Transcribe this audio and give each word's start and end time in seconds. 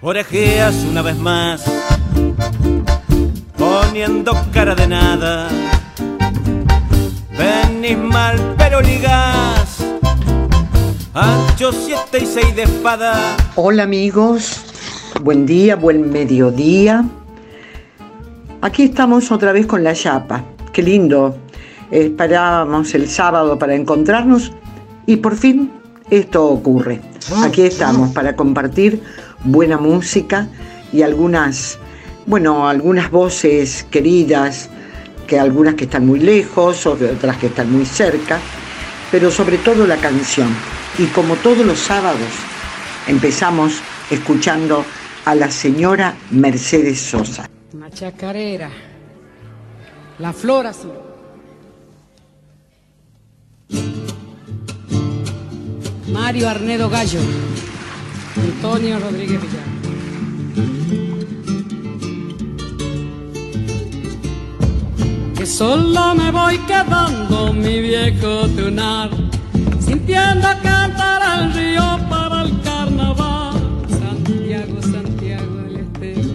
orejeas 0.00 0.74
una 0.84 1.02
vez 1.02 1.16
más, 1.16 1.64
poniendo 3.56 4.32
cara 4.52 4.74
de 4.74 4.86
nada. 4.86 5.48
Venís 7.36 7.98
mal, 7.98 8.54
pero 8.58 8.80
ligás, 8.80 9.78
ancho 11.14 11.72
siete 11.72 12.22
y 12.22 12.26
seis 12.26 12.54
de 12.54 12.64
espada. 12.64 13.36
Hola 13.54 13.84
amigos, 13.84 14.64
buen 15.22 15.46
día, 15.46 15.76
buen 15.76 16.10
mediodía. 16.10 17.04
Aquí 18.60 18.84
estamos 18.84 19.30
otra 19.30 19.52
vez 19.52 19.66
con 19.66 19.84
la 19.84 19.94
chapa. 19.94 20.44
Qué 20.72 20.82
lindo. 20.82 21.36
Esperábamos 21.90 22.94
el 22.94 23.08
sábado 23.08 23.58
para 23.58 23.74
encontrarnos 23.74 24.52
y 25.06 25.16
por 25.16 25.36
fin 25.36 25.70
esto 26.10 26.44
ocurre. 26.44 27.00
Aquí 27.44 27.62
estamos 27.62 28.10
para 28.12 28.34
compartir 28.34 29.02
buena 29.44 29.78
música 29.78 30.48
y 30.92 31.02
algunas, 31.02 31.78
bueno, 32.26 32.68
algunas 32.68 33.10
voces 33.10 33.86
queridas, 33.90 34.70
que 35.26 35.38
algunas 35.38 35.74
que 35.74 35.84
están 35.84 36.06
muy 36.06 36.20
lejos, 36.20 36.86
otras 36.86 37.36
que 37.38 37.46
están 37.46 37.70
muy 37.70 37.84
cerca, 37.84 38.38
pero 39.10 39.30
sobre 39.30 39.58
todo 39.58 39.86
la 39.86 39.96
canción. 39.96 40.48
Y 40.98 41.06
como 41.06 41.36
todos 41.36 41.66
los 41.66 41.78
sábados, 41.78 42.30
empezamos 43.06 43.80
escuchando 44.10 44.84
a 45.24 45.34
la 45.34 45.50
señora 45.50 46.14
Mercedes 46.30 47.00
Sosa. 47.00 47.48
Una 47.72 47.90
la 50.18 50.32
flor 50.32 50.66
azul. 50.66 50.92
Mario 56.08 56.48
Arnedo 56.48 56.88
Gallo, 56.88 57.20
Antonio 58.38 58.98
Rodríguez 58.98 59.40
Villar. 59.40 59.64
Que 65.36 65.46
solo 65.46 66.14
me 66.14 66.30
voy 66.30 66.58
quedando 66.58 67.52
mi 67.52 67.80
viejo 67.80 68.48
tunar, 68.48 69.10
sintiendo 69.80 70.48
cantar 70.62 71.22
al 71.22 71.52
río 71.54 71.98
para 72.10 72.42
el 72.42 72.60
carnaval. 72.62 73.54
Santiago, 73.88 74.82
Santiago 74.82 75.56
del 75.64 75.76
Estero. 75.76 76.34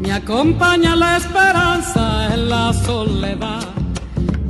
Me 0.00 0.12
acompaña 0.12 0.94
la 0.94 1.16
esperanza 1.16 2.34
en 2.34 2.48
la 2.48 2.72
soledad. 2.72 3.79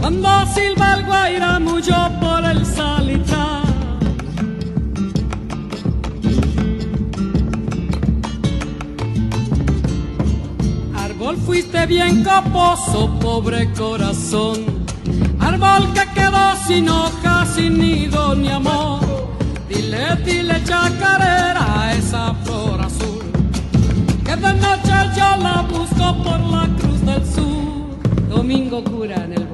Cuando 0.01 0.29
silba 0.55 0.95
el 0.95 1.05
guairamullo 1.05 2.11
por 2.21 2.45
el 2.45 2.65
salitral 2.65 3.61
Árbol 11.21 11.37
fuiste 11.37 11.85
bien 11.85 12.25
caposo, 12.25 13.11
pobre 13.21 13.71
corazón. 13.75 14.65
Árbol 15.39 15.93
que 15.93 16.09
quedó 16.15 16.57
sin 16.67 16.89
hojas, 16.89 17.47
sin 17.55 17.79
nido 17.79 18.35
ni 18.35 18.49
amor. 18.49 19.01
Dile, 19.69 20.17
dile 20.25 20.65
chacarera 20.65 21.83
a 21.83 21.93
esa 21.93 22.33
flor 22.43 22.81
azul. 22.81 23.23
Que 24.25 24.35
de 24.35 24.55
noche 24.55 24.97
yo 25.15 25.37
la 25.43 25.61
busco 25.71 26.23
por 26.23 26.41
la 26.41 26.67
cruz 26.79 27.05
del 27.05 27.27
sur. 27.27 28.31
Domingo 28.31 28.83
cura 28.83 29.17
en 29.25 29.35
el 29.35 29.50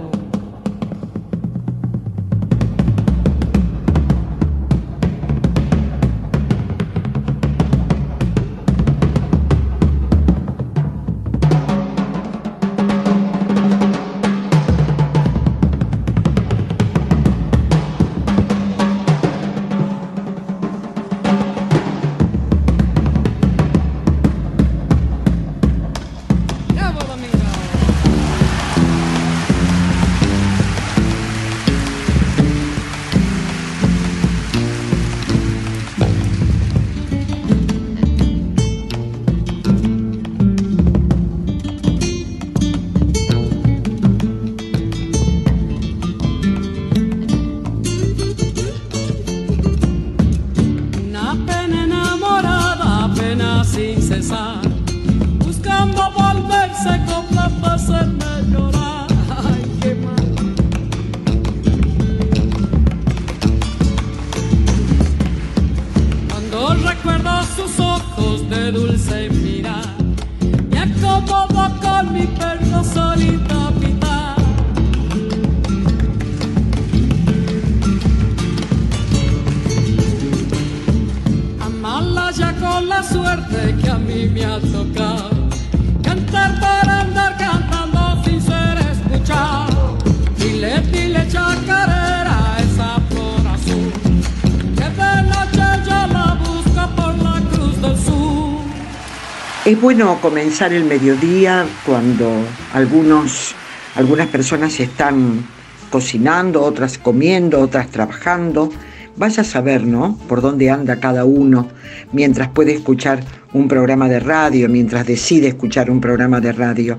bueno 99.86 100.18
comenzar 100.20 100.72
el 100.72 100.82
mediodía 100.82 101.64
cuando 101.86 102.28
algunos, 102.74 103.54
algunas 103.94 104.26
personas 104.26 104.80
están 104.80 105.46
cocinando, 105.92 106.64
otras 106.64 106.98
comiendo, 106.98 107.60
otras 107.60 107.86
trabajando. 107.92 108.68
Vaya 109.14 109.42
a 109.42 109.44
saber, 109.44 109.84
¿no? 109.84 110.18
Por 110.28 110.40
dónde 110.40 110.70
anda 110.70 110.98
cada 110.98 111.24
uno 111.24 111.68
mientras 112.10 112.48
puede 112.48 112.74
escuchar 112.74 113.22
un 113.52 113.68
programa 113.68 114.08
de 114.08 114.20
radio, 114.20 114.68
mientras 114.68 115.06
decide 115.06 115.48
escuchar 115.48 115.90
un 115.90 116.00
programa 116.00 116.40
de 116.40 116.52
radio. 116.52 116.98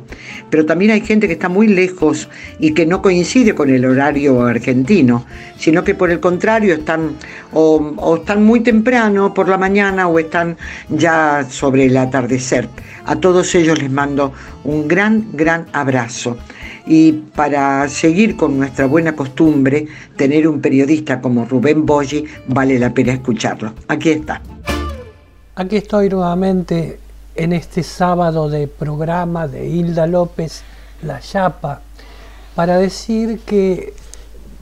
Pero 0.50 0.66
también 0.66 0.92
hay 0.92 1.02
gente 1.02 1.28
que 1.28 1.34
está 1.34 1.50
muy 1.50 1.68
lejos 1.68 2.30
y 2.60 2.74
que 2.74 2.86
no 2.86 3.02
coincide 3.02 3.54
con 3.54 3.70
el 3.70 3.86
horario 3.86 4.42
argentino, 4.46 5.26
sino 5.58 5.84
que 5.84 5.96
por 5.96 6.10
el 6.10 6.20
contrario 6.20 6.74
están 6.74 7.12
o, 7.54 8.18
están 8.18 8.44
muy 8.44 8.62
temprano 8.62 9.34
por 9.34 9.50
la 9.50 9.58
mañana 9.58 10.08
o 10.08 10.20
están 10.20 10.58
ya 10.90 11.46
sobre 11.50 11.86
el 11.86 11.98
atardecer. 11.98 12.68
A 13.06 13.16
todos 13.16 13.54
ellos 13.56 13.82
les 13.82 13.92
mando 13.92 14.34
un 14.64 14.88
gran, 14.88 15.28
gran 15.34 15.66
abrazo. 15.74 16.38
Y 16.86 17.12
para 17.36 17.88
seguir 17.90 18.36
con 18.38 18.58
nuestra 18.58 18.86
buena 18.86 19.14
costumbre, 19.14 19.88
tener 20.16 20.48
un 20.48 20.62
periodista 20.62 21.20
como 21.20 21.46
Rubén 21.46 21.86
Boggi 21.86 22.24
vale 22.48 22.80
la 22.80 22.94
pena 22.94 23.14
escucharlo. 23.14 23.74
Aquí 23.88 24.10
está. 24.10 24.42
Aquí 25.60 25.78
estoy 25.78 26.08
nuevamente 26.08 27.00
en 27.34 27.52
este 27.52 27.82
sábado 27.82 28.48
de 28.48 28.68
programa 28.68 29.48
de 29.48 29.68
Hilda 29.68 30.06
López, 30.06 30.62
La 31.02 31.20
Chapa, 31.20 31.82
para 32.54 32.78
decir 32.78 33.40
que 33.40 33.96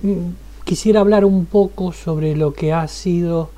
mm, 0.03 0.29
quisiera 0.63 1.01
hablar 1.01 1.25
un 1.25 1.47
poco 1.47 1.91
sobre 1.91 2.37
lo 2.37 2.53
que 2.53 2.71
ha 2.71 2.87
sido 2.87 3.49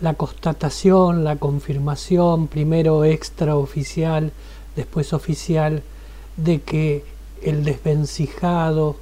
la 0.00 0.14
constatación, 0.14 1.22
la 1.22 1.36
confirmación, 1.36 2.48
primero 2.48 3.04
extraoficial, 3.04 4.32
después 4.74 5.12
oficial, 5.12 5.84
de 6.36 6.62
que 6.62 7.04
el 7.44 7.62
desvencijado 7.62 8.96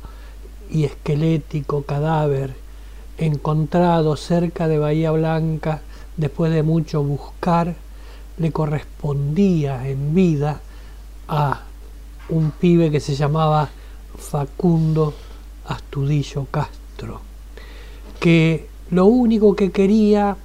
y 0.71 0.85
esquelético 0.85 1.85
cadáver 1.85 2.53
encontrado 3.17 4.17
cerca 4.17 4.69
de 4.69 4.79
Bahía 4.79 5.13
Blanca 5.13 5.81
después 6.21 6.53
de 6.53 6.63
mucho 6.63 7.03
buscar, 7.03 7.75
le 8.37 8.53
correspondía 8.53 9.89
en 9.89 10.15
vida 10.15 10.61
a 11.29 11.63
un 12.29 12.51
pibe 12.53 12.91
que 12.91 13.01
se 13.01 13.15
llamaba 13.15 13.69
Facundo 14.17 15.15
Astudillo 15.67 16.47
Castro, 16.51 17.23
que 18.19 18.69
lo 18.91 19.07
único 19.07 19.57
que 19.57 19.71
quería 19.71 20.37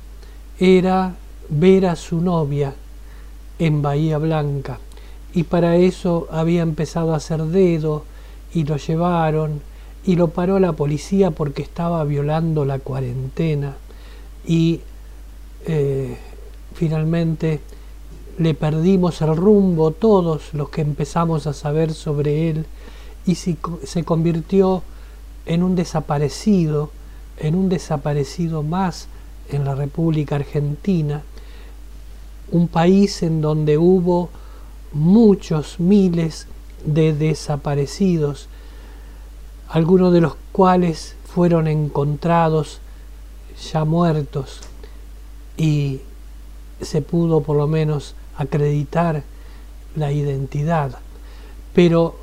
era 0.60 1.14
ver 1.50 1.88
a 1.88 1.96
su 1.96 2.22
novia 2.22 2.74
en 3.60 3.82
Bahía 3.82 4.18
Blanca. 4.18 4.80
Y 5.34 5.44
para 5.44 5.76
eso 5.76 6.28
había 6.32 6.62
empezado 6.62 7.14
a 7.14 7.18
hacer 7.18 7.44
dedo 7.44 8.06
y 8.54 8.64
lo 8.64 8.78
llevaron 8.78 9.62
y 10.06 10.16
lo 10.16 10.30
paró 10.30 10.60
la 10.60 10.72
policía 10.74 11.32
porque 11.32 11.62
estaba 11.62 12.04
violando 12.06 12.64
la 12.64 12.80
cuarentena. 12.80 13.76
Y 14.48 14.80
eh, 15.66 16.18
finalmente 16.76 17.60
le 18.38 18.54
perdimos 18.54 19.22
el 19.22 19.36
rumbo 19.36 19.92
todos 19.92 20.54
los 20.54 20.70
que 20.70 20.82
empezamos 20.82 21.48
a 21.48 21.54
saber 21.54 21.94
sobre 21.94 22.50
él 22.50 22.66
y 23.26 23.36
se 23.36 24.04
convirtió 24.04 24.84
en 25.46 25.64
un 25.64 25.76
desaparecido, 25.76 26.92
en 27.40 27.56
un 27.56 27.70
desaparecido 27.70 28.62
más 28.62 29.08
en 29.50 29.66
la 29.66 29.74
República 29.74 30.36
Argentina, 30.36 31.24
un 32.52 32.68
país 32.68 33.24
en 33.24 33.42
donde 33.42 33.78
hubo 33.78 34.30
muchos 34.94 35.80
miles 35.80 36.48
de 36.86 37.14
desaparecidos, 37.14 38.48
algunos 39.70 40.14
de 40.14 40.22
los 40.22 40.36
cuales 40.52 41.16
fueron 41.26 41.68
encontrados 41.68 42.80
ya 43.72 43.86
muertos 43.86 44.62
y 45.58 46.02
se 46.82 47.02
pudo 47.02 47.42
por 47.42 47.58
lo 47.58 47.68
menos 47.68 48.16
acreditar 48.38 49.24
la 49.96 50.12
identidad. 50.12 50.98
Pero 51.74 52.16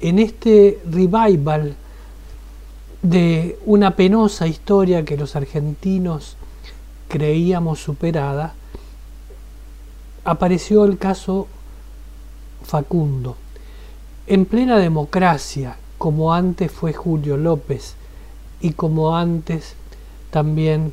en 0.00 0.18
este 0.18 0.80
revival 0.90 1.76
de 3.02 3.58
una 3.66 3.94
penosa 3.96 4.46
historia 4.46 5.04
que 5.04 5.16
los 5.16 5.36
argentinos 5.36 6.36
creíamos 7.08 7.80
superada, 7.80 8.54
apareció 10.24 10.84
el 10.84 10.98
caso 10.98 11.46
Facundo. 12.64 13.36
En 14.26 14.44
plena 14.44 14.78
democracia, 14.78 15.76
como 15.98 16.34
antes 16.34 16.72
fue 16.72 16.92
Julio 16.92 17.36
López 17.36 17.94
y 18.60 18.72
como 18.72 19.16
antes 19.16 19.74
también 20.30 20.92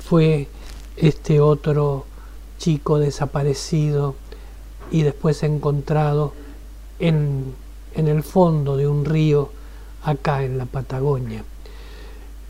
fue 0.00 0.48
este 0.96 1.40
otro 1.40 2.06
chico 2.58 2.98
desaparecido 2.98 4.14
y 4.90 5.02
después 5.02 5.42
encontrado 5.42 6.32
en, 6.98 7.54
en 7.94 8.08
el 8.08 8.22
fondo 8.22 8.76
de 8.76 8.86
un 8.86 9.04
río 9.04 9.50
acá 10.04 10.44
en 10.44 10.58
la 10.58 10.66
Patagonia. 10.66 11.44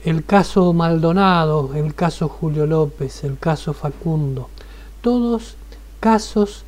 El 0.04 0.24
caso 0.24 0.72
Maldonado, 0.72 1.70
el 1.74 1.94
caso 1.94 2.28
Julio 2.28 2.66
López, 2.66 3.22
el 3.24 3.38
caso 3.38 3.72
Facundo, 3.72 4.48
todos 5.00 5.56
casos 6.00 6.64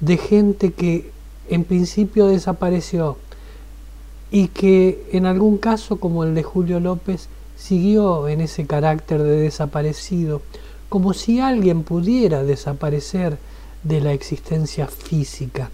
de 0.00 0.16
gente 0.16 0.72
que 0.72 1.12
en 1.48 1.64
principio 1.64 2.26
desapareció 2.26 3.18
y 4.30 4.48
que 4.48 5.08
en 5.12 5.26
algún 5.26 5.58
caso 5.58 5.96
como 5.96 6.24
el 6.24 6.34
de 6.34 6.42
Julio 6.42 6.80
López 6.80 7.28
siguió 7.56 8.28
en 8.28 8.40
ese 8.40 8.66
carácter 8.66 9.22
de 9.22 9.36
desaparecido 9.36 10.42
como 10.88 11.12
si 11.14 11.40
alguien 11.40 11.82
pudiera 11.82 12.42
desaparecer 12.44 13.38
de 13.82 14.00
la 14.00 14.12
existencia 14.12 14.86
física, 14.86 15.70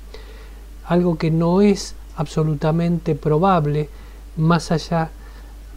algo 0.86 1.16
que 1.16 1.30
no 1.30 1.60
es 1.60 1.94
absolutamente 2.16 3.14
probable 3.14 3.88
más 4.36 4.70
allá 4.70 5.10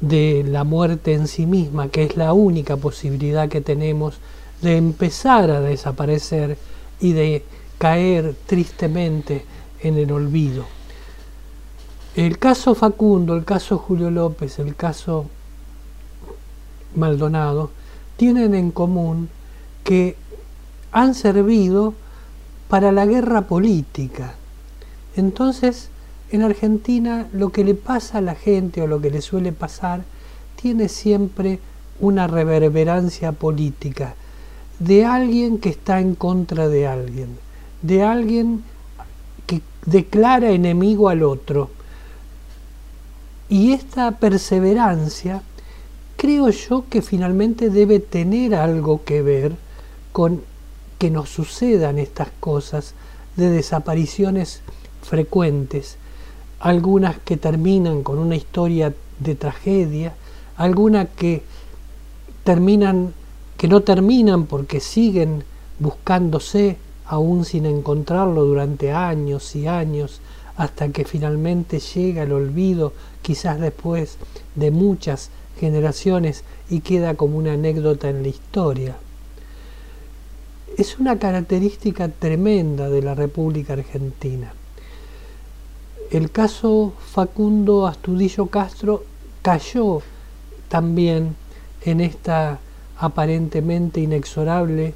de 0.01 0.44
la 0.48 0.63
muerte 0.63 1.13
en 1.13 1.28
sí 1.28 1.45
misma, 1.45 1.89
que 1.89 2.04
es 2.04 2.18
la 2.18 2.34
única 2.34 2.78
posibilidad 2.78 3.50
que 3.50 3.62
tenemos 3.62 4.19
de 4.62 4.78
empezar 4.78 5.50
a 5.51 5.62
desaparecer 5.62 6.57
y 7.00 7.13
de 7.13 7.44
caer 7.78 8.36
tristemente 8.45 9.45
en 9.81 9.98
el 9.98 10.12
olvido. 10.12 10.66
El 12.16 12.39
caso 12.39 12.74
Facundo, 12.74 13.36
el 13.36 13.45
caso 13.45 13.78
Julio 13.78 14.10
López, 14.10 14.57
el 14.60 14.75
caso 14.75 15.25
Maldonado, 16.95 17.69
tienen 18.17 18.53
en 18.55 18.71
común 18.71 19.29
que 19.83 20.15
han 20.91 21.15
servido 21.15 21.93
para 22.67 22.91
la 22.91 23.05
guerra 23.05 23.43
política. 23.43 24.33
Entonces, 25.15 25.89
en 26.31 26.41
Argentina 26.41 27.27
lo 27.31 27.51
que 27.51 27.63
le 27.63 27.73
pasa 27.73 28.17
a 28.17 28.21
la 28.21 28.35
gente 28.35 28.81
o 28.81 28.87
lo 28.87 28.99
que 28.99 29.11
le 29.11 29.21
suele 29.21 29.53
pasar 29.53 30.03
tiene 30.61 30.89
siempre 30.89 31.59
una 31.99 32.27
reverberancia 32.27 33.31
política 33.31 34.15
de 34.79 35.05
alguien 35.05 35.57
que 35.57 35.69
está 35.69 35.99
en 35.99 36.15
contra 36.15 36.67
de 36.67 36.87
alguien, 36.87 37.37
de 37.81 38.03
alguien 38.03 38.63
que 39.45 39.61
declara 39.85 40.51
enemigo 40.51 41.09
al 41.09 41.23
otro. 41.23 41.69
Y 43.49 43.71
esta 43.71 44.11
perseverancia 44.11 45.41
creo 46.17 46.49
yo 46.49 46.85
que 46.89 47.01
finalmente 47.01 47.69
debe 47.69 47.99
tener 47.99 48.55
algo 48.55 49.03
que 49.05 49.21
ver 49.21 49.55
con 50.11 50.41
que 50.97 51.11
nos 51.11 51.29
sucedan 51.29 51.99
estas 51.99 52.29
cosas 52.39 52.95
de 53.35 53.49
desapariciones 53.51 54.61
frecuentes, 55.03 55.97
algunas 56.59 57.19
que 57.19 57.37
terminan 57.37 58.01
con 58.01 58.17
una 58.17 58.35
historia 58.35 58.93
de 59.19 59.35
tragedia, 59.35 60.13
algunas 60.57 61.07
que 61.15 61.43
terminan 62.43 63.13
que 63.57 63.67
no 63.67 63.81
terminan 63.81 64.45
porque 64.45 64.79
siguen 64.79 65.43
buscándose 65.79 66.77
aún 67.05 67.45
sin 67.45 67.65
encontrarlo 67.65 68.43
durante 68.43 68.91
años 68.91 69.55
y 69.55 69.67
años 69.67 70.21
hasta 70.57 70.89
que 70.89 71.05
finalmente 71.05 71.79
llega 71.79 72.23
el 72.23 72.33
olvido, 72.33 72.93
quizás 73.21 73.59
después 73.59 74.17
de 74.55 74.71
muchas 74.71 75.29
generaciones 75.57 76.44
y 76.69 76.81
queda 76.81 77.15
como 77.15 77.38
una 77.38 77.54
anécdota 77.54 78.09
en 78.09 78.24
la 78.24 78.30
historia. 78.30 78.95
Es 80.77 81.00
una 81.00 81.18
característica 81.18 82.07
tremenda 82.07 82.89
de 82.89 83.01
la 83.01 83.15
República 83.15 83.74
Argentina. 83.74 84.54
El 86.12 86.31
caso 86.31 86.94
Facundo 87.12 87.88
Astudillo 87.88 88.48
Castro 88.48 89.04
cayó 89.42 90.01
también 90.69 91.36
en 91.84 92.01
esta 92.01 92.60
aparentemente 93.00 94.00
inexorable 94.00 94.93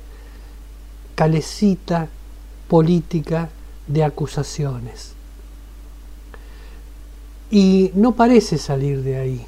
calecita 1.15 2.07
política 2.67 3.49
de 3.87 4.03
acusaciones. 4.03 5.13
Y 7.49 7.91
no 7.95 8.13
parece 8.13 8.57
salir 8.57 9.03
de 9.03 9.17
ahí 9.17 9.45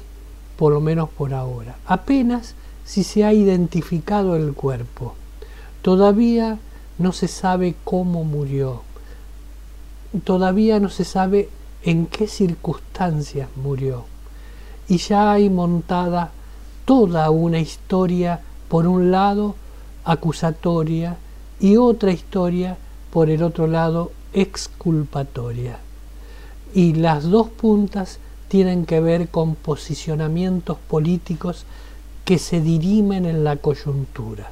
por 0.56 0.72
lo 0.72 0.80
menos 0.80 1.08
por 1.10 1.34
ahora. 1.34 1.76
Apenas 1.86 2.54
si 2.84 3.02
se 3.02 3.24
ha 3.24 3.32
identificado 3.32 4.36
el 4.36 4.54
cuerpo. 4.54 5.14
Todavía 5.82 6.58
no 6.98 7.12
se 7.12 7.28
sabe 7.28 7.74
cómo 7.84 8.24
murió. 8.24 8.82
Todavía 10.24 10.78
no 10.80 10.90
se 10.90 11.04
sabe 11.04 11.48
en 11.82 12.06
qué 12.06 12.28
circunstancias 12.28 13.48
murió. 13.56 14.04
Y 14.88 14.98
ya 14.98 15.32
hay 15.32 15.50
montada 15.50 16.30
toda 16.84 17.30
una 17.30 17.58
historia, 17.58 18.40
por 18.68 18.86
un 18.86 19.10
lado, 19.10 19.54
acusatoria 20.04 21.16
y 21.58 21.76
otra 21.76 22.12
historia, 22.12 22.76
por 23.10 23.30
el 23.30 23.42
otro 23.42 23.66
lado, 23.66 24.12
exculpatoria. 24.32 25.78
Y 26.74 26.94
las 26.94 27.24
dos 27.24 27.48
puntas 27.48 28.18
tienen 28.54 28.86
que 28.86 29.00
ver 29.00 29.30
con 29.30 29.56
posicionamientos 29.56 30.78
políticos 30.78 31.64
que 32.24 32.38
se 32.38 32.60
dirimen 32.60 33.26
en 33.26 33.42
la 33.42 33.56
coyuntura. 33.56 34.48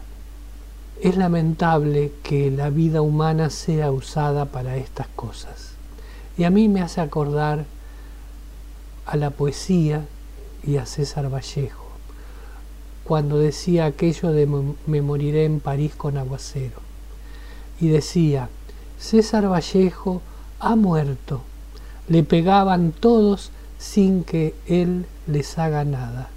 Es 1.01 1.17
lamentable 1.17 2.11
que 2.25 2.51
la 2.51 2.69
vida 2.69 3.01
humana 3.01 3.49
sea 3.49 3.93
usada 3.93 4.47
para 4.47 4.77
estas 4.77 5.07
cosas. 5.15 5.75
Y 6.37 6.43
a 6.43 6.51
mí 6.51 6.67
me 6.67 6.83
hace 6.83 7.01
acordar 7.01 7.65
a 9.07 9.17
la 9.17 9.31
poesía 9.31 10.05
y 10.65 10.79
a 10.79 10.87
César 10.87 11.33
Vallejo, 11.33 11.87
cuando 13.05 13.39
decía 13.39 13.85
aquello 13.85 14.33
de 14.33 14.49
me 14.89 15.01
moriré 15.01 15.45
en 15.45 15.61
París 15.61 15.95
con 15.95 16.19
aguacero. 16.19 16.81
Y 17.81 17.87
decía, 17.87 18.49
César 18.99 19.49
Vallejo 19.49 20.23
ha 20.59 20.75
muerto, 20.75 21.43
le 22.09 22.25
pegaban 22.25 22.91
todos 22.91 23.53
sin 23.83 24.23
que 24.23 24.55
él 24.69 25.07
les 25.27 25.59
haga 25.59 25.85
nada. 25.85 26.31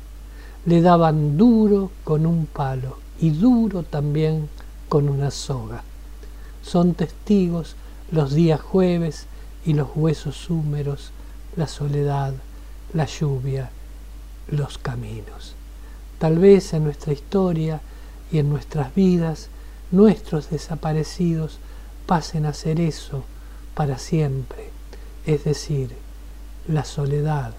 Le 0.66 0.82
daban 0.82 1.38
duro 1.38 1.92
con 2.04 2.26
un 2.26 2.48
palo 2.48 2.98
y 3.22 3.30
duro 3.30 3.84
también 3.84 4.50
con 4.90 5.08
una 5.08 5.30
soga. 5.30 5.84
Son 6.64 6.96
testigos 6.96 7.76
los 8.12 8.34
días 8.34 8.60
jueves 8.60 9.28
y 9.64 9.74
los 9.74 9.90
huesos 9.96 10.50
húmeros, 10.50 11.12
la 11.56 11.68
soledad, 11.68 12.34
la 12.94 13.06
lluvia, 13.06 13.70
los 14.50 14.80
caminos. 14.80 15.54
Tal 16.18 16.40
vez 16.40 16.74
en 16.74 16.84
nuestra 16.84 17.14
historia 17.14 17.80
y 18.32 18.40
en 18.40 18.50
nuestras 18.50 18.96
vidas, 18.96 19.50
nuestros 19.92 20.50
desaparecidos 20.50 21.60
pasen 22.08 22.48
a 22.48 22.54
ser 22.54 22.80
eso 22.80 23.24
para 23.76 24.00
siempre, 24.00 24.72
es 25.28 25.44
decir, 25.44 26.05
la 26.68 26.84
soledad, 26.84 27.54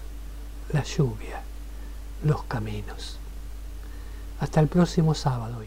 la 0.73 0.83
lluvia, 0.83 1.41
los 2.23 2.43
caminos. 2.43 3.19
Hasta 4.39 4.59
el 4.59 4.67
próximo 4.67 5.13
sábado. 5.13 5.61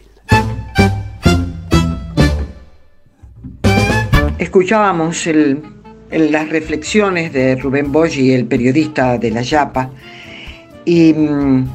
Escuchábamos 4.37 5.27
las 6.09 6.49
reflexiones 6.49 7.33
de 7.33 7.55
Rubén 7.55 7.91
Boggi, 7.91 8.31
el 8.33 8.45
periodista 8.45 9.17
de 9.17 9.31
La 9.31 9.41
Yapa, 9.41 9.89
y 10.85 11.13
mm, 11.13 11.67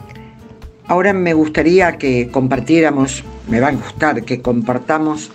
ahora 0.86 1.12
me 1.12 1.32
gustaría 1.34 1.96
que 1.96 2.28
compartiéramos, 2.28 3.24
me 3.48 3.60
va 3.60 3.68
a 3.68 3.72
gustar 3.72 4.24
que 4.24 4.40
compartamos 4.40 5.30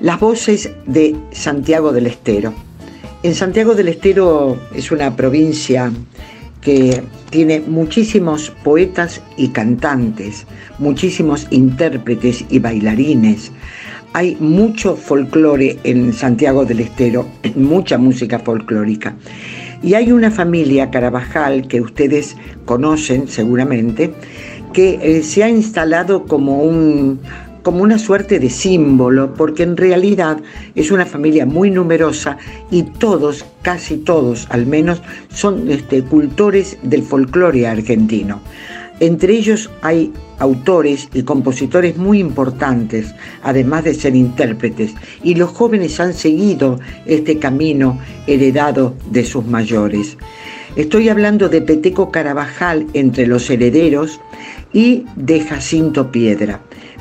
las 0.00 0.18
voces 0.18 0.70
de 0.86 1.16
Santiago 1.32 1.92
del 1.92 2.06
Estero. 2.06 2.52
En 3.22 3.34
Santiago 3.34 3.74
del 3.74 3.88
Estero 3.88 4.58
es 4.74 4.90
una 4.90 5.14
provincia 5.14 5.92
que 6.62 7.02
tiene 7.28 7.60
muchísimos 7.60 8.50
poetas 8.64 9.20
y 9.36 9.48
cantantes, 9.48 10.46
muchísimos 10.78 11.46
intérpretes 11.50 12.46
y 12.48 12.58
bailarines. 12.60 13.52
Hay 14.14 14.38
mucho 14.40 14.96
folclore 14.96 15.78
en 15.84 16.14
Santiago 16.14 16.64
del 16.64 16.80
Estero, 16.80 17.26
mucha 17.56 17.98
música 17.98 18.38
folclórica. 18.38 19.14
Y 19.82 19.92
hay 19.92 20.12
una 20.12 20.30
familia 20.30 20.90
Carabajal 20.90 21.68
que 21.68 21.82
ustedes 21.82 22.38
conocen 22.64 23.28
seguramente, 23.28 24.14
que 24.72 24.98
eh, 25.02 25.22
se 25.22 25.44
ha 25.44 25.50
instalado 25.50 26.24
como 26.24 26.62
un, 26.62 27.20
como 27.62 27.82
una 27.82 27.98
suerte 27.98 28.38
de 28.38 28.50
símbolo, 28.50 29.34
porque 29.34 29.62
en 29.62 29.76
realidad 29.76 30.38
es 30.74 30.90
una 30.90 31.06
familia 31.06 31.46
muy 31.46 31.70
numerosa 31.70 32.38
y 32.70 32.82
todos, 32.82 33.44
casi 33.62 33.98
todos 33.98 34.46
al 34.50 34.66
menos, 34.66 35.02
son 35.32 35.70
este, 35.70 36.02
cultores 36.02 36.78
del 36.82 37.02
folclore 37.02 37.66
argentino. 37.66 38.40
Entre 39.00 39.32
ellos 39.32 39.70
hay 39.80 40.12
autores 40.38 41.08
y 41.14 41.22
compositores 41.22 41.96
muy 41.96 42.18
importantes, 42.18 43.14
además 43.42 43.84
de 43.84 43.94
ser 43.94 44.14
intérpretes, 44.14 44.94
y 45.22 45.34
los 45.34 45.50
jóvenes 45.50 45.98
han 46.00 46.12
seguido 46.12 46.78
este 47.06 47.38
camino 47.38 47.98
heredado 48.26 48.94
de 49.10 49.24
sus 49.24 49.46
mayores. 49.46 50.18
Estoy 50.76 51.08
hablando 51.08 51.48
de 51.48 51.62
Peteco 51.62 52.10
Carabajal 52.10 52.86
entre 52.92 53.26
los 53.26 53.48
herederos 53.50 54.20
y 54.72 55.04
de 55.16 55.40
Jacinto 55.40 56.12
Piedra. 56.12 56.60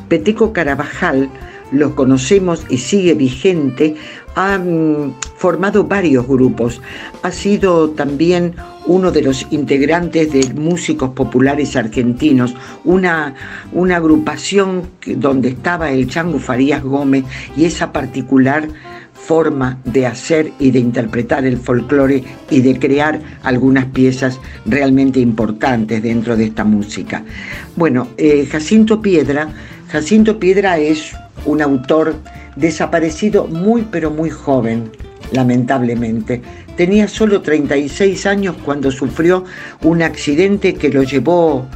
Peteco 0.10 0.52
Carabajal, 0.52 1.30
lo 1.72 1.96
conocemos 1.96 2.66
y 2.70 2.78
sigue 2.78 3.14
vigente, 3.14 3.96
ha 4.36 4.58
mm, 4.58 5.14
formado 5.36 5.84
varios 5.84 6.28
grupos, 6.28 6.82
ha 7.22 7.32
sido 7.32 7.92
también 7.92 8.56
uno 8.88 9.12
de 9.12 9.22
los 9.22 9.46
integrantes 9.52 10.32
de 10.32 10.54
Músicos 10.54 11.12
Populares 11.12 11.76
Argentinos, 11.76 12.56
una, 12.84 13.36
una 13.72 13.98
agrupación 13.98 14.90
donde 15.06 15.50
estaba 15.50 15.92
el 15.92 16.08
Chango 16.08 16.40
Farías 16.40 16.84
Gómez 16.84 17.26
y 17.56 17.66
esa 17.66 17.92
particular 17.92 18.68
forma 19.14 19.78
de 19.84 20.08
hacer 20.08 20.54
y 20.58 20.72
de 20.72 20.80
interpretar 20.80 21.46
el 21.46 21.58
folclore 21.58 22.24
y 22.50 22.62
de 22.62 22.80
crear 22.80 23.20
algunas 23.44 23.86
piezas 23.86 24.40
realmente 24.66 25.20
importantes 25.20 26.02
dentro 26.02 26.36
de 26.36 26.46
esta 26.46 26.64
música. 26.64 27.24
Bueno, 27.76 28.08
eh, 28.18 28.48
Jacinto 28.50 29.02
Piedra 29.02 29.50
Jacinto 29.90 30.38
Piedra 30.38 30.78
es 30.78 31.14
un 31.46 31.64
autor 31.64 32.16
desaparecido 32.56 33.48
muy 33.48 33.88
pero 33.90 34.12
muy 34.12 34.30
joven, 34.30 34.92
lamentablemente. 35.32 36.44
Tenía 36.78 37.08
solo 37.08 37.42
36 37.42 38.28
años 38.28 38.56
cuando 38.64 38.92
sufrió 38.92 39.46
un 39.82 40.04
accidente 40.04 40.76
que 40.76 40.90
lo 40.90 41.02
llevó 41.02 41.68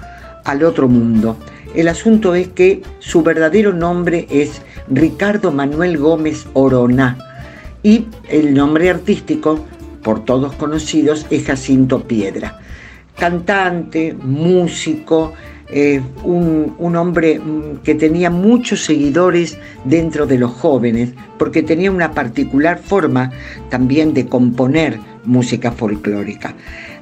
al 0.46 0.64
otro 0.64 0.88
mundo. 0.88 1.38
El 1.74 1.88
asunto 1.88 2.36
es 2.36 2.50
que 2.50 2.84
su 3.00 3.24
verdadero 3.24 3.74
nombre 3.74 4.28
es 4.30 4.62
Ricardo 4.90 5.52
Manuel 5.52 5.98
Gómez 5.98 6.46
Oroná 6.54 7.18
y 7.82 8.06
el 8.30 8.54
nombre 8.54 8.92
artístico, 8.92 9.66
por 10.04 10.24
todos 10.24 10.54
conocidos, 10.54 11.26
es 11.32 11.46
Jacinto 11.46 12.04
Piedra. 12.04 12.60
Cantante, 13.18 14.14
músico, 14.14 15.34
eh, 15.76 16.02
un, 16.24 16.96
hombre 16.96 17.40
mm, 17.40 17.78
que 17.84 17.96
tenía 17.96 18.30
muchos 18.30 18.86
seguidores 18.86 19.58
dentro 19.86 20.28
de 20.28 20.38
los 20.38 20.52
jóvenes, 20.52 21.10
porque 21.40 21.64
tenía 21.64 21.90
una 21.90 22.12
particular 22.12 22.78
forma 22.78 23.32
también 23.70 24.14
de 24.14 24.28
componer 24.28 25.00
música 25.26 25.72
folclórica. 25.72 26.54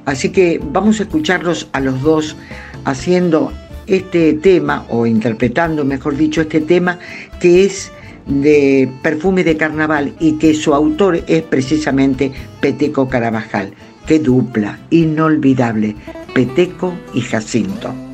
Así 0.06 0.30
que 0.30 0.58
vamos 0.72 1.00
a 1.00 1.02
escucharlos 1.02 1.68
a 1.72 1.80
los 1.80 2.00
dos 2.00 2.34
haciendo 2.86 3.52
este 3.86 4.32
tema, 4.32 4.86
o 4.88 5.06
interpretando, 5.06 5.84
mejor 5.84 6.16
dicho, 6.16 6.40
este 6.40 6.62
tema 6.62 6.98
que 7.40 7.66
es 7.66 7.92
de 8.26 8.90
perfume 9.02 9.44
de 9.44 9.58
carnaval 9.58 10.14
y 10.18 10.38
que 10.38 10.54
su 10.54 10.72
autor 10.74 11.22
es 11.26 11.42
precisamente 11.42 12.32
Peteco 12.62 13.06
Carabajal. 13.06 13.74
Qué 14.06 14.18
dupla, 14.18 14.78
inolvidable, 14.88 15.94
Peteco 16.32 16.94
y 17.12 17.20
Jacinto. 17.20 18.11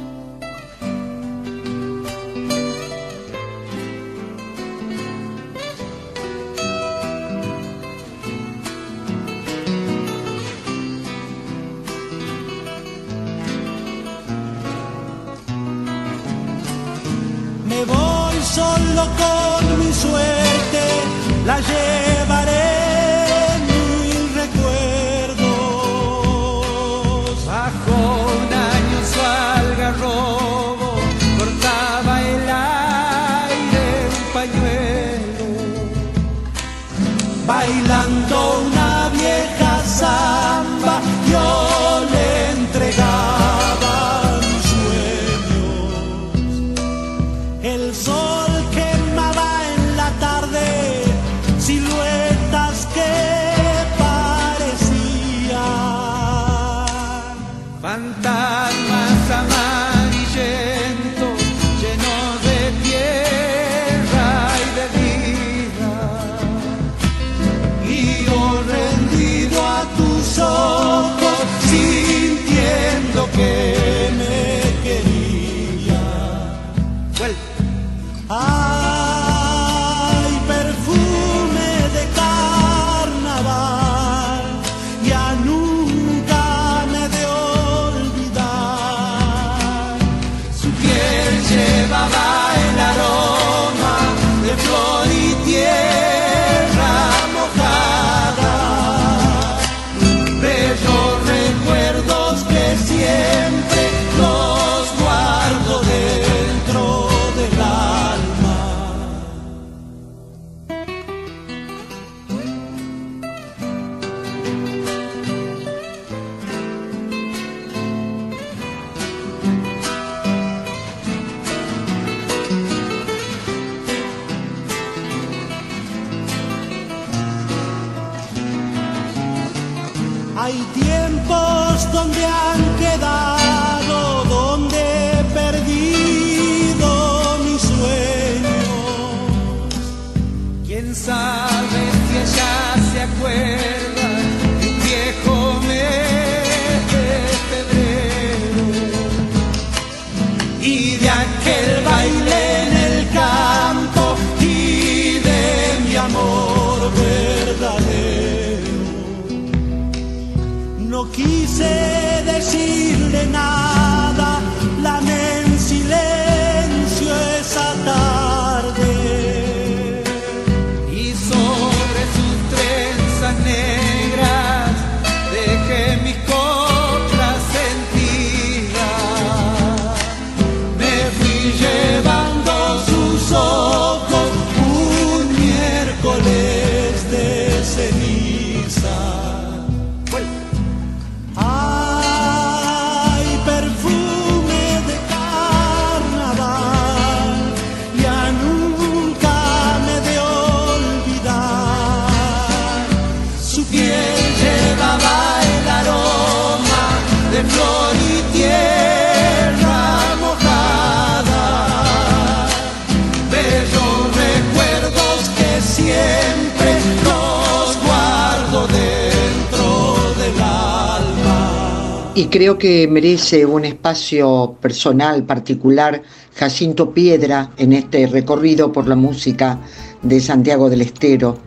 Creo 222.31 222.59
que 222.59 222.87
merece 222.89 223.47
un 223.47 223.65
espacio 223.65 224.57
personal 224.61 225.25
particular 225.25 226.03
Jacinto 226.35 226.93
Piedra 226.93 227.51
en 227.57 227.73
este 227.73 228.07
recorrido 228.07 228.71
por 228.71 228.87
la 228.87 228.97
música 228.97 229.59
de 230.03 230.21
Santiago 230.21 230.69
del 230.69 230.83
Estero 230.83 231.39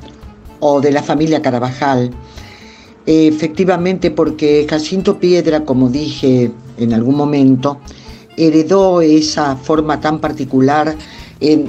o 0.59 0.81
de 0.81 0.91
la 0.91 1.03
familia 1.03 1.41
Carabajal. 1.41 2.11
Efectivamente 3.05 4.11
porque 4.11 4.65
Jacinto 4.69 5.19
Piedra, 5.19 5.65
como 5.65 5.89
dije 5.89 6.51
en 6.77 6.93
algún 6.93 7.15
momento, 7.15 7.79
heredó 8.37 9.01
esa 9.01 9.55
forma 9.55 9.99
tan 9.99 10.19
particular, 10.19 10.95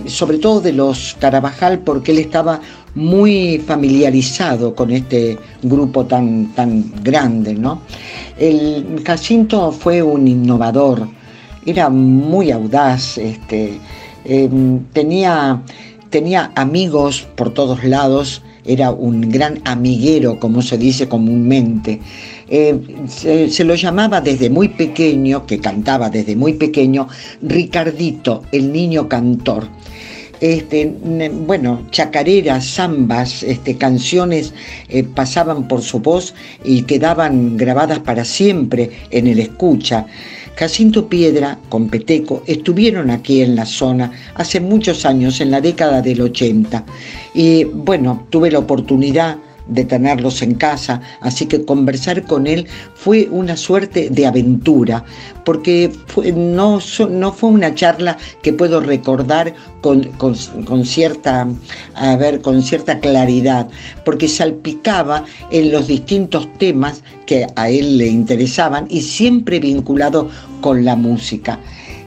sobre 0.06 0.38
todo 0.38 0.60
de 0.60 0.72
los 0.72 1.16
Carabajal, 1.20 1.80
porque 1.80 2.12
él 2.12 2.18
estaba 2.18 2.60
muy 2.94 3.58
familiarizado 3.66 4.74
con 4.74 4.90
este 4.90 5.38
grupo 5.62 6.04
tan, 6.04 6.52
tan 6.54 6.92
grande. 7.02 7.54
¿no? 7.54 7.82
El 8.38 9.02
Jacinto 9.04 9.72
fue 9.72 10.02
un 10.02 10.28
innovador, 10.28 11.08
era 11.64 11.88
muy 11.88 12.50
audaz, 12.50 13.18
este, 13.18 13.78
em, 14.24 14.84
tenía, 14.92 15.62
tenía 16.10 16.52
amigos 16.54 17.26
por 17.36 17.54
todos 17.54 17.84
lados, 17.84 18.42
era 18.64 18.90
un 18.90 19.28
gran 19.28 19.60
amiguero, 19.64 20.38
como 20.38 20.62
se 20.62 20.78
dice 20.78 21.08
comúnmente. 21.08 22.00
Eh, 22.48 22.78
se, 23.08 23.64
lo 23.64 23.74
llamaba 23.74 24.20
desde 24.20 24.50
muy 24.50 24.68
pequeño, 24.68 25.46
que 25.46 25.58
cantaba 25.58 26.10
desde 26.10 26.36
muy 26.36 26.52
pequeño, 26.54 27.08
Ricardito, 27.40 28.42
el 28.52 28.72
niño 28.72 29.08
cantor. 29.08 29.66
Este, 30.42 30.92
bueno, 31.46 31.86
chacareras, 31.92 32.74
zambas, 32.74 33.44
este, 33.44 33.76
canciones 33.76 34.52
eh, 34.88 35.04
pasaban 35.04 35.68
por 35.68 35.82
su 35.82 36.00
voz 36.00 36.34
y 36.64 36.82
quedaban 36.82 37.56
grabadas 37.56 38.00
para 38.00 38.24
siempre 38.24 38.90
en 39.12 39.28
el 39.28 39.38
escucha. 39.38 40.04
Jacinto 40.56 41.08
Piedra 41.08 41.60
con 41.68 41.88
Peteco 41.88 42.42
estuvieron 42.48 43.10
aquí 43.10 43.40
en 43.40 43.54
la 43.54 43.64
zona 43.64 44.10
hace 44.34 44.58
muchos 44.58 45.06
años, 45.06 45.40
en 45.40 45.52
la 45.52 45.60
década 45.60 46.02
del 46.02 46.20
80. 46.20 46.84
Y 47.34 47.62
bueno, 47.62 48.26
tuve 48.28 48.50
la 48.50 48.58
oportunidad 48.58 49.38
de 49.66 49.84
tenerlos 49.84 50.42
en 50.42 50.54
casa, 50.54 51.00
así 51.20 51.46
que 51.46 51.64
conversar 51.64 52.22
con 52.24 52.46
él 52.46 52.66
fue 52.94 53.28
una 53.30 53.56
suerte 53.56 54.08
de 54.10 54.26
aventura, 54.26 55.04
porque 55.44 55.92
no, 56.34 56.80
no 57.10 57.32
fue 57.32 57.50
una 57.50 57.74
charla 57.74 58.16
que 58.42 58.52
puedo 58.52 58.80
recordar 58.80 59.54
con, 59.80 60.84
cierta, 60.84 61.48
a 61.94 62.16
ver, 62.16 62.40
con 62.40 62.62
cierta 62.62 63.00
claridad, 63.00 63.68
porque 64.04 64.28
salpicaba 64.28 65.24
en 65.50 65.72
los 65.72 65.88
distintos 65.88 66.48
temas 66.58 67.02
que 67.26 67.46
a 67.56 67.68
él 67.68 67.98
le 67.98 68.06
interesaban 68.06 68.86
y 68.88 69.02
siempre 69.02 69.58
vinculado 69.58 70.28
con 70.60 70.84
la 70.84 70.96
música. 70.96 71.58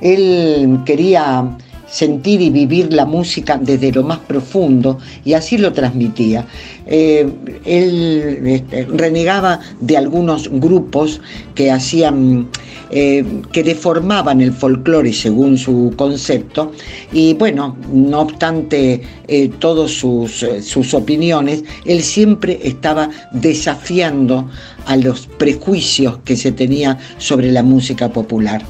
Él 0.01 0.79
quería 0.85 1.57
sentir 1.95 2.41
y 2.41 2.49
vivir 2.49 2.91
la 2.91 3.05
música 3.05 3.57
desde 3.57 3.89
lo 3.93 4.03
más 4.03 4.19
profundo 4.19 4.99
y 5.23 5.31
así 5.31 5.57
lo 5.57 5.71
transmitía. 5.71 6.45
Eh, 6.87 7.25
él 7.63 8.41
este, 8.45 8.83
renegaba 8.83 9.61
de 9.79 9.95
algunos 9.95 10.49
grupos 10.51 11.21
que 11.55 11.71
hacían, 11.71 12.49
eh, 12.91 13.23
que 13.53 13.63
deformaban 13.63 14.41
el 14.41 14.51
folclore 14.51 15.13
según 15.13 15.57
su 15.57 15.93
concepto 15.95 16.73
y 17.13 17.33
bueno, 17.35 17.77
no 17.93 18.19
obstante 18.19 19.01
eh, 19.29 19.49
todas 19.59 19.91
sus, 19.91 20.45
sus 20.61 20.93
opiniones, 20.93 21.63
él 21.85 22.03
siempre 22.03 22.59
estaba 22.61 23.09
desafiando 23.31 24.49
a 24.85 24.97
los 24.97 25.27
prejuicios 25.27 26.17
que 26.25 26.35
se 26.35 26.51
tenía 26.51 26.97
sobre 27.19 27.53
la 27.53 27.63
música 27.63 28.09
popular. 28.09 28.61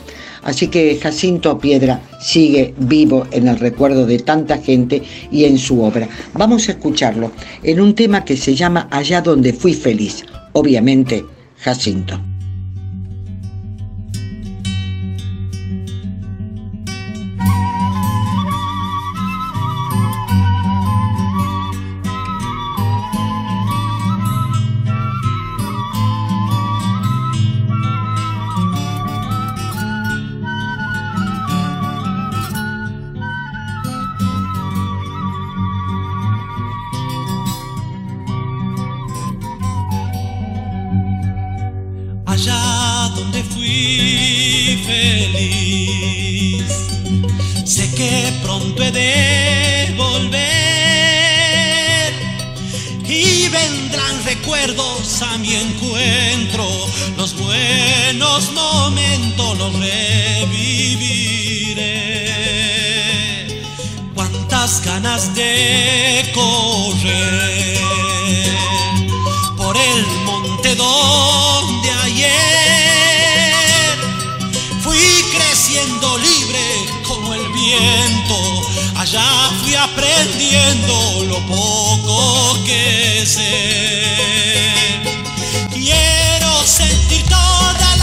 Así 0.45 0.67
que 0.67 0.97
Jacinto 1.01 1.57
Piedra 1.57 2.01
sigue 2.21 2.73
vivo 2.77 3.27
en 3.31 3.47
el 3.47 3.59
recuerdo 3.59 4.05
de 4.05 4.19
tanta 4.19 4.59
gente 4.59 5.01
y 5.31 5.43
en 5.43 5.57
su 5.57 5.81
obra. 5.81 6.07
Vamos 6.33 6.69
a 6.69 6.73
escucharlo 6.73 7.31
en 7.63 7.81
un 7.81 7.95
tema 7.95 8.23
que 8.23 8.37
se 8.37 8.55
llama 8.55 8.87
Allá 8.91 9.21
donde 9.21 9.53
fui 9.53 9.73
feliz. 9.73 10.23
Obviamente, 10.53 11.25
Jacinto. 11.57 12.34
ganas 64.85 65.33
de 65.33 66.31
correr 66.33 67.79
por 69.57 69.75
el 69.75 70.05
monte 70.25 70.75
donde 70.75 71.91
ayer 72.03 72.31
fui 74.81 74.99
creciendo 75.35 76.17
libre 76.19 76.85
como 77.07 77.33
el 77.33 77.47
viento. 77.51 78.35
Allá 78.95 79.25
fui 79.61 79.75
aprendiendo 79.75 81.25
lo 81.25 81.39
poco 81.47 82.63
que 82.65 83.23
sé. 83.25 85.01
Quiero 85.73 86.63
sentir 86.65 87.23
toda 87.23 87.94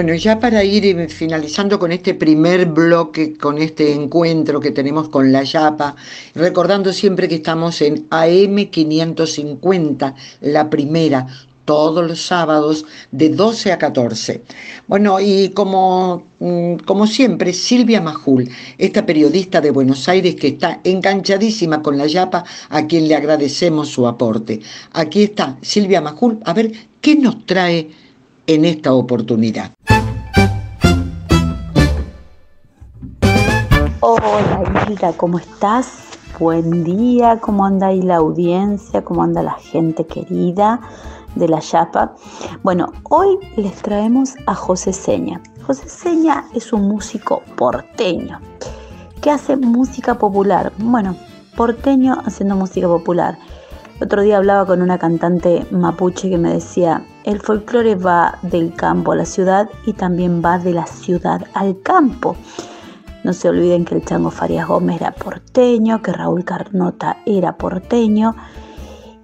Bueno, 0.00 0.14
ya 0.14 0.40
para 0.40 0.64
ir 0.64 0.86
eh, 0.86 1.08
finalizando 1.08 1.78
con 1.78 1.92
este 1.92 2.14
primer 2.14 2.64
bloque, 2.64 3.36
con 3.36 3.58
este 3.58 3.92
encuentro 3.92 4.58
que 4.58 4.70
tenemos 4.70 5.10
con 5.10 5.30
la 5.30 5.42
Yapa, 5.42 5.94
recordando 6.34 6.90
siempre 6.90 7.28
que 7.28 7.34
estamos 7.34 7.82
en 7.82 8.08
AM550, 8.08 10.14
la 10.40 10.70
primera, 10.70 11.26
todos 11.66 12.08
los 12.08 12.18
sábados 12.18 12.86
de 13.12 13.28
12 13.28 13.72
a 13.72 13.78
14. 13.78 14.42
Bueno, 14.86 15.20
y 15.20 15.50
como, 15.50 16.28
mm, 16.38 16.76
como 16.86 17.06
siempre, 17.06 17.52
Silvia 17.52 18.00
Majul, 18.00 18.48
esta 18.78 19.04
periodista 19.04 19.60
de 19.60 19.70
Buenos 19.70 20.08
Aires 20.08 20.34
que 20.36 20.48
está 20.48 20.80
enganchadísima 20.82 21.82
con 21.82 21.98
la 21.98 22.06
Yapa, 22.06 22.46
a 22.70 22.86
quien 22.86 23.06
le 23.06 23.16
agradecemos 23.16 23.90
su 23.90 24.06
aporte. 24.06 24.60
Aquí 24.94 25.24
está 25.24 25.58
Silvia 25.60 26.00
Majul, 26.00 26.38
a 26.46 26.54
ver 26.54 26.72
qué 27.02 27.16
nos 27.16 27.44
trae 27.44 27.90
en 28.50 28.64
esta 28.64 28.92
oportunidad. 28.92 29.70
Hola 34.02 34.86
Hilda, 34.88 35.12
¿cómo 35.12 35.38
estás? 35.38 36.16
Buen 36.38 36.84
día, 36.84 37.38
¿cómo 37.38 37.66
anda 37.66 37.88
ahí 37.88 38.00
la 38.00 38.16
audiencia? 38.16 39.04
¿Cómo 39.04 39.22
anda 39.22 39.42
la 39.42 39.52
gente 39.52 40.06
querida 40.06 40.80
de 41.34 41.46
la 41.46 41.60
Yapa? 41.60 42.14
Bueno, 42.62 42.92
hoy 43.10 43.38
les 43.56 43.74
traemos 43.82 44.36
a 44.46 44.54
José 44.54 44.94
Seña. 44.94 45.42
José 45.66 45.86
Seña 45.90 46.46
es 46.54 46.72
un 46.72 46.88
músico 46.88 47.42
porteño 47.58 48.40
que 49.20 49.30
hace 49.30 49.58
música 49.58 50.14
popular. 50.14 50.72
Bueno, 50.78 51.14
porteño 51.54 52.22
haciendo 52.24 52.56
música 52.56 52.88
popular. 52.88 53.36
El 53.98 54.04
otro 54.04 54.22
día 54.22 54.38
hablaba 54.38 54.64
con 54.64 54.80
una 54.80 54.96
cantante 54.96 55.66
mapuche 55.70 56.30
que 56.30 56.38
me 56.38 56.54
decía, 56.54 57.04
el 57.24 57.38
folclore 57.38 57.96
va 57.96 58.38
del 58.40 58.72
campo 58.72 59.12
a 59.12 59.16
la 59.16 59.26
ciudad 59.26 59.68
y 59.84 59.92
también 59.92 60.40
va 60.42 60.58
de 60.58 60.72
la 60.72 60.86
ciudad 60.86 61.44
al 61.52 61.78
campo. 61.82 62.34
No 63.24 63.32
se 63.32 63.48
olviden 63.48 63.84
que 63.84 63.94
el 63.94 64.04
Chango 64.04 64.30
Farias 64.30 64.68
Gómez 64.68 65.00
era 65.00 65.12
porteño, 65.12 66.02
que 66.02 66.12
Raúl 66.12 66.44
Carnota 66.44 67.18
era 67.26 67.56
porteño 67.56 68.34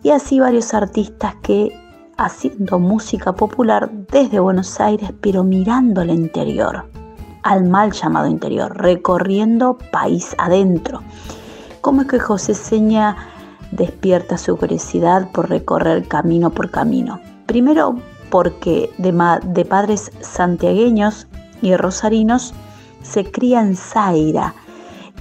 y 0.02 0.11
así 0.11 0.38
varios 0.38 0.74
artistas 0.74 1.35
que 1.42 1.72
haciendo 2.16 2.78
música 2.78 3.35
popular 3.35 3.90
desde 4.11 4.40
Buenos 4.40 4.80
Aires 4.80 5.12
pero 5.20 5.44
mirando 5.44 6.00
al 6.00 6.11
interior, 6.11 6.90
al 7.42 7.64
mal 7.64 7.92
llamado 7.92 8.28
interior, 8.28 8.76
recorriendo 8.76 9.78
país 9.90 10.35
adentro. 10.38 11.02
¿Cómo 11.80 12.02
es 12.02 12.09
que 12.09 12.18
José 12.18 12.54
Seña 12.54 13.16
despierta 13.70 14.38
su 14.38 14.56
curiosidad 14.56 15.30
por 15.32 15.48
recorrer 15.48 16.06
camino 16.06 16.50
por 16.50 16.70
camino. 16.70 17.20
Primero 17.46 17.96
porque 18.30 18.90
de, 18.98 19.64
padres 19.64 20.11
santiagueños 20.20 21.28
y 21.62 21.76
rosarinos 21.76 22.54
se 23.07 23.31
cría 23.31 23.61
en 23.61 23.77
Zaira, 23.77 24.55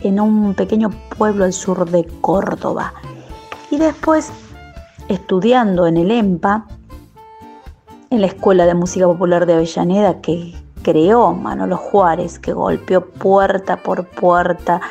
en 0.01 0.19
un 0.19 0.53
pequeño 0.53 0.89
pueblo 1.17 1.45
al 1.45 1.53
sur 1.53 1.89
de 1.89 2.05
Córdoba. 2.21 2.93
Y 3.71 3.77
después, 3.77 4.31
estudiando 5.07 5.87
en 5.87 5.97
el 5.97 6.11
EMPA, 6.11 6.65
en 8.09 8.21
la 8.21 8.27
Escuela 8.27 8.65
de 8.65 8.73
Música 8.73 9.05
Popular 9.05 9.45
de 9.45 9.53
Avellaneda 9.53 10.21
que 10.21 10.53
creó 10.83 11.33
Manolo 11.33 11.77
Juárez, 11.77 12.39
que 12.39 12.53
golpeó 12.53 13.05
puerta 13.05 13.77
por 13.77 14.05
puerta 14.05 14.81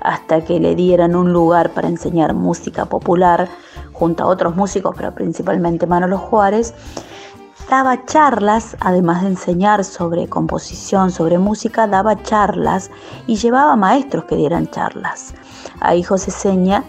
hasta 0.00 0.44
que 0.44 0.60
le 0.60 0.74
dieran 0.74 1.16
un 1.16 1.32
lugar 1.32 1.70
para 1.70 1.88
enseñar 1.88 2.34
música 2.34 2.86
popular 2.86 3.48
junto 3.92 4.24
a 4.24 4.26
otros 4.26 4.56
músicos, 4.56 4.94
pero 4.96 5.14
principalmente 5.14 5.86
Manolo 5.86 6.18
Juárez, 6.18 6.74
daba 7.70 8.04
charlas, 8.04 8.76
además 8.80 9.22
de 9.22 9.28
enseñar 9.28 9.84
sobre 9.84 10.28
composición, 10.28 11.10
sobre 11.10 11.38
música, 11.38 11.86
daba 11.86 12.22
charlas 12.22 12.90
y 13.26 13.36
llevaba 13.36 13.76
maestros 13.76 14.24
que 14.24 14.36
dieran 14.36 14.70
charlas. 14.70 15.34
Ahí 15.80 16.02
José 16.02 16.30
Seña 16.30 16.84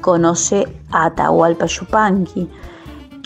conoce 0.00 0.66
a 0.90 1.06
Atahualpa 1.06 1.66
Yupanqui, 1.66 2.50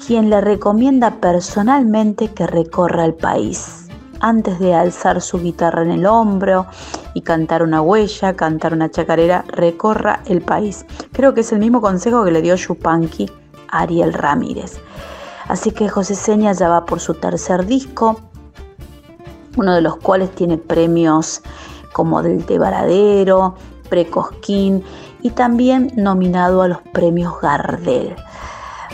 quien 0.07 0.31
le 0.31 0.41
recomienda 0.41 1.11
personalmente 1.21 2.33
que 2.33 2.47
recorra 2.47 3.05
el 3.05 3.15
país 3.15 3.83
antes 4.23 4.59
de 4.61 4.73
alzar 4.73 5.21
su 5.21 5.41
guitarra 5.41 5.83
en 5.83 5.91
el 5.91 6.07
hombro 6.07 6.67
y 7.13 7.23
cantar 7.23 7.63
una 7.63 7.83
huella, 7.83 8.35
cantar 8.35 8.73
una 8.73 8.91
chacarera, 8.91 9.45
recorra 9.49 10.21
el 10.27 10.41
país. 10.41 10.87
Creo 11.13 11.35
que 11.35 11.41
es 11.41 11.53
el 11.53 11.59
mismo 11.59 11.81
consejo 11.81 12.25
que 12.25 12.31
le 12.31 12.41
dio 12.41 12.57
Chupanqui 12.57 13.29
a 13.69 13.81
Ariel 13.81 14.13
Ramírez. 14.13 14.81
Así 15.49 15.71
que 15.73 15.89
José 15.89 16.15
Seña 16.15 16.53
ya 16.53 16.69
va 16.69 16.85
por 16.85 17.01
su 17.01 17.15
tercer 17.15 17.67
disco, 17.67 18.21
uno 19.57 19.75
de 19.75 19.83
los 19.83 19.97
cuales 19.97 20.31
tiene 20.35 20.59
premios 20.59 21.43
como 21.93 22.23
del 22.23 22.45
de 22.47 22.59
Varadero, 22.59 23.55
Precosquín 23.89 24.83
y 25.21 25.31
también 25.31 25.93
nominado 25.97 26.63
a 26.63 26.69
los 26.69 26.81
premios 26.93 27.41
Gardel. 27.41 28.17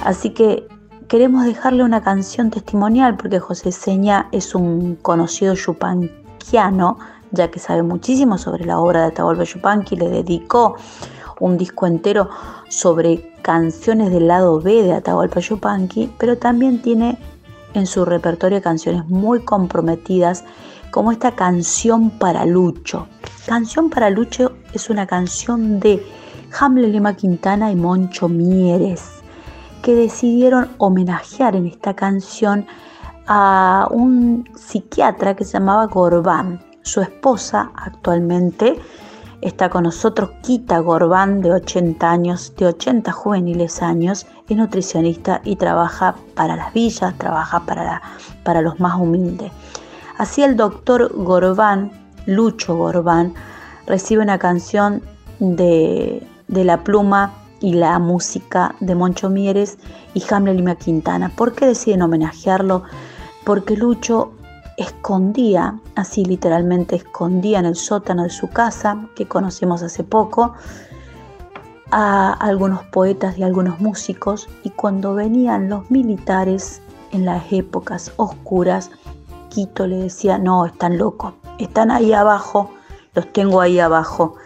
Así 0.05 0.31
que 0.31 0.67
queremos 1.09 1.45
dejarle 1.45 1.85
una 1.85 2.03
canción 2.03 2.51
testimonial 2.51 3.17
porque 3.17 3.39
José 3.39 3.73
Seña 3.73 4.29
es 4.33 4.55
un 4.55 4.97
conocido 4.97 5.55
yupanquiano, 5.55 6.99
ya 7.31 7.51
que 7.51 7.61
sabe 7.61 7.83
muchísimo 7.83 8.39
sobre 8.39 8.65
la 8.65 8.79
obra 8.79 9.03
de 9.03 9.07
Atahualpa 9.09 9.45
Yupanqui, 9.45 9.97
le 9.97 10.09
dedicó 10.09 10.77
un 11.41 11.59
disco 11.59 11.87
entero 11.87 12.29
sobre 12.69 13.33
canciones 13.43 14.11
del 14.11 14.29
lado 14.29 14.61
B 14.61 14.83
de 14.83 14.93
Atahualpa 14.93 15.41
Yupanqui, 15.41 16.13
pero 16.19 16.37
también 16.39 16.83
tiene 16.83 17.19
en 17.75 17.87
su 17.87 18.05
repertorio 18.05 18.63
canciones 18.63 19.07
muy 19.09 19.41
comprometidas 19.41 20.45
como 20.91 21.13
esta 21.13 21.33
canción 21.33 22.11
para 22.11 22.45
Lucho. 22.47 23.07
Canción 23.47 23.91
para 23.91 24.11
Lucho 24.11 24.53
es 24.73 24.91
una 24.91 25.07
canción 25.07 25.81
de 25.81 26.05
Hamlet 26.59 26.91
Lima 26.91 27.15
Quintana 27.15 27.71
y 27.71 27.77
Moncho 27.77 28.29
Mieres 28.29 29.19
que 29.83 29.95
decidieron 29.95 30.71
homenajear 30.79 31.57
en 31.57 31.67
esta 31.67 31.95
canción 31.95 32.67
a 33.27 33.87
un 33.91 34.49
psiquiatra 34.57 35.37
que 35.37 35.45
se 35.45 35.53
llamaba 35.53 35.87
Gorbán. 35.87 36.65
Su 36.83 37.01
esposa 37.01 37.71
actualmente 37.75 38.79
está 39.41 39.69
con 39.69 39.85
nosotros, 39.85 40.31
Kita 40.43 40.79
Gorbán, 40.79 41.41
de 41.41 41.53
80 41.53 42.11
años, 42.11 42.53
de 42.57 42.67
80 42.67 43.13
juveniles 43.13 43.83
años, 43.83 44.27
es 44.49 44.57
nutricionista 44.57 45.41
y 45.45 45.57
trabaja 45.57 46.17
para 46.35 46.57
las 46.57 46.73
villas, 46.73 47.17
trabaja 47.19 47.61
para, 47.61 48.03
para 48.43 48.63
los 48.63 48.81
más 48.81 48.99
humildes. 48.99 49.53
Así 50.17 50.43
el 50.43 50.57
doctor 50.57 51.13
Gorbán, 51.15 51.93
Lucho 52.27 52.77
Gorbán, 52.77 53.35
recibe 53.87 54.23
una 54.23 54.39
canción 54.39 55.03
de, 55.39 56.27
de 56.49 56.65
la 56.65 56.83
pluma 56.83 57.33
y 57.61 57.75
la 57.75 57.99
música 57.99 58.75
de 58.81 58.95
Moncho 58.95 59.31
Mieres 59.31 59.79
y 60.15 60.23
Hamlet 60.29 60.57
Lima 60.57 60.75
Quintana. 60.77 61.31
¿Por 61.35 61.55
qué 61.55 61.67
deciden 61.67 62.03
homenajearlo? 62.03 62.83
Porque 63.45 63.77
Lucho 63.77 64.33
escondía, 64.79 65.79
así 65.97 66.25
literalmente 66.25 66.97
escondía 66.97 67.59
en 67.59 67.67
el 67.67 67.77
sótano 67.77 68.23
de 68.23 68.31
su 68.31 68.49
casa, 68.49 69.09
que 69.15 69.27
conocemos 69.27 69.83
hace 69.83 70.05
poco, 70.05 70.55
a 71.91 72.33
algunos 72.33 72.85
poetas 72.85 73.37
y 73.37 73.43
algunos 73.43 73.81
músicos, 73.81 74.49
y 74.63 74.71
cuando 74.71 75.15
venían 75.15 75.69
los 75.69 75.91
militares 75.91 76.81
en 77.13 77.25
las 77.25 77.53
épocas 77.53 78.13
oscuras, 78.17 78.91
Quito 79.51 79.87
le 79.87 79.97
decía, 79.97 80.39
no, 80.39 80.67
están 80.67 80.99
locos, 80.99 81.35
están 81.59 81.91
ahí 81.91 82.13
abajo, 82.13 82.71
los 83.15 83.33
tengo 83.33 83.61
ahí 83.61 83.81
abajo 83.81 84.37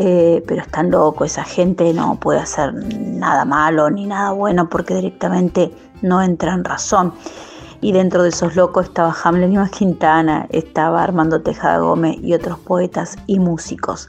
eh, 0.00 0.44
pero 0.46 0.62
están 0.62 0.92
locos, 0.92 1.32
esa 1.32 1.42
gente 1.42 1.92
no 1.92 2.14
puede 2.20 2.38
hacer 2.38 2.72
nada 2.72 3.44
malo 3.44 3.90
ni 3.90 4.06
nada 4.06 4.30
bueno 4.30 4.68
porque 4.68 4.94
directamente 4.94 5.74
no 6.02 6.22
entra 6.22 6.54
en 6.54 6.62
razón 6.62 7.14
y 7.80 7.92
dentro 7.92 8.22
de 8.22 8.30
esos 8.30 8.56
locos 8.56 8.86
estaba 8.86 9.14
Hamlet 9.22 9.50
Ibáñez 9.52 9.72
Quintana, 9.72 10.46
estaba 10.50 11.02
Armando 11.02 11.40
Tejada 11.40 11.78
Gómez 11.78 12.16
y 12.22 12.34
otros 12.34 12.58
poetas 12.58 13.16
y 13.26 13.38
músicos. 13.38 14.08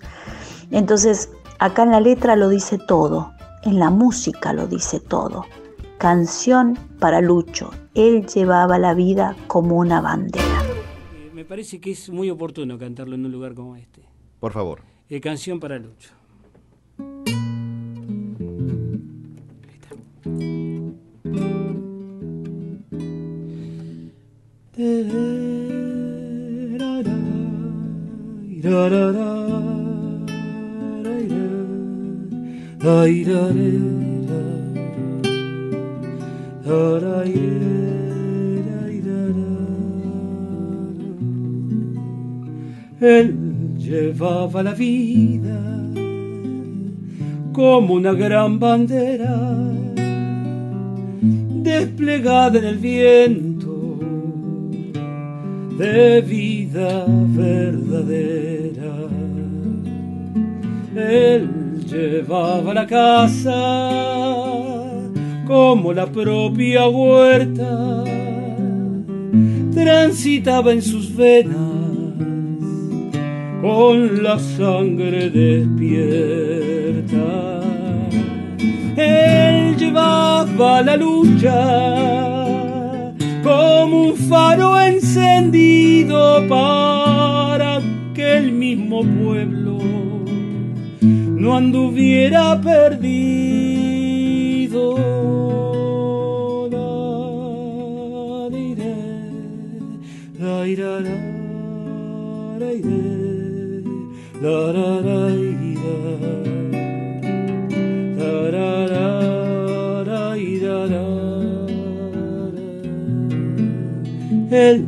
Entonces, 0.72 1.32
acá 1.60 1.84
en 1.84 1.92
la 1.92 2.00
letra 2.00 2.36
lo 2.36 2.50
dice 2.50 2.78
todo, 2.78 3.34
en 3.64 3.80
la 3.80 3.90
música 3.90 4.54
lo 4.54 4.68
dice 4.68 5.00
todo. 5.00 5.46
Canción 5.98 6.78
para 7.00 7.22
Lucho, 7.22 7.72
él 7.94 8.26
llevaba 8.28 8.78
la 8.78 8.94
vida 8.94 9.36
como 9.48 9.78
una 9.78 10.00
bandera. 10.02 10.46
Eh, 11.14 11.32
me 11.34 11.44
parece 11.44 11.82
que 11.82 11.92
es 11.92 12.10
muy 12.10 12.30
oportuno 12.30 12.78
cantarlo 12.78 13.16
en 13.16 13.26
un 13.26 13.32
lugar 13.32 13.54
como 13.54 13.76
este. 13.76 14.02
Por 14.40 14.54
favor. 14.54 14.82
Eh, 15.10 15.20
canción 15.20 15.60
para 15.60 15.78
Lucho. 15.78 16.12
Ahí. 20.26 21.69
Él 43.02 43.78
llevaba 43.78 44.62
la 44.62 44.74
vida 44.74 45.60
como 47.54 47.94
una 47.94 48.14
gran 48.14 48.60
bandera 48.60 49.36
desplegada 51.64 52.60
en 52.60 52.66
el 52.66 52.78
viento 52.78 53.59
de 55.80 56.22
vida 56.22 57.06
verdadera. 57.08 58.96
Él 60.94 61.86
llevaba 61.86 62.74
la 62.74 62.86
casa 62.86 63.56
como 65.48 65.94
la 65.94 66.06
propia 66.06 66.90
huerta, 66.90 68.04
transitaba 69.74 70.74
en 70.74 70.82
sus 70.82 71.16
venas 71.16 71.56
con 73.62 74.22
la 74.22 74.38
sangre 74.38 75.30
despierta. 75.30 76.42
Él 78.98 79.78
llevaba 79.78 80.82
la 80.82 80.98
lucha 80.98 82.39
como 83.50 84.04
un 84.04 84.16
faro 84.16 84.80
encendido 84.80 86.48
para 86.48 87.82
que 88.14 88.38
el 88.38 88.52
mismo 88.52 89.02
pueblo 89.02 89.80
no 91.02 91.58
anduviera 91.58 92.62
perdido. 92.62 93.40
Él 114.60 114.86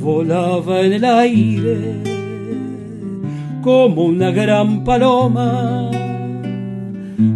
volaba 0.00 0.80
en 0.80 0.94
el 0.94 1.04
aire 1.04 1.94
como 3.62 4.04
una 4.04 4.32
gran 4.32 4.82
paloma 4.82 5.90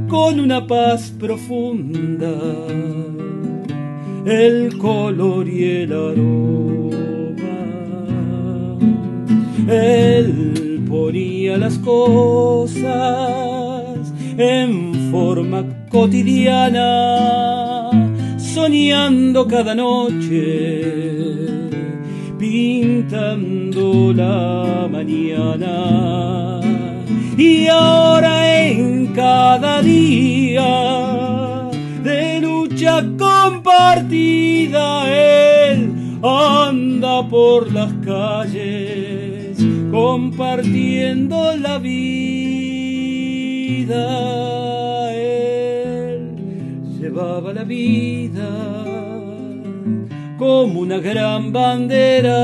con 0.09 0.41
una 0.41 0.67
paz 0.67 1.13
profunda, 1.19 2.33
el 4.25 4.77
color 4.79 5.47
y 5.49 5.65
el 5.83 5.93
aroma. 5.93 7.37
Él 9.69 10.83
ponía 10.89 11.57
las 11.57 11.79
cosas 11.79 12.83
en 14.37 15.11
forma 15.13 15.65
cotidiana, 15.89 17.91
soñando 18.39 19.47
cada 19.47 19.77
noche, 19.77 21.20
pintando 22.41 24.13
la 24.15 24.89
mañana. 24.91 26.61
Y 27.37 27.67
ahora 27.69 28.67
en 28.67 29.09
cada 29.09 29.83
día 29.83 31.69
de 32.03 32.41
lucha 32.41 33.05
compartida, 33.19 34.85
Él 35.07 35.93
anda 36.23 37.29
por 37.29 37.71
las 37.71 37.93
calles 38.05 39.59
compartiendo 39.91 41.55
la 41.57 41.79
vida. 41.79 42.01
Él 45.13 46.33
llevaba 46.99 47.53
la 47.53 47.65
vida 47.65 48.80
como 50.51 50.81
una 50.81 50.99
gran 50.99 51.53
bandera 51.53 52.41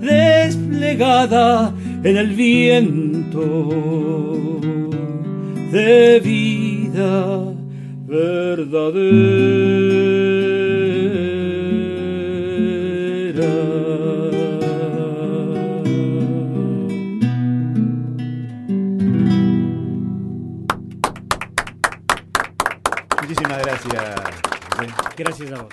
desplegada 0.00 1.74
en 2.02 2.16
el 2.16 2.28
viento 2.28 3.68
de 5.72 6.20
vida 6.20 7.54
verdadera. 8.06 9.12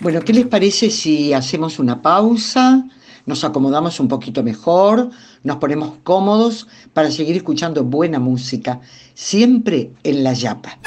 Bueno, 0.01 0.21
¿qué 0.21 0.33
les 0.33 0.47
parece 0.47 0.89
si 0.89 1.33
hacemos 1.33 1.79
una 1.79 2.01
pausa, 2.01 2.85
nos 3.25 3.43
acomodamos 3.43 3.99
un 3.99 4.07
poquito 4.07 4.43
mejor, 4.43 5.09
nos 5.43 5.57
ponemos 5.57 5.93
cómodos 6.03 6.67
para 6.93 7.11
seguir 7.11 7.35
escuchando 7.35 7.83
buena 7.83 8.19
música, 8.19 8.79
siempre 9.13 9.91
en 10.03 10.23
la 10.23 10.33
yapa? 10.33 10.79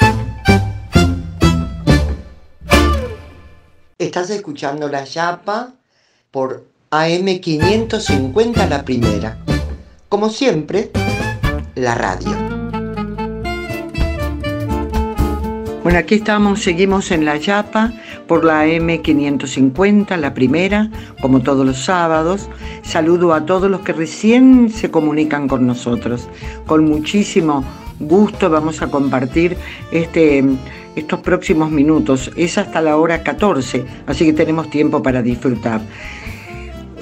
Estás 3.97 4.29
escuchando 4.31 4.87
la 4.89 5.03
yapa 5.05 5.73
por 6.31 6.65
AM550 6.91 8.67
la 8.67 8.83
primera. 8.83 9.37
Como 10.09 10.29
siempre, 10.29 10.91
la 11.75 11.95
radio. 11.95 12.53
Bueno, 15.83 15.99
aquí 15.99 16.15
estamos, 16.15 16.61
seguimos 16.61 17.11
en 17.11 17.25
La 17.25 17.35
Yapa 17.35 17.91
por 18.33 18.45
la 18.45 18.65
M550, 18.65 20.17
la 20.17 20.33
primera, 20.33 20.89
como 21.21 21.41
todos 21.41 21.63
los 21.63 21.85
sábados. 21.85 22.49
Saludo 22.81 23.31
a 23.31 23.45
todos 23.45 23.69
los 23.69 23.81
que 23.81 23.93
recién 23.93 24.71
se 24.71 24.89
comunican 24.89 25.47
con 25.47 25.67
nosotros. 25.67 26.27
Con 26.65 26.85
muchísimo 26.85 27.63
gusto 27.99 28.49
vamos 28.49 28.81
a 28.81 28.87
compartir 28.87 29.55
este, 29.91 30.43
estos 30.95 31.19
próximos 31.19 31.69
minutos. 31.69 32.31
Es 32.35 32.57
hasta 32.57 32.81
la 32.81 32.97
hora 32.97 33.21
14, 33.21 33.85
así 34.07 34.25
que 34.25 34.33
tenemos 34.33 34.67
tiempo 34.71 35.03
para 35.03 35.21
disfrutar. 35.21 35.81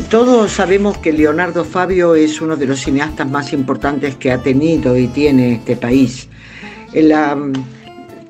Todos 0.09 0.51
sabemos 0.51 0.97
que 0.97 1.13
Leonardo 1.13 1.63
Fabio 1.63 2.13
es 2.13 2.41
uno 2.41 2.57
de 2.57 2.65
los 2.65 2.81
cineastas 2.81 3.31
más 3.31 3.53
importantes 3.53 4.17
que 4.17 4.33
ha 4.33 4.39
tenido 4.39 4.97
y 4.97 5.07
tiene 5.07 5.53
este 5.53 5.77
país. 5.77 6.27
La, 6.93 7.37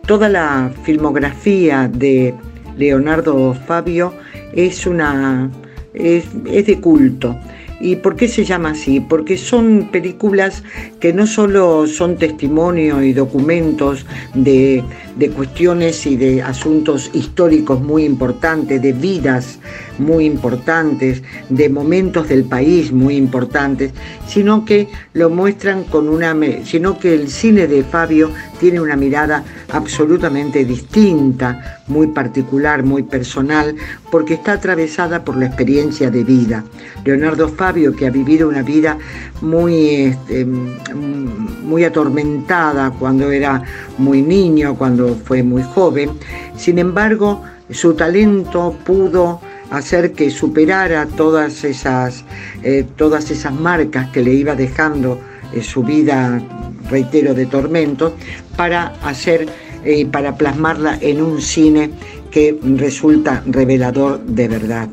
toda 0.06 0.30
la 0.30 0.72
filmografía 0.84 1.88
de 1.92 2.36
Leonardo 2.78 3.54
Fabio 3.54 4.14
es 4.54 4.86
una 4.86 5.50
es, 5.94 6.26
de 6.44 6.80
culto. 6.80 7.38
¿Y 7.84 7.96
por 7.96 8.16
qué 8.16 8.28
se 8.28 8.46
llama 8.46 8.72
así? 8.72 9.00
Porque 9.00 9.38
son 9.38 9.90
películas 9.92 10.64
que 11.00 11.14
no 11.14 11.26
solo 11.26 11.88
son 11.88 12.16
testimonio 12.16 13.02
y 13.02 13.12
documentos 13.12 14.06
de, 14.36 14.84
de 15.16 15.30
cuestiones 15.32 16.06
y 16.06 16.16
de 16.16 16.44
asuntos 16.44 17.10
históricos 17.14 17.82
muy 17.82 18.06
importantes, 18.06 18.84
de 18.84 18.94
vidas 18.94 19.58
muy 20.02 20.26
importantes, 20.26 21.24
de 21.50 21.70
momentos 21.70 22.28
del 22.28 22.44
país 22.44 22.92
muy 22.92 23.16
importantes, 23.16 23.92
sino 24.28 24.66
que 24.66 24.90
lo 25.14 25.30
muestran 25.30 25.84
con 25.84 26.10
una, 26.10 26.36
sino 26.66 26.98
que 27.00 27.14
el 27.14 27.30
cine 27.30 27.68
de 27.68 27.84
Fabio 27.84 28.32
tiene 28.60 28.82
una 28.82 28.96
mirada 28.96 29.44
absolutamente 29.72 30.66
distinta, 30.66 31.82
muy 31.88 32.08
particular, 32.08 32.84
muy 32.84 33.04
personal, 33.04 33.76
porque 34.12 34.36
está 34.36 34.54
atravesada 34.54 35.24
por 35.24 35.38
la 35.38 35.46
experiencia 35.46 36.10
de 36.10 36.24
vida. 36.24 36.64
Leonardo 37.06 37.50
Fabio, 37.50 37.96
que 37.96 38.08
ha 38.08 38.12
vivido 38.12 38.50
una 38.50 38.62
vida 38.62 38.98
muy, 39.42 39.96
este, 40.06 40.46
muy 40.46 41.84
atormentada 41.84 42.92
cuando 42.92 43.32
era 43.32 43.64
muy 43.98 44.22
niño, 44.22 44.76
cuando 44.76 45.16
fue 45.16 45.44
muy 45.44 45.64
joven, 45.64 46.12
sin 46.56 46.80
embargo, 46.80 47.42
su 47.72 47.94
talento 47.94 48.76
pudo 48.86 49.42
hacer 49.72 50.12
que 50.12 50.30
superara 50.30 51.08
todas 51.08 51.64
esas, 51.64 52.24
eh, 52.62 52.86
todas 52.98 53.32
esas 53.32 53.54
marcas 53.54 54.10
que 54.12 54.22
le 54.22 54.34
iba 54.34 54.54
dejando 54.54 55.20
eh, 55.54 55.64
su 55.64 55.82
vida, 55.84 56.42
reitero, 56.90 57.34
de 57.34 57.46
tormento, 57.46 58.14
para 58.56 58.94
hacer 59.04 59.48
y 59.84 60.02
eh, 60.02 60.06
para 60.06 60.36
plasmarla 60.36 61.00
en 61.02 61.24
un 61.24 61.42
cine 61.42 61.90
que 62.30 62.60
resulta 62.78 63.44
revelador 63.48 64.20
de 64.26 64.48
verdad. 64.48 64.90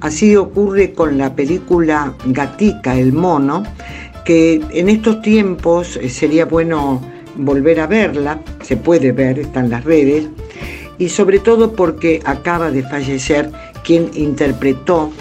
Así 0.00 0.36
ocurre 0.36 0.92
con 0.92 1.16
la 1.16 1.34
película 1.34 2.12
Gatica, 2.26 2.96
el 2.96 3.12
mono, 3.12 3.62
que 4.24 4.60
en 4.70 4.88
estos 4.88 5.22
tiempos 5.22 5.98
sería 6.08 6.44
bueno 6.44 7.00
volver 7.36 7.80
a 7.80 7.86
verla, 7.86 8.40
se 8.62 8.76
puede 8.76 9.12
ver, 9.12 9.38
está 9.38 9.60
en 9.60 9.70
las 9.70 9.84
redes, 9.84 10.28
y 10.98 11.08
sobre 11.08 11.38
todo 11.38 11.72
porque 11.72 12.20
acaba 12.24 12.70
de 12.70 12.82
fallecer 12.82 13.50
quien 13.86 14.10
interpretó 14.14 15.12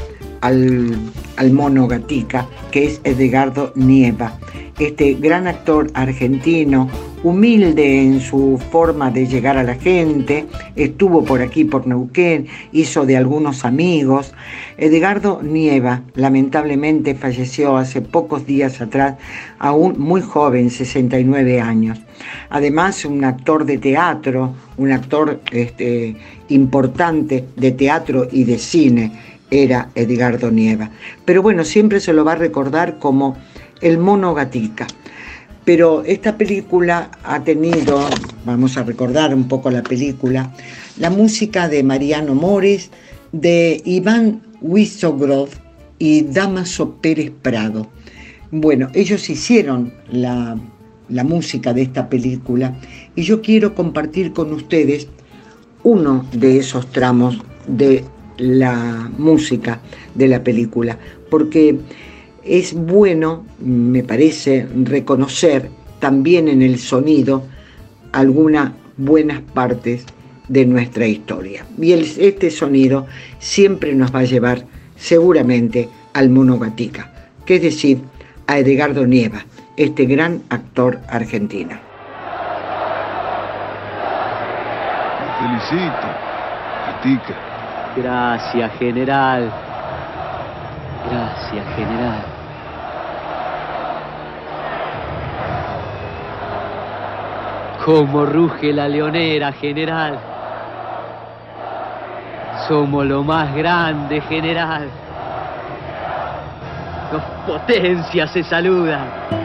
al, 0.42 0.98
al 1.38 1.52
mono 1.52 1.88
Gatica, 1.88 2.48
que 2.72 2.86
es 2.86 3.02
Edgardo 3.04 3.72
Nieva, 3.76 4.40
este 4.80 5.14
gran 5.14 5.48
actor 5.48 5.88
argentino, 5.94 6.90
humilde 7.24 8.02
en 8.02 8.20
su 8.20 8.62
forma 8.72 9.10
de 9.10 9.26
llegar 9.26 9.58
a 9.58 9.64
la 9.64 9.76
gente, 9.76 10.46
estuvo 10.76 11.24
por 11.24 11.42
aquí, 11.42 11.64
por 11.64 11.88
Neuquén, 11.88 12.48
hizo 12.72 13.06
de 13.06 13.18
algunos 13.18 13.66
amigos. 13.66 14.34
Edgardo 14.78 15.42
Nieva, 15.42 16.04
lamentablemente, 16.14 17.16
falleció 17.16 17.78
hace 17.78 18.02
pocos 18.02 18.46
días 18.46 18.82
atrás, 18.82 19.16
aún 19.60 19.96
muy 19.98 20.22
joven, 20.22 20.70
69 20.70 21.62
años. 21.62 22.00
Además, 22.50 23.06
un 23.06 23.24
actor 23.24 23.66
de 23.66 23.78
teatro, 23.78 24.54
un 24.78 24.92
actor 24.92 25.40
este, 25.52 26.16
importante 26.50 27.46
de 27.56 27.72
teatro 27.72 28.28
y 28.32 28.44
de 28.44 28.58
cine, 28.58 29.12
era 29.52 29.90
Edgardo 29.96 30.52
Nieva. 30.52 30.92
Pero 31.24 31.42
bueno, 31.42 31.64
siempre 31.64 32.00
se 32.00 32.14
lo 32.14 32.26
va 32.26 32.34
a 32.34 32.36
recordar 32.36 33.00
como 33.00 33.38
el 33.82 33.98
mono 33.98 34.34
gatica. 34.34 34.88
Pero 35.64 36.04
esta 36.06 36.38
película 36.38 37.10
ha 37.24 37.44
tenido, 37.44 38.08
vamos 38.46 38.78
a 38.78 38.84
recordar 38.84 39.34
un 39.34 39.48
poco 39.48 39.72
la 39.72 39.82
película, 39.82 40.54
la 40.98 41.10
música 41.10 41.68
de 41.68 41.84
Mariano 41.84 42.36
Mores, 42.36 42.92
de 43.32 43.82
Iván 43.84 44.42
Wisogrov 44.62 45.50
y 45.98 46.22
Damaso 46.24 46.96
Pérez 47.02 47.32
Prado. 47.42 47.88
Bueno, 48.52 48.90
ellos 48.94 49.28
hicieron 49.30 49.92
la, 50.12 50.56
la 51.10 51.24
música 51.24 51.74
de 51.74 51.82
esta 51.82 52.10
película 52.10 52.76
y 53.16 53.24
yo 53.24 53.42
quiero 53.42 53.74
compartir 53.74 54.34
con 54.34 54.54
ustedes 54.54 55.08
uno 55.86 56.26
de 56.34 56.58
esos 56.58 56.92
tramos 56.92 57.40
de 57.68 58.04
la 58.38 59.10
música 59.18 59.80
de 60.16 60.28
la 60.28 60.44
película, 60.44 60.98
porque 61.30 61.78
es 62.44 62.74
bueno, 62.74 63.46
me 63.60 64.04
parece, 64.04 64.68
reconocer 64.84 65.70
también 66.00 66.48
en 66.48 66.64
el 66.64 66.80
sonido 66.80 67.44
algunas 68.12 68.72
buenas 68.98 69.42
partes 69.42 70.06
de 70.48 70.66
nuestra 70.66 71.08
historia. 71.08 71.66
Y 71.80 71.94
este 71.94 72.50
sonido 72.50 73.06
siempre 73.38 73.94
nos 73.94 74.14
va 74.14 74.20
a 74.20 74.26
llevar 74.26 74.66
seguramente 74.98 75.88
al 76.14 76.32
Monogatica, 76.32 77.30
que 77.46 77.58
es 77.58 77.62
decir, 77.62 78.00
a 78.48 78.58
Edgardo 78.58 79.06
Nieva, 79.06 79.46
este 79.78 80.06
gran 80.06 80.42
actor 80.50 81.00
argentino. 81.10 81.85
Gracias, 87.96 88.72
general. 88.78 89.52
Gracias, 91.10 91.66
general. 91.76 92.24
Como 97.84 98.26
ruge 98.26 98.74
la 98.74 98.88
leonera, 98.88 99.52
general. 99.54 100.20
Somos 102.68 103.06
lo 103.06 103.24
más 103.24 103.54
grande, 103.56 104.22
general. 104.22 104.90
Dos 107.12 107.24
potencias 107.46 108.32
se 108.32 108.44
saludan. 108.44 109.45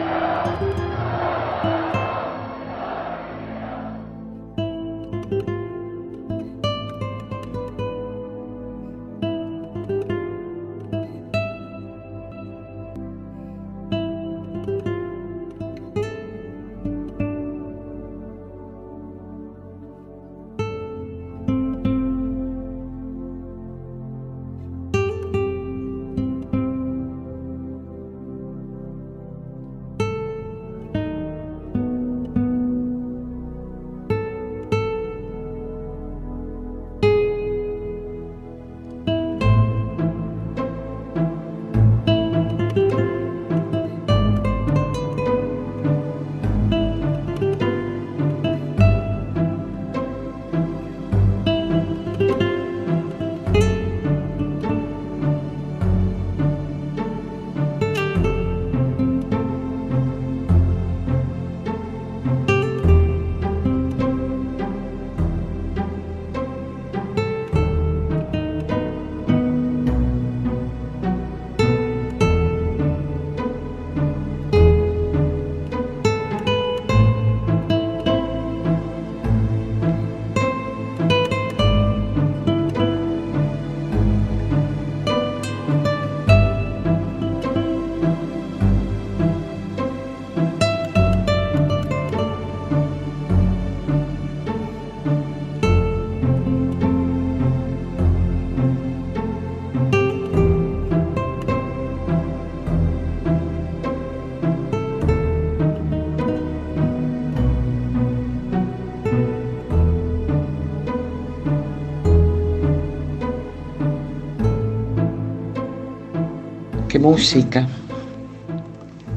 Música, 117.01 117.67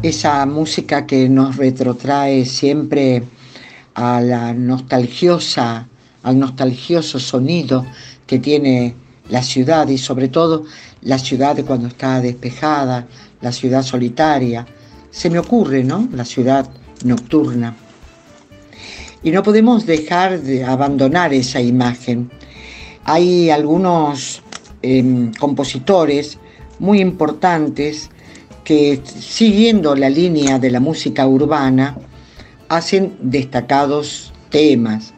esa 0.03 0.47
música 0.47 1.07
que 1.07 1.28
nos 1.28 1.57
retrotrae 1.57 2.47
siempre 2.47 3.22
a 3.95 4.22
la 4.22 4.55
nostalgiosa, 4.55 5.87
al 6.22 6.39
nostalgioso 6.39 7.20
sonido 7.20 7.85
que 8.26 8.39
tiene 8.39 8.95
la 9.28 9.43
ciudad 9.43 9.87
y 9.89 9.99
sobre 9.99 10.28
todo 10.28 10.64
la 11.03 11.18
ciudad 11.18 11.62
cuando 11.66 11.89
está 11.89 12.22
despejada, 12.22 13.07
la 13.43 13.53
ciudad 13.53 13.82
solitaria. 13.82 14.66
Se 15.11 15.28
me 15.28 15.39
ocurre, 15.39 15.85
¿no? 15.85 16.09
La 16.12 16.24
ciudad 16.24 16.66
nocturna. 17.05 17.76
Y 19.22 19.30
no 19.30 19.43
podemos 19.43 19.85
dejar 19.85 20.41
de 20.41 20.64
abandonar 20.64 21.35
esa 21.35 21.61
imagen. 21.61 22.30
Hay 23.05 23.51
algunos 23.51 24.43
em, 24.80 25.32
compositores 25.35 26.39
muy 26.79 27.01
importantes 27.01 28.11
que, 28.64 29.01
siguiendo 29.05 29.95
la 29.95 30.09
línea 30.09 30.59
de 30.59 30.70
la 30.70 30.81
música 30.81 31.27
urbana, 31.27 31.97
hacen 32.68 33.16
destacados 33.20 34.33
temas. 34.51 35.12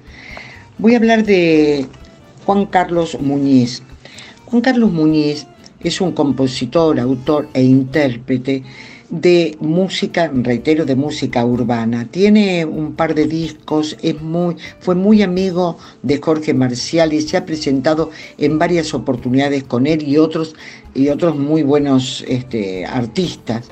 Voy 0.78 0.94
a 0.94 0.98
hablar 0.98 1.24
de 1.24 1.86
Juan 2.44 2.66
Carlos 2.66 3.18
Muñiz. 3.20 3.82
Juan 4.46 4.62
Carlos 4.62 4.92
Muñiz 4.92 5.46
es 5.80 6.00
un 6.00 6.12
compositor, 6.12 6.98
autor 6.98 7.48
e 7.54 7.62
intérprete 7.62 8.62
de 9.08 9.56
música, 9.60 10.30
reitero, 10.34 10.84
de 10.84 10.96
música 10.96 11.44
urbana. 11.44 12.08
Tiene 12.10 12.64
un 12.64 12.94
par 12.94 13.14
de 13.14 13.26
discos, 13.26 13.96
es 14.02 14.20
muy, 14.20 14.56
fue 14.80 14.94
muy 14.94 15.22
amigo 15.22 15.78
de 16.02 16.20
Jorge 16.20 16.54
Marcial 16.54 17.12
y 17.12 17.22
se 17.22 17.36
ha 17.36 17.46
presentado 17.46 18.10
en 18.38 18.58
varias 18.58 18.94
oportunidades 18.94 19.64
con 19.64 19.86
él 19.86 20.02
y 20.02 20.18
otros, 20.18 20.54
y 20.94 21.08
otros 21.08 21.36
muy 21.36 21.62
buenos 21.62 22.24
este, 22.26 22.86
artistas. 22.86 23.66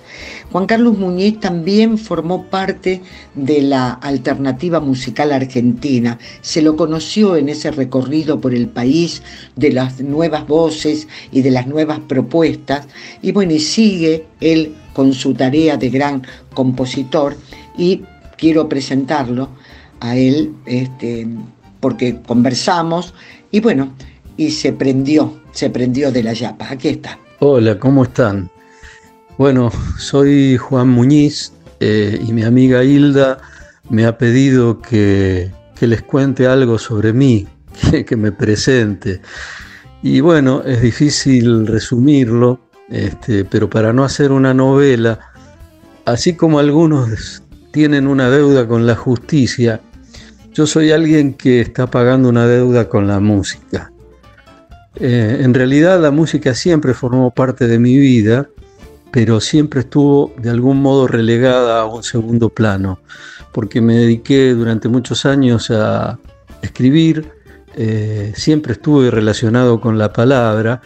Juan 0.53 0.67
Carlos 0.67 0.97
Muñiz 0.99 1.41
también 1.41 1.99
formó 1.99 2.45
parte 2.45 3.01
de 3.35 3.63
la 3.63 3.93
alternativa 3.95 4.79
musical 4.79 5.33
argentina. 5.33 6.19
Se 6.43 6.63
lo 6.63 6.77
conoció 6.77 7.37
en 7.37 7.49
ese 7.49 7.73
recorrido 7.73 8.41
por 8.41 8.55
el 8.55 8.69
país 8.69 9.23
de 9.57 9.73
las 9.73 10.01
nuevas 10.01 10.47
voces 10.47 11.09
y 11.33 11.43
de 11.43 11.51
las 11.51 11.67
nuevas 11.67 11.99
propuestas. 12.01 12.87
Y 13.21 13.33
bueno, 13.33 13.53
y 13.53 13.59
sigue 13.59 14.27
él 14.41 14.75
con 14.95 15.13
su 15.13 15.35
tarea 15.35 15.77
de 15.77 15.91
gran 15.91 16.23
compositor 16.55 17.37
y 17.77 18.03
quiero 18.39 18.69
presentarlo 18.69 19.51
a 20.01 20.17
él 20.17 20.55
este, 20.65 21.29
porque 21.81 22.21
conversamos 22.27 23.13
y 23.51 23.61
bueno, 23.61 23.93
y 24.37 24.51
se 24.51 24.73
prendió, 24.73 25.41
se 25.53 25.71
prendió 25.71 26.11
de 26.11 26.23
la 26.23 26.33
yapa. 26.33 26.71
Aquí 26.71 26.89
está. 26.89 27.19
Hola, 27.41 27.79
¿cómo 27.79 28.05
están? 28.05 28.51
Bueno, 29.37 29.71
soy 29.99 30.57
Juan 30.57 30.89
Muñiz 30.89 31.53
eh, 31.81 32.21
y 32.27 32.33
mi 32.33 32.43
amiga 32.43 32.85
Hilda 32.85 33.39
me 33.91 34.07
ha 34.07 34.17
pedido 34.17 34.81
que, 34.81 35.51
les 35.81 36.03
cuente 36.03 36.47
algo 36.47 36.79
sobre 36.79 37.13
mí, 37.13 37.47
que, 38.07 38.17
me 38.17 38.33
presente. 38.33 39.21
Y 40.03 40.21
bueno, 40.21 40.63
es 40.65 40.81
difícil 40.81 41.67
resumirlo, 41.67 42.61
este, 42.89 43.45
pero 43.45 43.69
para 43.69 43.93
no 43.93 44.05
hacer 44.05 44.33
una 44.33 44.55
novela, 44.55 45.19
así 46.05 46.35
como 46.35 46.59
algunos 46.59 47.43
tienen 47.73 48.07
una 48.07 48.31
deuda 48.31 48.67
con 48.67 48.87
la 48.87 48.95
justicia, 48.95 49.81
yo 50.53 50.67
soy 50.67 50.93
alguien 50.93 51.35
que 51.35 51.61
está 51.61 51.87
pagando 51.87 52.29
una 52.29 52.47
deuda 52.47 52.89
con 52.89 53.09
la 53.09 53.21
música. 53.21 53.91
Eh, 54.97 55.41
en 55.41 55.55
realidad 55.55 56.01
la 56.01 56.13
música 56.13 56.55
siempre 56.55 56.95
formó 56.95 57.33
parte 57.33 57.67
de 57.67 57.81
mi 57.81 57.99
vida 57.99 58.49
pero 59.15 59.41
siempre 59.41 59.83
estuvo 59.83 60.35
de 60.39 60.51
algún 60.51 60.83
modo 60.83 61.07
relegada 61.07 61.83
a 61.83 61.85
un 61.85 62.03
segundo 62.03 62.49
plano, 62.49 62.99
porque 63.53 63.81
me 63.81 63.95
dediqué 63.95 64.55
durante 64.55 64.89
muchos 64.89 65.25
años 65.25 65.71
a 65.71 66.19
escribir, 66.63 67.31
eh, 67.77 68.33
siempre 68.35 68.73
estuve 68.73 69.13
relacionado 69.13 69.81
con 69.81 69.99
la 69.99 70.13
palabra, 70.13 70.83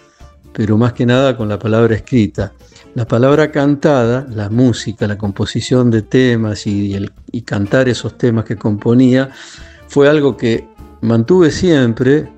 pero 0.53 0.77
más 0.77 0.93
que 0.93 1.07
nada 1.07 1.37
con 1.37 1.49
la 1.49 1.59
palabra 1.59 1.95
escrita. 1.95 2.53
La 2.95 3.07
palabra 3.07 3.51
cantada, 3.53 4.27
la 4.31 4.51
música, 4.51 5.07
la 5.07 5.17
composición 5.17 5.91
de 5.91 6.03
temas 6.03 6.67
y, 6.67 6.99
cantar 7.45 7.89
esos 7.89 8.19
temas 8.19 8.45
que 8.45 8.57
componía, 8.57 9.31
fue 9.87 10.09
algo 10.09 10.37
que 10.37 10.67
mantuve 11.01 11.51
siempre, 11.51 12.29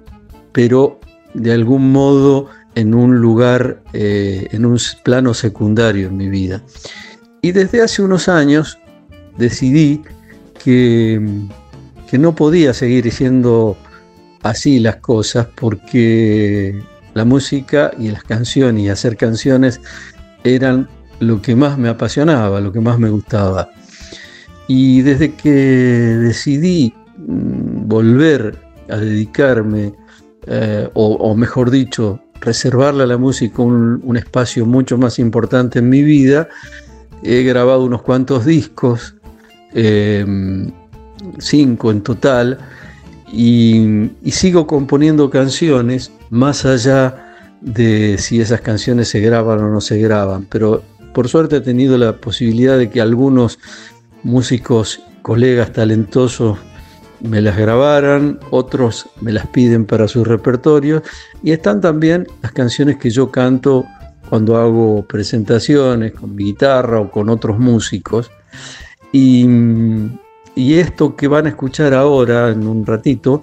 pero 0.52 1.00
de 1.34 1.52
algún 1.52 1.90
modo 1.92 2.48
en 2.74 2.94
un 2.94 3.18
lugar, 3.18 3.82
eh, 3.92 4.48
en 4.52 4.66
un 4.66 4.78
plano 5.02 5.34
secundario 5.34 6.08
en 6.08 6.16
mi 6.16 6.28
vida. 6.28 6.62
Y 7.42 7.52
desde 7.52 7.82
hace 7.82 8.02
unos 8.02 8.28
años 8.28 8.78
decidí 9.38 10.02
que, 10.62 11.20
que 12.10 12.18
no 12.18 12.34
podía 12.34 12.74
seguir 12.74 13.10
siendo 13.10 13.76
así 14.42 14.78
las 14.78 14.96
cosas 14.96 15.46
porque 15.54 16.80
la 17.14 17.24
música 17.24 17.90
y 17.98 18.08
las 18.10 18.22
canciones 18.24 18.84
y 18.84 18.88
hacer 18.88 19.16
canciones 19.16 19.80
eran 20.44 20.88
lo 21.18 21.42
que 21.42 21.54
más 21.54 21.78
me 21.78 21.88
apasionaba, 21.88 22.60
lo 22.60 22.72
que 22.72 22.80
más 22.80 22.98
me 22.98 23.10
gustaba. 23.10 23.68
Y 24.68 25.02
desde 25.02 25.34
que 25.34 25.50
decidí 25.50 26.94
mm, 27.18 27.88
volver 27.88 28.56
a 28.88 28.96
dedicarme, 28.96 29.94
eh, 30.46 30.88
o, 30.94 31.34
mejor 31.36 31.70
dicho, 31.70 32.20
reservarle 32.40 33.02
a 33.02 33.06
la 33.06 33.18
música 33.18 33.62
un, 33.62 34.16
espacio 34.16 34.64
mucho 34.64 34.96
más 34.96 35.18
importante 35.18 35.80
en 35.80 35.88
mi 35.88 36.02
vida. 36.02 36.48
He 37.22 37.42
grabado 37.42 37.84
unos 37.84 38.02
cuantos 38.02 38.46
discos, 38.46 39.14
em, 39.74 40.72
cinco 41.38 41.90
en 41.90 42.02
total, 42.02 42.58
y, 43.32 44.10
sigo 44.30 44.66
componiendo 44.66 45.30
canciones 45.30 46.12
más 46.30 46.64
allá 46.64 47.34
de 47.60 48.16
si 48.18 48.40
esas 48.40 48.60
canciones 48.60 49.08
se 49.08 49.20
graban 49.20 49.60
o 49.60 49.70
no 49.70 49.80
se 49.80 49.98
graban. 49.98 50.46
Pero 50.50 50.82
por 51.12 51.28
suerte 51.28 51.56
he 51.56 51.60
tenido 51.60 51.98
la 51.98 52.16
posibilidad 52.16 52.78
de 52.78 52.90
que 52.90 53.00
algunos 53.00 53.58
músicos, 54.22 55.02
colegas 55.22 55.72
talentosos, 55.72 56.58
me 57.20 57.42
las 57.42 57.56
grabaran, 57.56 58.40
otros 58.50 59.06
me 59.20 59.32
las 59.32 59.46
piden 59.48 59.84
para 59.84 60.08
su 60.08 60.24
repertorio 60.24 61.02
y 61.42 61.52
están 61.52 61.82
también 61.82 62.26
las 62.42 62.52
canciones 62.52 62.96
que 62.96 63.10
yo 63.10 63.30
canto 63.30 63.84
cuando 64.30 64.56
hago 64.56 65.04
presentaciones 65.06 66.12
con 66.12 66.34
mi 66.34 66.44
guitarra 66.44 67.00
o 67.00 67.10
con 67.10 67.28
otros 67.28 67.58
músicos. 67.58 68.30
Y, 69.12 69.46
esto 70.56 71.16
que 71.16 71.28
van 71.28 71.46
a 71.46 71.50
escuchar 71.50 71.94
ahora 71.94 72.50
en 72.50 72.66
un 72.66 72.84
ratito 72.84 73.42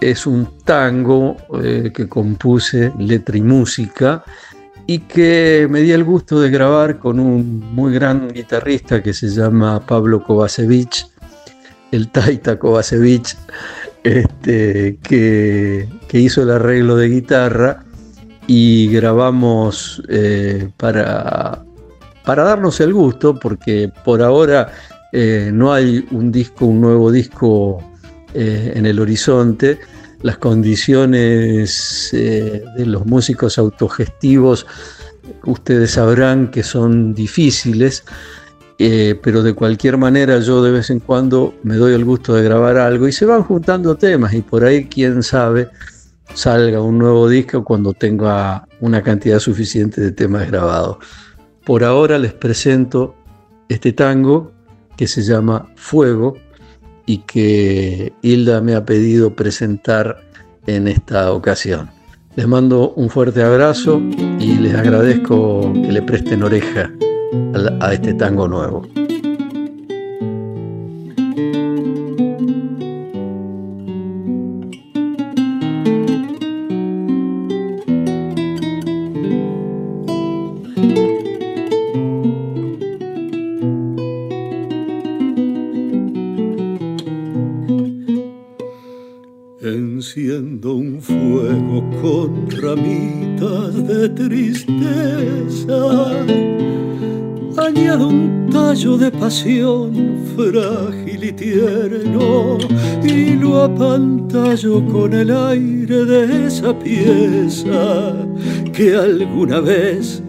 es 0.00 0.26
un 0.26 0.48
tango 0.64 1.36
eh, 1.62 1.90
que 1.94 2.08
compuse 2.08 2.92
letra 2.98 3.36
y 3.36 3.42
música 3.42 4.24
y 4.86 5.00
que 5.00 5.66
me 5.68 5.80
di 5.80 5.92
el 5.92 6.04
gusto 6.04 6.40
de 6.40 6.50
grabar 6.50 6.98
con 6.98 7.20
un 7.20 7.74
muy 7.74 7.92
gran 7.92 8.28
guitarrista 8.28 9.02
que 9.02 9.12
se 9.12 9.28
llama 9.28 9.80
Pablo 9.84 10.22
Kovacevic 10.22 11.06
el 11.90 12.08
Taita 12.08 12.58
Kovacevic, 12.58 13.36
este, 14.04 14.98
que, 15.02 15.88
hizo 16.12 16.42
el 16.42 16.50
arreglo 16.50 16.96
de 16.96 17.08
guitarra 17.08 17.84
y 18.46 18.88
grabamos 18.88 20.02
eh, 20.08 20.70
para, 20.76 21.64
para 22.24 22.44
darnos 22.44 22.80
el 22.80 22.92
gusto, 22.94 23.38
porque 23.38 23.90
por 24.04 24.22
ahora 24.22 24.72
eh, 25.12 25.50
no 25.52 25.72
hay 25.72 26.06
un 26.10 26.30
disco, 26.30 26.66
un 26.66 26.80
nuevo 26.80 27.10
disco 27.10 27.82
eh, 28.34 28.72
en 28.74 28.86
el 28.86 29.00
horizonte. 29.00 29.78
Las 30.22 30.38
condiciones 30.38 32.08
de 32.12 32.86
los 32.86 33.06
músicos 33.06 33.56
autogestivos, 33.56 34.66
ustedes 35.44 35.92
sabrán 35.92 36.50
que 36.50 36.62
son 36.62 37.14
difíciles. 37.14 38.04
Eh, 38.80 39.18
pero 39.20 39.42
de 39.42 39.54
cualquier 39.54 39.96
manera 39.96 40.38
yo 40.38 40.62
de 40.62 40.70
vez 40.70 40.90
en 40.90 41.00
cuando 41.00 41.52
me 41.64 41.74
doy 41.74 41.94
el 41.94 42.04
gusto 42.04 42.34
de 42.34 42.44
grabar 42.44 42.76
algo 42.76 43.08
y 43.08 43.12
se 43.12 43.24
van 43.24 43.42
juntando 43.42 43.96
temas 43.96 44.32
y 44.34 44.40
por 44.40 44.64
ahí 44.64 44.84
quién 44.84 45.24
sabe 45.24 45.68
salga 46.32 46.80
un 46.80 46.96
nuevo 46.96 47.28
disco 47.28 47.64
cuando 47.64 47.92
tenga 47.92 48.68
una 48.80 49.02
cantidad 49.02 49.40
suficiente 49.40 50.00
de 50.00 50.12
temas 50.12 50.46
grabados. 50.46 50.98
Por 51.64 51.82
ahora 51.82 52.18
les 52.18 52.32
presento 52.32 53.16
este 53.68 53.92
tango 53.92 54.52
que 54.98 55.06
se 55.06 55.22
llama 55.22 55.72
Fuego 55.76 56.36
y 57.06 57.18
que 57.18 58.12
Hilda 58.20 58.60
me 58.60 58.74
ha 58.74 58.84
pedido 58.84 59.34
presentar 59.34 60.18
en 60.66 60.88
esta 60.88 61.32
ocasión. 61.32 61.88
Les 62.34 62.46
mando 62.46 62.90
un 62.90 63.08
fuerte 63.08 63.42
abrazo 63.42 64.02
y 64.38 64.56
les 64.58 64.74
agradezco 64.74 65.72
que 65.72 65.92
le 65.92 66.02
presten 66.02 66.42
oreja 66.42 66.92
a 67.80 67.94
este 67.94 68.12
tango 68.14 68.48
nuevo. 68.48 68.86
De 93.98 94.08
tristeza 94.10 95.80
añado 97.56 98.06
un 98.06 98.48
tallo 98.48 98.96
de 98.96 99.10
pasión 99.10 99.92
frágil 100.36 101.24
y 101.24 101.32
tierno 101.32 102.58
y 103.02 103.30
lo 103.34 103.64
apantallo 103.64 104.86
con 104.86 105.14
el 105.14 105.32
aire 105.32 106.04
de 106.04 106.46
esa 106.46 106.78
pieza 106.78 108.14
que 108.72 108.94
alguna 108.94 109.58
vez 109.58 110.22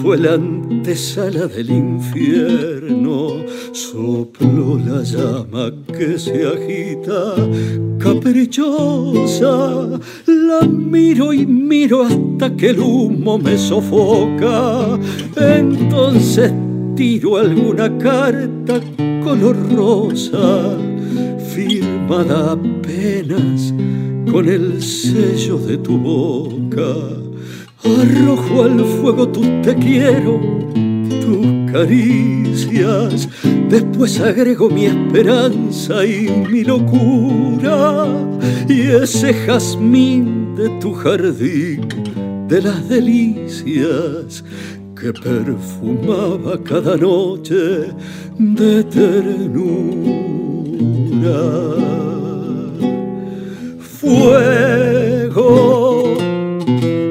fue 0.00 0.16
la 0.16 0.34
antesala 0.34 1.48
del 1.48 1.70
infierno. 1.70 3.44
Sopló 3.74 4.78
la 4.78 5.02
llama 5.02 5.72
que 5.92 6.16
se 6.16 6.46
agita, 6.46 7.34
caprichosa. 7.98 10.00
La 10.26 10.60
miro 10.66 11.32
y 11.32 11.44
miro 11.44 12.04
hasta 12.04 12.54
que 12.56 12.70
el 12.70 12.78
humo 12.78 13.36
me 13.36 13.58
sofoca. 13.58 14.96
Entonces 15.36 16.52
tiro 16.94 17.36
alguna 17.36 17.98
carta 17.98 18.80
color 19.24 19.56
rosa, 19.74 20.78
firmada 21.52 22.52
apenas 22.52 23.74
con 24.30 24.48
el 24.48 24.80
sello 24.80 25.58
de 25.58 25.78
tu 25.78 25.98
boca 25.98 27.24
Arrojo 27.84 28.62
al 28.62 28.82
fuego 28.82 29.28
tu 29.28 29.42
te 29.60 29.74
quiero, 29.74 30.40
caricias, 31.74 33.28
después 33.68 34.20
agrego 34.20 34.70
mi 34.70 34.86
esperanza 34.86 36.06
y 36.06 36.30
mi 36.48 36.62
locura, 36.62 38.06
y 38.68 38.82
ese 38.82 39.34
jazmín 39.34 40.54
de 40.54 40.68
tu 40.78 40.92
jardín 40.92 41.88
de 42.46 42.62
las 42.62 42.88
delicias 42.88 44.44
que 44.94 45.12
perfumaba 45.12 46.62
cada 46.62 46.96
noche 46.96 47.90
de 48.38 48.84
ternura. 48.84 50.14
Fuego, 53.80 56.14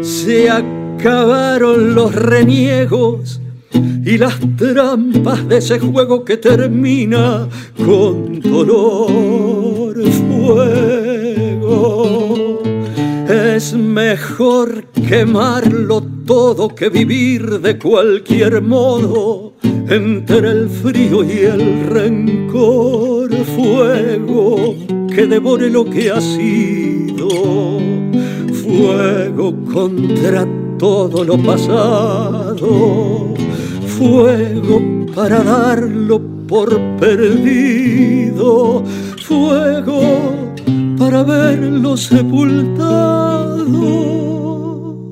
se 0.02 0.50
acabaron 0.50 1.96
los 1.96 2.16
reniegos 2.16 3.42
y 3.74 4.18
las 4.18 4.40
trampas 4.58 5.48
de 5.48 5.58
ese 5.58 5.80
juego 5.80 6.26
que 6.26 6.38
termina 6.38 7.48
con 7.78 8.40
dolor. 8.40 9.94
Fuego, 10.28 11.54
es 13.28 13.74
mejor 13.74 14.86
quemarlo 15.08 16.02
todo 16.26 16.70
que 16.76 16.90
vivir 16.90 17.62
de 17.62 17.78
cualquier 17.78 18.62
modo 18.62 19.54
entre 19.90 20.50
el 20.50 20.70
frío 20.70 21.24
y 21.24 21.40
el 21.40 21.86
rencor. 21.88 23.34
Fuego 23.56 24.76
que 25.14 25.28
devore 25.28 25.70
lo 25.70 25.86
que 25.86 26.12
ha 26.12 26.20
sido. 26.20 27.30
Fuego 28.64 29.54
contra 29.72 30.48
todo 30.78 31.24
lo 31.24 31.38
pasado. 31.38 33.34
Fuego 33.98 34.82
para 35.16 35.44
darlo 35.44 36.20
por 36.48 36.70
perdido. 37.00 38.84
Fuego 39.28 40.02
para 40.98 41.24
verlo 41.24 41.96
sepultado. 41.96 42.84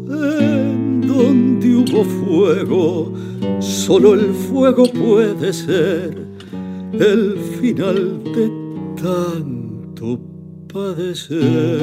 En 0.10 1.02
donde 1.02 1.76
hubo 1.76 2.04
fuego, 2.04 3.14
solo 3.60 4.16
el 4.16 4.34
fuego 4.34 4.84
puede 4.86 5.54
ser 5.54 6.28
el 6.94 7.38
final 7.60 8.24
de 8.36 8.52
tanto 9.02 10.20
padecer. 10.74 11.82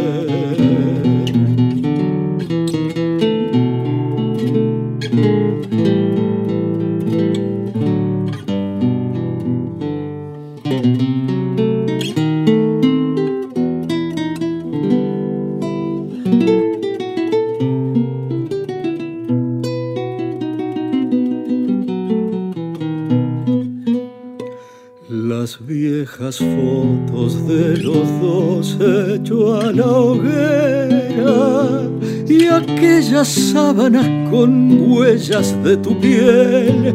Viejas 25.99 26.38
fotos 26.38 27.49
de 27.49 27.76
los 27.78 28.07
dos 28.20 28.78
hechos 28.80 29.64
a 29.64 29.72
la 29.72 29.86
hoguera 29.86 31.82
y 32.28 32.44
aquellas 32.44 33.26
sábanas 33.26 34.07
con 34.30 34.80
huellas 34.80 35.57
de 35.64 35.76
tu 35.78 35.99
piel 35.99 36.94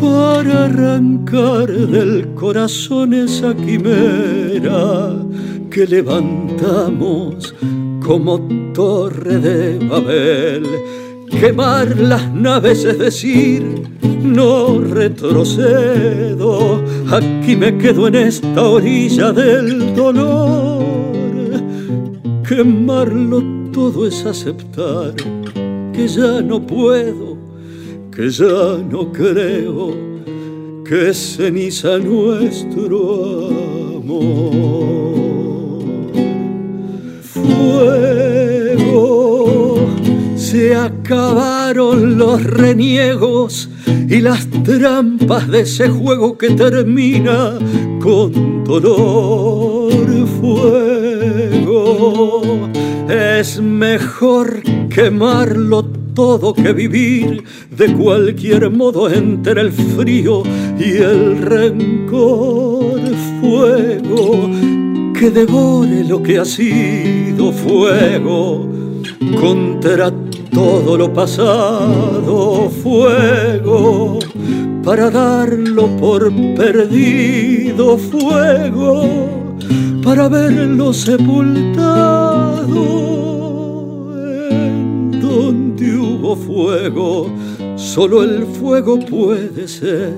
para 0.00 0.64
arrancar 0.64 1.70
del 1.70 2.32
corazón 2.34 3.12
esa 3.12 3.54
quimera 3.54 5.14
que 5.70 5.86
levantamos 5.86 7.54
como 8.02 8.40
torre 8.72 9.38
de 9.40 9.78
Babel. 9.86 10.64
Quemar 11.30 11.96
las 11.98 12.32
naves 12.32 12.84
es 12.84 12.98
decir, 12.98 13.62
no 14.22 14.80
retrocedo, 14.80 16.82
aquí 17.10 17.56
me 17.56 17.76
quedo 17.78 18.08
en 18.08 18.16
esta 18.16 18.62
orilla 18.62 19.32
del 19.32 19.94
dolor. 19.94 20.84
Quemarlo 22.48 23.42
todo 23.72 24.06
es 24.06 24.24
aceptar 24.24 25.14
que 25.92 26.08
ya 26.08 26.40
no 26.40 26.66
puedo, 26.66 27.36
que 28.10 28.30
ya 28.30 28.78
no 28.90 29.12
creo, 29.12 29.94
que 30.84 31.12
ceniza 31.12 31.98
nuestro 31.98 33.48
amor. 33.98 34.88
Fuego, 37.22 38.47
se 40.50 40.74
acabaron 40.74 42.16
los 42.16 42.42
reniegos 42.42 43.68
y 44.08 44.22
las 44.22 44.48
trampas 44.64 45.46
de 45.46 45.60
ese 45.60 45.90
juego 45.90 46.38
que 46.38 46.48
termina 46.48 47.58
con 48.00 48.64
dolor. 48.64 49.92
Fuego, 50.40 52.40
es 53.10 53.60
mejor 53.60 54.62
quemarlo 54.88 55.84
todo 56.14 56.54
que 56.54 56.72
vivir 56.72 57.44
de 57.76 57.92
cualquier 57.92 58.70
modo 58.70 59.10
entre 59.10 59.60
el 59.60 59.70
frío 59.70 60.44
y 60.78 60.92
el 60.92 61.42
rencor. 61.42 63.02
Fuego, 63.42 64.48
que 65.12 65.30
devore 65.30 66.04
lo 66.04 66.22
que 66.22 66.38
ha 66.38 66.46
sido 66.46 67.52
fuego 67.52 68.66
contra 69.38 70.10
todo 70.52 70.96
lo 70.96 71.12
pasado 71.12 72.70
fuego 72.82 74.18
para 74.84 75.10
darlo 75.10 75.88
por 75.96 76.32
perdido 76.56 77.98
fuego 77.98 79.38
para 80.02 80.28
verlo 80.28 80.92
sepultado 80.92 81.78
en 84.50 85.20
donde 85.20 85.96
hubo 85.96 86.34
fuego. 86.34 87.30
Solo 87.76 88.22
el 88.22 88.46
fuego 88.46 88.98
puede 88.98 89.68
ser 89.68 90.14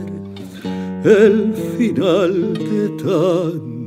el 1.05 1.53
final 1.77 2.55
de 2.55 2.89
tanto 3.03 3.81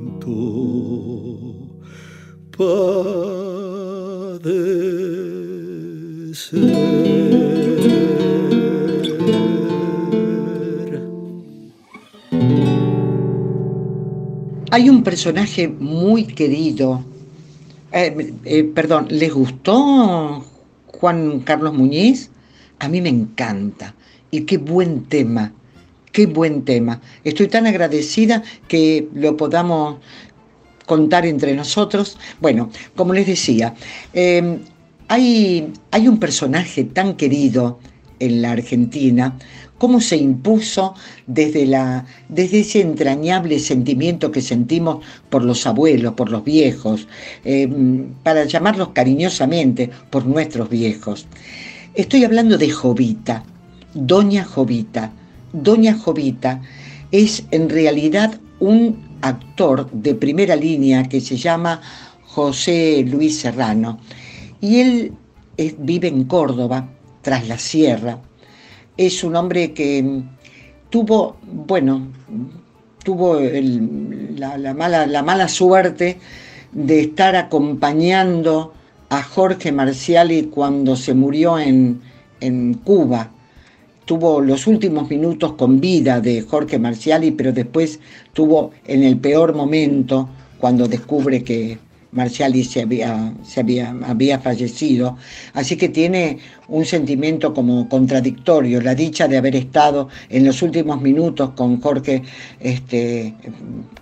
Hay 14.72 14.90
un 14.90 15.04
personaje 15.04 15.68
muy 15.68 16.26
querido. 16.26 17.06
Eh, 17.92 18.34
eh, 18.46 18.64
perdón, 18.64 19.06
¿les 19.12 19.32
gustó 19.32 20.44
Juan 20.88 21.42
Carlos 21.42 21.76
Muñiz? 21.76 22.32
A 22.80 22.88
mí 22.88 23.00
me 23.00 23.10
encanta. 23.10 23.94
Y 24.32 24.42
qué 24.46 24.58
buen 24.58 25.04
tema, 25.04 25.54
qué 26.12 26.26
buen 26.26 26.66
tema. 26.66 27.00
Estoy 27.24 27.48
tan 27.48 27.68
agradecida 27.68 28.42
que 28.68 29.08
lo 29.14 29.38
podamos 29.38 29.98
contar 30.88 31.28
entre 31.28 31.54
nosotros. 31.54 32.18
Bueno, 32.42 32.72
como 32.96 33.14
les 33.14 33.28
decía, 33.28 33.76
eh, 34.14 34.58
hay, 35.08 35.72
un 36.08 36.18
personaje 36.20 36.84
tan 36.84 37.16
querido 37.16 37.80
en 38.20 38.42
la 38.42 38.52
Argentina, 38.52 39.38
cómo 39.78 40.00
se 40.00 40.18
impuso 40.18 40.94
desde 41.28 41.68
ese 42.36 42.82
entrañable 42.82 43.60
sentimiento 43.60 44.32
que 44.32 44.42
sentimos 44.42 45.04
por 45.30 45.44
los 45.44 45.68
abuelos, 45.68 46.14
por 46.14 46.32
los 46.32 46.44
viejos, 46.44 47.08
eh, 47.44 47.68
para 48.24 48.46
llamarlos 48.46 48.90
cariñosamente 48.90 49.90
por 50.10 50.26
nuestros 50.26 50.70
viejos. 50.70 51.28
Estoy 51.96 52.24
hablando 52.24 52.58
de 52.58 52.70
Jovita, 52.70 53.44
Doña 53.94 54.44
Jovita. 54.44 55.12
Doña 55.52 55.96
Jovita 55.96 56.62
es 57.12 57.44
en 57.52 57.70
realidad 57.70 58.40
un 58.60 58.98
actor 59.22 59.90
de 59.92 60.16
primera 60.16 60.56
línea 60.56 61.04
que 61.04 61.22
se 61.22 61.38
llama 61.38 61.82
José 62.26 63.06
Luis 63.08 63.40
Serrano 63.40 64.00
y 64.64 64.80
él 64.80 65.12
vive 65.78 66.08
en 66.08 66.24
Córdoba, 66.24 66.88
tras 67.22 67.50
la 67.50 67.60
sierra. 67.60 68.20
Es 68.96 69.22
un 69.26 69.36
hombre 69.36 69.74
que 69.74 70.22
tuvo, 70.90 71.36
bueno, 71.44 72.08
tuvo 73.04 73.42
la, 73.42 74.74
mala, 74.74 75.06
la 75.06 75.22
mala 75.22 75.50
suerte 75.50 76.18
de 76.72 77.02
estar 77.02 77.36
acompañando 77.36 78.74
a 79.10 79.22
Jorge 79.22 79.74
Marciali 79.74 80.44
cuando 80.44 80.96
se 80.96 81.14
murió 81.14 81.60
en, 81.60 82.00
en 82.40 82.76
Cuba. 82.76 83.32
tuvo 84.06 84.40
los 84.40 84.66
últimos 84.66 85.10
minutos 85.10 85.54
con 85.54 85.82
vida 85.82 86.22
de 86.22 86.42
Jorge 86.42 86.80
Marciali, 86.80 87.32
pero 87.32 87.52
después 87.52 88.00
tuvo 88.32 88.72
en 88.86 89.04
el 89.04 89.18
peor 89.18 89.54
momento, 89.54 90.30
cuando 90.58 90.88
descubre 90.88 91.44
que 91.44 91.80
Marciali 92.14 92.64
se 92.64 92.82
había, 92.82 93.34
se 93.44 93.60
había, 93.60 94.40
fallecido, 94.40 95.18
así 95.54 95.76
que 95.76 95.90
tiene 95.90 96.38
un 96.68 96.86
sentimiento 96.86 97.54
como 97.54 97.90
contradictorio, 97.90 98.82
la 98.82 98.96
dicha 98.96 99.28
de 99.28 99.38
haber 99.38 99.56
estado 99.56 100.10
en 100.30 100.46
los 100.46 100.62
últimos 100.62 101.02
minutos 101.02 101.52
con 101.56 101.82
Jorge 101.82 102.24
este, 102.60 103.34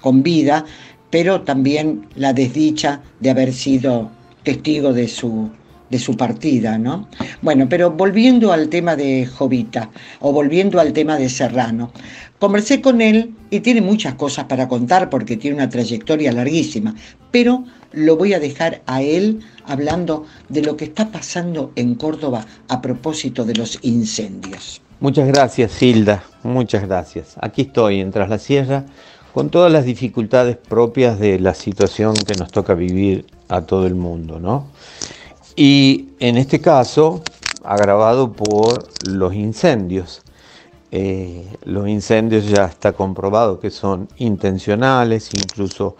con 0.01 0.23
vida, 0.23 0.65
pero 1.09 1.41
también 1.41 2.07
la 2.15 2.33
desdicha 2.33 3.01
de 3.19 3.29
haber 3.29 3.53
sido 3.53 4.11
testigo 4.43 4.93
de 4.93 5.07
su, 5.07 5.49
de 5.89 5.99
su 5.99 6.15
partida, 6.15 6.77
¿no? 6.77 7.07
Bueno, 7.41 7.67
pero 7.69 7.91
volviendo 7.91 8.51
al 8.51 8.69
tema 8.69 8.95
de 8.95 9.25
Jovita, 9.25 9.89
o 10.19 10.31
volviendo 10.31 10.79
al 10.79 10.93
tema 10.93 11.17
de 11.17 11.29
Serrano, 11.29 11.91
conversé 12.39 12.81
con 12.81 13.01
él 13.01 13.33
y 13.49 13.59
tiene 13.59 13.81
muchas 13.81 14.15
cosas 14.15 14.45
para 14.45 14.67
contar 14.67 15.09
porque 15.09 15.37
tiene 15.37 15.57
una 15.57 15.69
trayectoria 15.69 16.31
larguísima, 16.31 16.95
pero 17.29 17.65
lo 17.91 18.17
voy 18.17 18.33
a 18.33 18.39
dejar 18.39 18.81
a 18.85 19.01
él 19.01 19.41
hablando 19.65 20.25
de 20.49 20.61
lo 20.61 20.77
que 20.77 20.85
está 20.85 21.11
pasando 21.11 21.71
en 21.75 21.95
Córdoba 21.95 22.45
a 22.67 22.81
propósito 22.81 23.45
de 23.45 23.55
los 23.55 23.79
incendios. 23.81 24.81
Muchas 24.99 25.27
gracias, 25.27 25.81
Hilda, 25.81 26.23
muchas 26.43 26.83
gracias. 26.83 27.35
Aquí 27.41 27.63
estoy, 27.63 28.01
en 28.01 28.11
Tras 28.11 28.29
la 28.29 28.37
Sierra, 28.37 28.85
con 29.33 29.49
todas 29.49 29.71
las 29.71 29.85
dificultades 29.85 30.57
propias 30.57 31.19
de 31.19 31.39
la 31.39 31.53
situación 31.53 32.13
que 32.13 32.35
nos 32.35 32.51
toca 32.51 32.75
vivir 32.75 33.25
a 33.47 33.61
todo 33.61 33.87
el 33.87 33.95
mundo, 33.95 34.39
¿no? 34.39 34.67
Y 35.55 36.09
en 36.19 36.37
este 36.37 36.61
caso, 36.61 37.21
agravado 37.63 38.31
por 38.33 38.87
los 39.07 39.33
incendios. 39.33 40.21
Eh, 40.91 41.47
los 41.63 41.87
incendios 41.87 42.47
ya 42.47 42.65
está 42.65 42.91
comprobado 42.91 43.59
que 43.59 43.69
son 43.69 44.09
intencionales, 44.17 45.29
incluso 45.33 45.95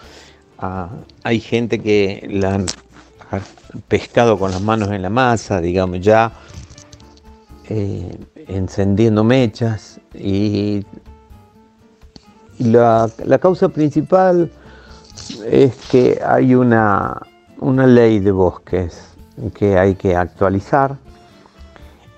ah, 0.61 0.89
hay 1.23 1.39
gente 1.39 1.79
que 1.79 2.27
la 2.29 2.55
han 2.55 2.65
pescado 3.87 4.37
con 4.37 4.51
las 4.51 4.61
manos 4.61 4.89
en 4.91 5.01
la 5.01 5.09
masa, 5.09 5.61
digamos, 5.61 6.01
ya 6.01 6.31
eh, 7.69 8.17
encendiendo 8.47 9.23
mechas. 9.23 9.99
Y, 10.13 10.85
la, 12.59 13.09
la 13.25 13.39
causa 13.39 13.69
principal 13.69 14.51
es 15.47 15.75
que 15.89 16.21
hay 16.23 16.53
una, 16.53 17.19
una 17.59 17.87
ley 17.87 18.19
de 18.19 18.31
bosques 18.31 19.15
que 19.55 19.79
hay 19.79 19.95
que 19.95 20.15
actualizar 20.15 20.97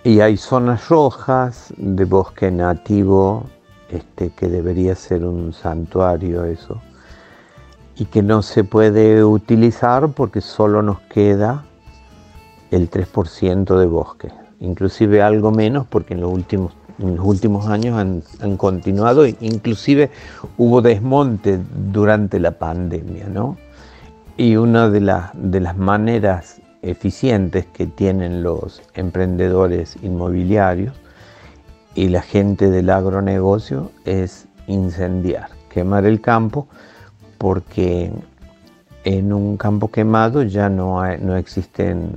y 0.04 0.20
hay 0.20 0.36
zonas 0.36 0.90
rojas 0.90 1.74
de 1.78 2.04
bosque 2.04 2.52
nativo 2.52 3.46
este, 3.90 4.32
que 4.32 4.48
debería 4.48 4.96
ser 4.96 5.24
un 5.24 5.54
santuario 5.54 6.44
eso 6.44 6.82
y 7.96 8.06
que 8.06 8.22
no 8.22 8.42
se 8.42 8.64
puede 8.64 9.24
utilizar 9.24 10.10
porque 10.10 10.42
solo 10.42 10.82
nos 10.82 11.00
queda 11.02 11.66
el 12.72 12.90
3% 12.90 13.78
de 13.78 13.86
bosque, 13.86 14.30
inclusive 14.60 15.22
algo 15.22 15.52
menos 15.52 15.86
porque 15.88 16.16
en 16.16 16.22
los 16.22 16.32
últimos, 16.34 16.74
en 16.98 17.16
los 17.18 17.26
últimos 17.26 17.68
años 17.68 17.98
han, 17.98 18.24
han, 18.42 18.58
continuado, 18.58 19.28
inclusive 19.28 20.10
hubo 20.58 20.82
desmonte 20.82 21.60
durante 21.92 22.40
la 22.40 22.52
pandemia, 22.52 23.28
¿no? 23.28 23.58
Y 24.38 24.56
una 24.56 24.90
de, 24.90 25.02
la, 25.02 25.32
de 25.36 25.60
las 25.60 25.78
maneras 25.78 26.60
eficientes 26.82 27.68
que 27.68 27.86
tienen 27.86 28.42
los 28.42 28.82
emprendedores 28.96 29.96
inmobiliarios 30.02 30.94
y 31.94 32.10
la 32.10 32.24
gente 32.24 32.72
del 32.72 32.90
agronegocio 32.90 33.92
es 34.06 34.48
incendiar, 34.66 35.50
quemar 35.70 36.06
el 36.06 36.22
campo, 36.22 36.68
porque 37.44 38.10
en 39.04 39.34
un 39.34 39.58
campo 39.58 39.92
quemado 39.92 40.44
ya 40.44 40.70
no, 40.70 41.06
no 41.18 41.36
existen 41.36 42.16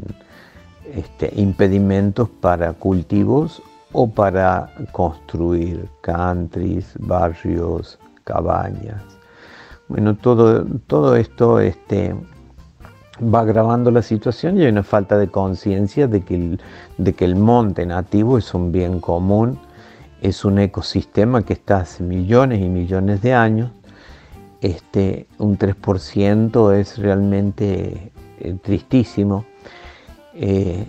este, 0.94 1.32
impedimentos 1.34 2.28
para 2.28 2.74
cultivos 2.74 3.60
o 3.90 4.08
para 4.08 4.70
construir 4.92 5.88
countries, 6.00 6.94
barrios, 7.00 7.98
cabañas. 8.22 9.02
Bueno, 9.88 10.14
todo, 10.14 10.64
todo 10.86 11.16
esto 11.16 11.58
este, 11.58 12.14
va 13.20 13.40
agravando 13.40 13.90
la 13.90 14.02
situación 14.02 14.58
y 14.58 14.62
hay 14.62 14.68
una 14.68 14.84
falta 14.84 15.18
de 15.18 15.26
conciencia 15.26 16.06
de, 16.06 16.56
de 16.98 17.12
que 17.14 17.24
el 17.24 17.34
monte 17.34 17.84
nativo 17.84 18.38
es 18.38 18.54
un 18.54 18.70
bien 18.70 19.00
común, 19.00 19.58
es 20.22 20.44
un 20.44 20.60
ecosistema 20.60 21.42
que 21.42 21.54
está 21.54 21.78
hace 21.78 22.04
millones 22.04 22.60
y 22.60 22.68
millones 22.68 23.22
de 23.22 23.34
años. 23.34 23.72
Este, 24.60 25.26
un 25.38 25.58
3% 25.58 26.74
es 26.74 26.98
realmente 26.98 28.12
eh, 28.40 28.56
tristísimo. 28.62 29.44
Eh, 30.34 30.84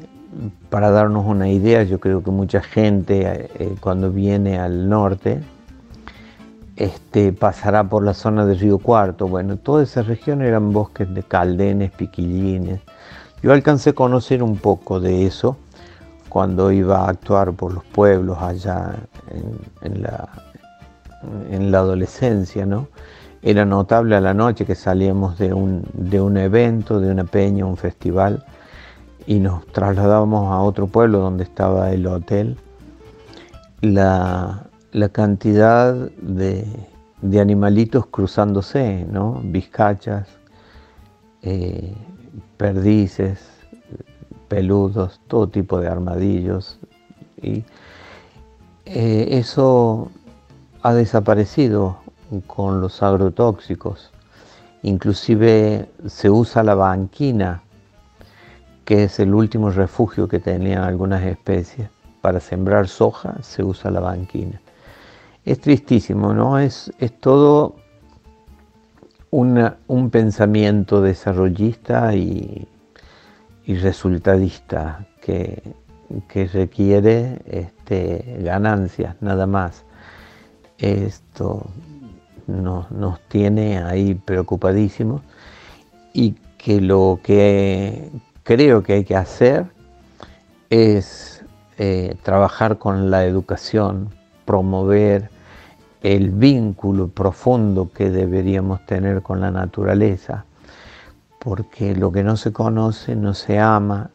para 0.70 0.91
darnos 0.91 1.26
una 1.26 1.49
idea, 1.49 1.84
yo 1.84 1.99
creo 1.99 2.24
que 2.24 2.32
mucha 2.32 2.61
gente 2.61 3.49
eh, 3.55 3.76
cuando 3.80 4.11
viene 4.11 4.59
al 4.59 4.88
norte, 4.89 5.41
este, 6.76 7.34
pasará 7.34 7.84
por 7.84 8.03
la 8.03 8.13
zona 8.13 8.45
del 8.45 8.59
Río 8.59 8.78
Cuarto. 8.78 9.28
Bueno, 9.28 9.57
toda 9.57 9.84
esa 9.84 10.03
región 10.03 10.41
eran 10.41 10.74
bosques 10.74 11.13
de 11.13 11.24
caldenes, 11.24 11.91
piquillines. 11.91 12.82
Yo 13.41 13.51
alcancé 13.51 13.91
a 13.91 13.93
conocer 13.93 14.43
un 14.43 14.57
poco 14.57 14.99
de 14.99 15.26
eso 15.26 15.57
cuando 16.30 16.72
iba 16.72 17.05
a 17.05 17.09
actuar 17.09 17.53
por 17.53 17.74
los 17.74 17.84
pueblos 17.86 18.38
allá 18.39 18.95
en 19.82 20.01
la, 20.03 21.80
adolescencia, 21.80 22.65
¿no? 22.65 22.88
Era 23.41 23.65
notable 23.65 24.15
a 24.15 24.21
la 24.21 24.33
noche 24.33 24.65
que 24.65 24.75
salíamos 24.75 25.38
de 25.38 25.53
un, 25.53 25.83
de 25.93 26.19
un 26.19 26.38
evento, 26.38 26.99
de 26.99 27.11
una 27.11 27.23
peña, 27.23 27.65
un 27.65 27.77
festival, 27.77 28.45
y 29.25 29.39
nos 29.39 29.65
trasladábamos 29.67 30.51
a 30.51 30.59
otro 30.59 30.88
pueblo 30.88 31.19
donde 31.19 31.43
estaba 31.43 31.91
el 31.91 32.07
hotel. 32.07 32.57
La, 33.81 34.67
la 34.91 35.09
cantidad 35.09 35.93
de, 35.93 36.65
animalitos 37.39 38.07
cruzándose, 38.07 39.05
¿no? 39.11 39.41
Vizcachas, 39.43 40.27
eh, 41.43 41.93
perdices, 42.57 43.39
peludos, 44.47 45.19
todo 45.27 45.49
tipo 45.49 45.79
de 45.79 45.88
armadillos. 45.88 46.79
Y 47.41 47.63
eh, 48.85 49.27
eso 49.31 50.09
ha 50.81 50.93
desaparecido 50.93 51.97
con 52.45 52.82
los 52.82 53.01
agrotóxicos. 53.03 54.11
Inclusive 54.84 55.89
se 56.05 56.30
usa 56.30 56.63
la 56.63 56.75
banquina, 56.75 57.63
que 58.86 59.05
es 59.05 59.19
el 59.19 59.34
último 59.34 59.69
refugio 59.69 60.28
que 60.28 60.39
tenían 60.39 60.84
algunas 60.84 61.23
especies. 61.23 61.89
Para 62.21 62.39
sembrar 62.39 62.88
soja 62.88 63.36
se 63.41 63.63
usa 63.63 63.91
la 63.91 63.99
banquina 63.99 64.59
es 65.47 65.61
tristísimo, 65.61 66.34
¿no? 66.34 66.59
Es, 66.59 66.91
es 66.99 67.17
todo 67.21 67.78
un 69.32 70.09
pensamiento 70.11 71.01
desarrollista 71.01 72.13
y, 72.13 72.67
resultadista 73.65 75.07
que, 75.21 75.63
requiere 76.53 77.41
este, 77.45 78.39
ganancias, 78.41 79.15
nada 79.21 79.47
más. 79.47 79.86
Esto 80.80 81.65
nos, 82.47 82.89
nos 82.91 83.19
tiene 83.27 83.79
ahí 83.79 84.15
preocupadísimos 84.15 85.21
y 86.13 86.35
que 86.57 86.81
lo 86.81 87.19
que 87.21 88.09
creo 88.43 88.83
que 88.83 88.93
hay 88.93 89.03
que 89.03 89.15
hacer 89.15 89.65
es 90.69 91.43
eh, 91.77 92.15
trabajar 92.23 92.77
con 92.77 93.11
la 93.11 93.25
educación, 93.25 94.09
promover 94.45 95.29
el 96.01 96.31
vínculo 96.31 97.09
profundo 97.09 97.91
que 97.93 98.09
deberíamos 98.09 98.85
tener 98.85 99.21
con 99.21 99.41
la 99.41 99.51
naturaleza, 99.51 100.45
porque 101.39 101.95
lo 101.95 102.11
que 102.11 102.23
no 102.23 102.37
se 102.37 102.51
conoce 102.51 103.15
no 103.15 103.33
se 103.33 103.59
ama 103.59 104.11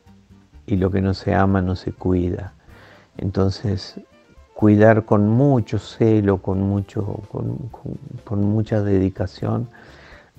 y 0.66 0.76
lo 0.76 0.90
que 0.90 1.00
no 1.00 1.14
se 1.14 1.34
ama 1.34 1.62
no 1.62 1.76
se 1.76 1.92
cuida. 1.92 2.52
Entonces, 3.18 4.00
cuidar 4.62 5.04
con 5.04 5.28
mucho 5.28 5.80
celo, 5.80 6.38
con, 6.38 6.62
mucho, 6.62 7.18
con, 8.24 8.44
mucha 8.44 8.80
dedicación 8.80 9.66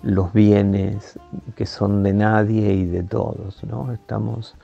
los 0.01 0.31
bienes 0.31 1.19
que 1.57 1.65
son 1.65 2.03
de 2.03 2.13
nadie 2.13 2.71
y 2.71 2.85
de 2.85 3.03
todos. 3.03 3.61
¿no? 3.65 3.91
Estamos 3.91 4.55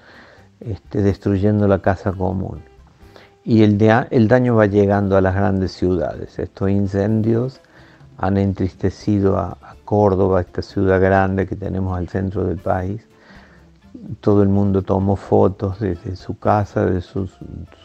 este, 0.61 1.01
destruyendo 1.01 1.67
la 1.67 1.79
casa 1.79 2.13
común 2.13 2.61
y 3.43 3.63
el, 3.63 3.77
el 4.11 4.29
daño 4.29 4.55
va 4.55 4.65
llegando 4.65 5.17
a 5.17 5.21
las 5.21 5.35
grandes 5.35 5.73
ciudades. 5.73 6.39
Estos 6.39 6.69
incendios 6.69 7.59
han 8.17 8.37
entristecido 8.37 9.37
a, 9.37 9.57
Córdoba, 9.83 10.39
esta 10.39 10.61
ciudad 10.61 11.01
grande 11.01 11.47
que 11.47 11.57
tenemos 11.57 11.97
al 11.97 12.07
centro 12.07 12.45
del 12.45 12.59
país, 12.59 13.05
todo 14.21 14.43
el 14.43 14.49
mundo 14.49 14.81
tomó 14.81 15.15
fotos 15.15 15.79
desde 15.79 16.15
su 16.15 16.37
casa, 16.37 16.85
de 16.85 17.01
sus, 17.01 17.31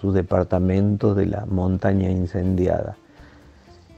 sus 0.01 0.15
departamentos, 0.15 1.17
de 1.17 1.27
la 1.27 1.47
montaña 1.47 2.11
incendiada. 2.11 2.97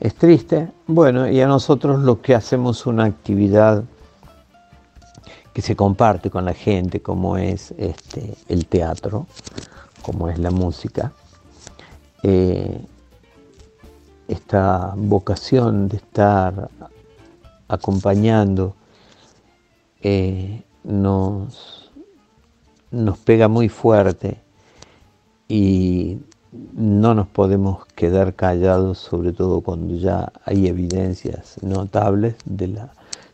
Es 0.00 0.14
triste, 0.14 0.70
bueno, 0.86 1.28
y 1.28 1.40
a 1.40 1.46
nosotros 1.46 2.02
lo 2.02 2.20
que 2.20 2.34
hacemos 2.34 2.86
una 2.86 3.04
actividad 3.04 3.84
que 5.52 5.62
se 5.62 5.74
comparte 5.74 6.28
con 6.28 6.44
la 6.44 6.52
gente, 6.52 7.00
como 7.00 7.38
es 7.38 7.72
este, 7.78 8.34
el 8.48 8.66
teatro, 8.66 9.26
como 10.02 10.28
es 10.28 10.38
la 10.38 10.50
música, 10.50 11.12
eh, 12.22 12.78
esta 14.28 14.92
vocación 14.96 15.88
de 15.88 15.96
estar 15.96 16.68
acompañando 17.68 18.74
eh, 20.02 20.62
nos, 20.84 21.85
nos 22.96 23.18
pega 23.18 23.48
muy 23.48 23.68
fuerte 23.68 24.38
y 25.48 26.18
no 26.74 27.14
nos 27.14 27.26
podemos 27.26 27.84
quedar 27.94 28.34
callados, 28.34 28.98
sobre 28.98 29.32
todo 29.32 29.60
cuando 29.60 29.96
ya 29.96 30.32
hay 30.44 30.66
evidencias 30.66 31.62
notables 31.62 32.34
de, 32.44 32.68
la, 32.68 32.92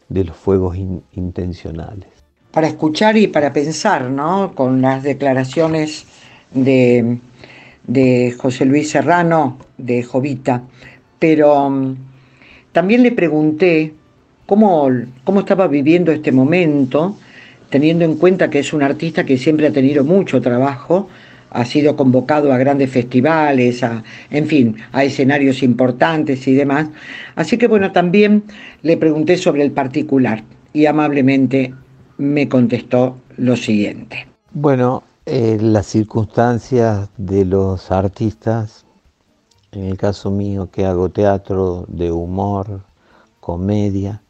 de 0.08 0.24
los 0.24 0.36
fuegos 0.36 0.76
intencionales. 1.12 2.08
Para 2.50 2.66
escuchar 2.66 3.16
y 3.16 3.28
para 3.28 3.52
pensar, 3.52 4.10
¿no? 4.10 4.54
Con 4.54 4.82
las 4.82 5.02
declaraciones 5.02 6.04
de, 6.52 7.18
de 7.86 8.36
José 8.38 8.64
Luis 8.64 8.90
Serrano, 8.90 9.58
de 9.78 10.02
Jovita, 10.02 10.62
pero 11.18 11.66
um, 11.66 11.96
también 12.72 13.02
le 13.02 13.12
pregunté 13.12 13.94
cómo, 14.44 14.88
cómo 15.24 15.40
estaba 15.40 15.66
viviendo 15.66 16.12
este 16.12 16.32
momento, 16.32 17.16
teniendo 17.72 18.04
en 18.04 18.16
cuenta 18.16 18.50
que 18.50 18.58
es 18.58 18.74
un 18.74 18.82
artista 18.82 19.24
que 19.24 19.38
siempre 19.38 19.66
ha 19.66 19.72
tenido 19.72 20.04
mucho 20.04 20.42
trabajo, 20.42 21.08
ha 21.48 21.64
sido 21.64 21.96
convocado 21.96 22.52
a 22.52 22.58
grandes 22.58 22.90
festivales, 22.90 23.82
a, 23.82 24.04
en 24.30 24.46
fin, 24.46 24.76
a 24.92 25.04
escenarios 25.04 25.62
importantes 25.62 26.46
y 26.46 26.52
demás. 26.52 26.88
Así 27.34 27.56
que 27.56 27.68
bueno, 27.68 27.90
también 27.90 28.44
le 28.82 28.98
pregunté 28.98 29.38
sobre 29.38 29.62
el 29.62 29.72
particular 29.72 30.44
y 30.74 30.84
amablemente 30.84 31.74
me 32.18 32.46
contestó 32.46 33.16
lo 33.38 33.56
siguiente. 33.56 34.26
Bueno, 34.52 35.02
eh, 35.24 35.56
las 35.58 35.86
circunstancias 35.86 37.08
de 37.16 37.46
los 37.46 37.90
artistas, 37.90 38.84
en 39.72 39.84
el 39.84 39.96
caso 39.96 40.30
mío 40.30 40.68
que 40.70 40.84
hago 40.84 41.08
teatro 41.08 41.86
de 41.88 42.12
humor, 42.12 42.82
comedia, 43.40 44.21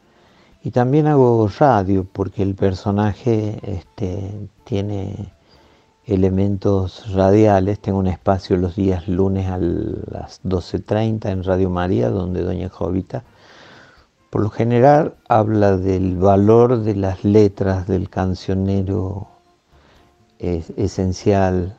y 0.63 0.71
también 0.71 1.07
hago 1.07 1.49
radio 1.59 2.07
porque 2.09 2.41
el 2.41 2.55
personaje 2.55 3.59
este, 3.63 4.47
tiene 4.63 5.33
elementos 6.05 7.11
radiales. 7.11 7.79
Tengo 7.79 7.99
un 7.99 8.07
espacio 8.07 8.55
los 8.55 8.77
días 8.77 9.09
lunes 9.09 9.49
a 9.49 9.57
las 9.57 10.41
12.30 10.43 11.29
en 11.31 11.43
Radio 11.43 11.69
María, 11.69 12.09
donde 12.09 12.43
Doña 12.43 12.69
Jovita, 12.69 13.25
por 14.29 14.41
lo 14.41 14.49
general, 14.49 15.15
habla 15.27 15.75
del 15.75 16.15
valor 16.15 16.79
de 16.79 16.95
las 16.95 17.25
letras 17.25 17.85
del 17.85 18.09
cancionero 18.09 19.27
esencial 20.39 21.77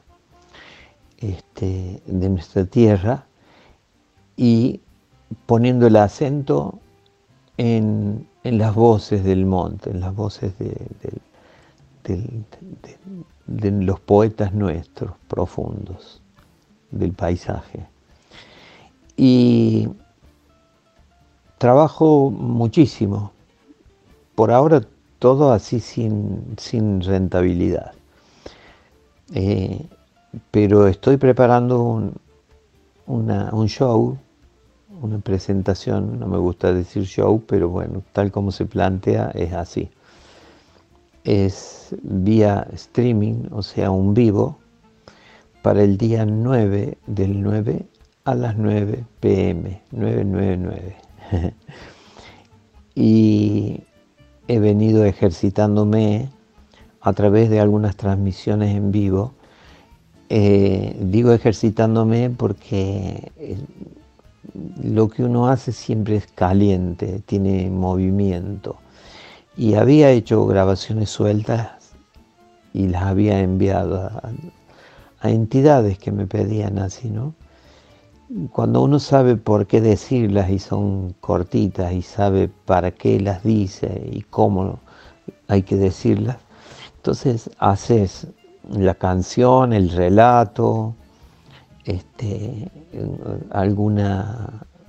este, 1.19 2.03
de 2.05 2.29
nuestra 2.29 2.67
tierra 2.67 3.25
y 4.37 4.83
poniendo 5.47 5.87
el 5.87 5.97
acento 5.97 6.79
en, 7.57 8.27
las 8.45 8.75
voces 8.75 9.25
del 9.25 9.47
monte, 9.47 9.91
en 9.91 10.01
las 10.01 10.15
voces 10.15 10.53
de 10.59 10.77
los 13.57 14.01
poetas 14.01 14.53
nuestros 14.53 15.13
profundos 15.29 16.21
del 16.91 17.13
paisaje. 17.13 17.87
Y 19.17 19.89
trabajo 21.59 22.31
muchísimo, 22.31 23.33
por 24.35 24.51
ahora 24.51 24.83
todo 25.19 25.53
así 25.53 25.81
sin, 25.81 26.55
sin 26.59 27.01
rentabilidad. 27.01 27.93
Eh, 29.33 29.87
pero 30.51 30.87
estoy 30.89 31.17
preparando 31.17 31.83
un, 31.83 32.21
un 33.07 33.69
show, 33.69 34.19
una 35.01 35.19
presentación, 35.19 36.19
no 36.19 36.27
me 36.27 36.39
gusta 36.39 36.73
decir 36.73 37.05
show, 37.05 37.43
pero 37.47 37.69
bueno, 37.69 38.03
tal 38.13 38.31
como 38.31 38.53
se 38.53 38.67
plantea 38.67 39.31
es 39.35 39.53
así 39.53 39.91
es 41.25 41.97
vía 42.03 42.69
streaming, 42.75 43.49
o 43.51 43.63
sea, 43.63 43.91
un 43.91 44.15
vivo, 44.15 44.59
para 45.63 45.83
el 45.83 45.97
día 45.97 46.27
9 46.27 46.99
del 47.07 47.43
9 47.43 47.87
a 48.25 48.35
las 48.35 48.57
9 48.57 49.05
pm, 49.21 49.83
999. 49.91 50.97
y 52.95 53.81
he 54.47 54.59
venido 54.59 55.05
ejercitándome 55.07 56.29
a 57.01 57.13
través 57.15 57.49
de 57.49 57.61
algunas 57.61 57.97
transmisiones 57.97 58.77
en 58.77 58.93
vivo. 58.93 59.33
Eh, 60.29 60.97
digo 61.01 61.33
ejercitándome 61.33 62.31
porque 62.31 63.33
eh, 63.39 63.57
lo 64.83 65.09
que 65.09 65.25
uno 65.25 65.49
hace 65.49 65.73
siempre 65.73 66.17
es 66.17 66.27
caliente, 66.27 67.23
tiene 67.27 67.71
movimiento 67.71 68.77
y 69.57 69.75
había 69.75 70.11
hecho 70.11 70.47
grabaciones 70.47 71.11
sueltas 71.11 71.95
y 72.73 72.89
las 72.89 73.05
había 73.05 73.41
enviado 73.41 73.97
a, 73.97 74.33
entidades 75.23 75.99
que 75.99 76.13
me 76.13 76.27
pedían 76.27 76.79
así, 76.79 77.09
¿no? 77.09 77.35
Cuando 78.53 78.83
uno 78.83 78.99
sabe 78.99 79.37
por 79.37 79.67
qué 79.67 79.81
decirlas 79.81 80.51
y 80.51 80.59
son 80.59 81.15
cortitas 81.21 81.93
y 81.93 82.03
sabe 82.03 82.49
para 82.49 82.91
qué 82.91 83.19
las 83.21 83.43
dice 83.43 84.07
y 84.13 84.21
cómo 84.23 84.81
hay 85.49 85.63
que 85.63 85.77
decirlas, 85.77 86.37
entonces 86.97 87.49
haces 87.59 88.27
la 88.71 88.95
canción, 88.95 89.73
el 89.73 89.89
relato, 89.91 90.95
este, 91.85 92.71
algún 93.51 94.01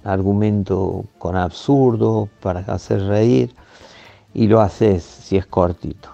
argumento 0.03 1.05
con 1.17 1.35
absurdo 1.35 2.29
para 2.41 2.59
hacer 2.61 3.01
reír 3.03 3.53
y 4.33 4.47
lo 4.47 4.61
haces 4.61 5.03
si 5.03 5.37
es 5.37 5.45
cortito. 5.45 6.09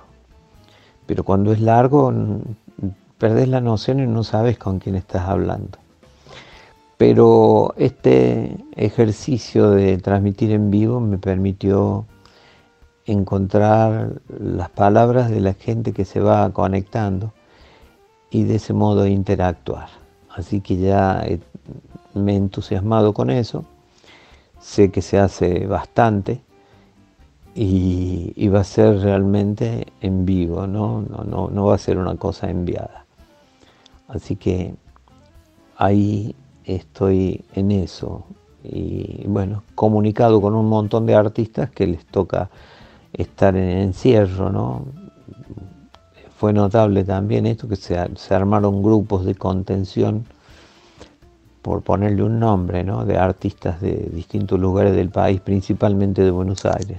Pero 1.05 1.23
cuando 1.23 1.51
es 1.51 1.59
largo, 1.59 2.13
perdés 3.17 3.49
la 3.49 3.61
noción 3.61 3.99
y 3.99 4.07
no 4.07 4.23
sabes 4.23 4.57
con 4.57 4.79
quién 4.79 4.95
estás 4.95 5.27
hablando. 5.27 5.77
Pero 6.97 7.73
este 7.77 8.57
ejercicio 8.75 9.71
de 9.71 9.97
transmitir 9.97 10.51
en 10.51 10.69
vivo 10.69 10.99
me 10.99 11.17
permitió 11.17 12.05
encontrar 13.05 14.21
las 14.39 14.69
palabras 14.69 15.32
de 15.32 15.41
la 15.41 15.53
gente 15.53 15.93
que 15.93 16.05
se 16.05 16.19
va 16.19 16.51
conectando 16.51 17.34
y 18.29 18.43
de 18.43 18.55
ese 18.55 18.73
modo 18.73 19.07
interactuar. 19.07 20.00
Así 20.36 20.61
que 20.61 20.77
ya 20.77 21.25
me 22.13 22.34
he 22.34 22.36
entusiasmado 22.36 23.13
con 23.13 23.29
eso, 23.29 23.65
sé 24.59 24.91
que 24.91 25.01
se 25.01 25.19
hace 25.19 25.65
bastante 25.65 26.41
y, 27.53 28.47
va 28.47 28.61
a 28.61 28.63
ser 28.63 28.99
realmente 28.99 29.88
en 30.01 30.25
vivo, 30.25 30.67
¿no? 30.67 31.01
No, 31.01 31.23
no, 31.23 31.49
no 31.49 31.65
va 31.65 31.75
a 31.75 31.77
ser 31.77 31.97
una 31.97 32.15
cosa 32.15 32.49
enviada. 32.49 33.05
Así 34.07 34.36
que 34.36 34.73
ahí 35.77 36.36
estoy 36.65 37.43
en 37.53 37.71
eso 37.71 38.25
y 38.63 39.25
bueno, 39.27 39.63
comunicado 39.73 40.39
con 40.41 40.53
un 40.53 40.69
montón 40.69 41.05
de 41.05 41.15
artistas 41.15 41.71
que 41.71 41.88
les 41.88 42.05
toca 42.05 42.49
estar 43.13 43.55
en 43.55 43.69
encierro, 43.79 44.51
¿no? 44.51 44.86
Fue 46.41 46.53
notable 46.53 47.03
también 47.03 47.45
esto 47.45 47.67
que 47.67 47.75
se, 47.75 47.95
armaron 48.33 48.81
grupos 48.81 49.25
de 49.25 49.35
contención 49.35 50.25
por 51.61 51.83
ponerle 51.83 52.23
un 52.23 52.39
nombre, 52.39 52.83
¿no? 52.83 53.05
de 53.05 53.15
artistas 53.15 53.79
de 53.79 54.09
distintos 54.11 54.59
lugares 54.59 54.95
del 54.95 55.09
país, 55.09 55.39
principalmente 55.39 56.23
de 56.23 56.31
Buenos 56.31 56.65
Aires. 56.65 56.97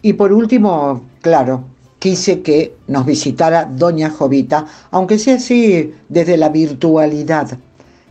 Y 0.00 0.14
por 0.14 0.32
último, 0.32 1.02
claro, 1.20 1.64
quise 1.98 2.40
que 2.40 2.76
nos 2.86 3.04
visitara 3.04 3.66
Doña 3.66 4.08
Jovita, 4.08 4.64
aunque 4.90 5.18
sea 5.18 5.34
así 5.34 5.92
desde 6.08 6.38
la 6.38 6.48
virtualidad. 6.48 7.58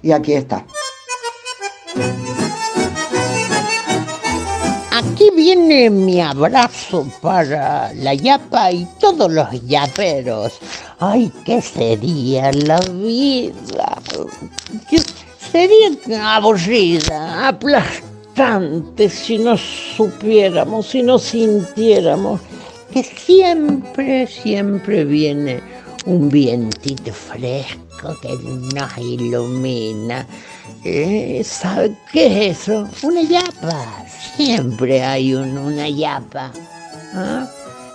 Y 0.03 0.11
aquí 0.11 0.33
está. 0.33 0.63
Viene 5.47 5.89
mi 5.89 6.19
abrazo 6.19 7.07
para 7.21 7.93
la 7.93 8.13
yapa 8.13 8.69
y 8.69 8.85
todos 8.99 9.31
los 9.31 9.47
yaperos. 9.65 10.59
Ay, 10.99 11.31
¿qué 11.45 11.61
sería 11.61 12.51
la 12.51 12.79
vida? 12.81 13.97
Sería 15.49 16.35
aburrida, 16.35 17.47
aplastada 17.47 19.07
si 19.09 19.37
nos 19.37 19.61
supiéramos, 19.95 20.87
si 20.87 21.01
nos 21.01 21.23
sintiéramos 21.23 22.41
que 22.91 23.03
siempre, 23.03 24.27
siempre 24.27 25.05
viene 25.05 25.61
un 26.05 26.27
vientito 26.27 27.13
fresco 27.13 28.15
que 28.21 28.35
nos 28.75 28.97
ilumina. 28.97 30.27
Eh, 30.83 31.41
¿Sabe 31.43 31.93
qué 32.11 32.47
es 32.49 32.59
eso? 32.61 32.87
Una 33.03 33.21
yapa. 33.21 34.05
Siempre 34.35 35.03
hay 35.03 35.33
un- 35.33 35.57
una 35.57 35.89
yapa. 35.89 36.51
¿ah? 37.13 37.47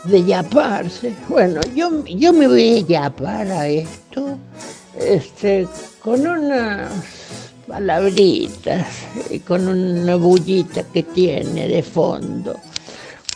De 0.04 0.24
yaparse. 0.24 1.14
Bueno, 1.28 1.60
yo, 1.74 2.04
yo 2.04 2.32
me 2.32 2.48
voy 2.48 2.78
a 2.78 2.86
yapar 2.86 3.46
a 3.52 3.68
esto 3.68 4.36
este, 4.98 5.68
con 6.00 6.26
unas 6.26 6.90
palabritas 7.68 8.86
y 9.30 9.38
con 9.38 9.68
una 9.68 10.16
bullita 10.16 10.82
que 10.82 11.04
tiene 11.04 11.68
de 11.68 11.82
fondo. 11.82 12.56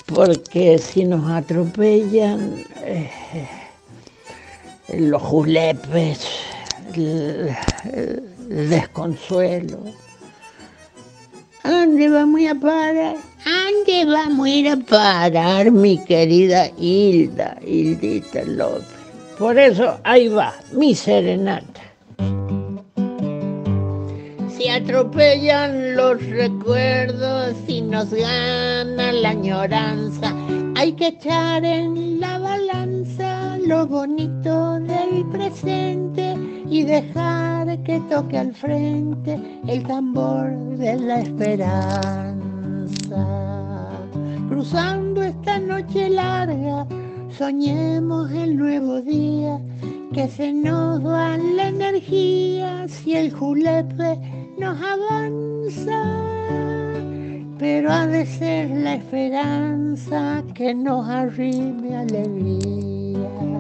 Porque 0.07 0.79
si 0.79 1.05
nos 1.05 1.29
atropellan 1.31 2.65
eh, 2.85 3.11
los 4.99 5.23
julepes, 5.23 6.21
desconsuelo. 8.49 9.79
¿A 11.63 11.71
dónde 11.71 12.09
vamos 12.09 12.41
a 12.49 12.55
parar? 12.55 13.17
¿A 13.45 13.73
dónde 13.73 14.05
vamos 14.05 14.47
a 14.47 14.51
ir 14.51 14.69
a 14.69 14.77
parar, 14.77 15.71
mi 15.71 15.99
querida 16.05 16.71
Hilda, 16.79 17.59
Hildita 17.65 18.45
López? 18.45 18.87
Por 19.39 19.59
eso 19.59 19.99
ahí 20.05 20.29
va, 20.29 20.55
mi 20.73 20.95
serenata. 20.95 21.83
Si 24.57 24.69
atropellan 24.69 25.97
los 25.97 26.25
recuerdos 26.25 27.55
y 27.67 27.83
nos 27.83 28.11
gana 28.13 29.13
la 29.13 29.31
añoranza, 29.31 30.35
hay 30.75 30.93
que 30.93 31.09
echar 31.09 31.65
en 31.65 32.21
la 32.21 32.39
balanza 32.39 33.59
lo 33.67 33.87
bonito 33.87 34.81
del 34.81 35.27
presente 35.31 36.26
y 36.77 36.85
dejar 36.85 37.83
que 37.85 37.99
toque 38.11 38.37
al 38.37 38.53
frente 38.53 39.41
el 39.67 39.83
tambor 39.85 40.51
de 40.77 40.95
la 40.97 41.21
esperanza. 41.21 42.37
Cruzando 44.51 45.23
esta 45.23 45.59
noche 45.59 46.11
larga, 46.11 46.87
soñemos 47.31 48.31
el 48.31 48.59
nuevo 48.59 49.01
día, 49.01 49.59
que 50.13 50.29
se 50.29 50.53
nos 50.53 51.03
va 51.03 51.39
la 51.39 51.69
energía 51.69 52.87
si 52.89 53.17
el 53.17 53.33
julepe 53.33 54.19
nos 54.59 54.77
avanza. 54.79 56.05
Pero 57.59 57.91
ha 57.91 58.07
de 58.07 58.27
ser 58.27 58.69
la 58.69 58.97
esperanza 58.97 60.45
que 60.53 60.75
nos 60.75 61.09
arrime 61.09 61.97
alegría. 61.97 63.56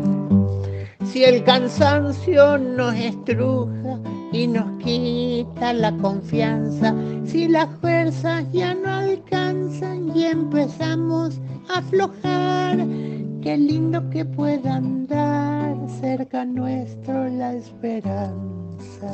Si 1.12 1.24
el 1.24 1.44
cansancio 1.44 2.58
nos 2.58 2.94
estruja 2.94 3.98
y 4.32 4.46
nos 4.46 4.70
quita 4.82 5.72
la 5.72 5.96
confianza, 5.98 6.94
si 7.24 7.48
las 7.48 7.68
fuerzas 7.80 8.44
ya 8.52 8.74
no 8.74 8.90
alcanzan 8.90 10.14
y 10.16 10.24
empezamos 10.24 11.40
a 11.68 11.78
aflojar, 11.78 12.78
qué 13.40 13.56
lindo 13.56 14.08
que 14.10 14.24
pueda 14.24 14.76
andar 14.76 15.76
cerca 16.00 16.44
nuestro 16.44 17.28
la 17.28 17.54
esperanza. 17.54 19.12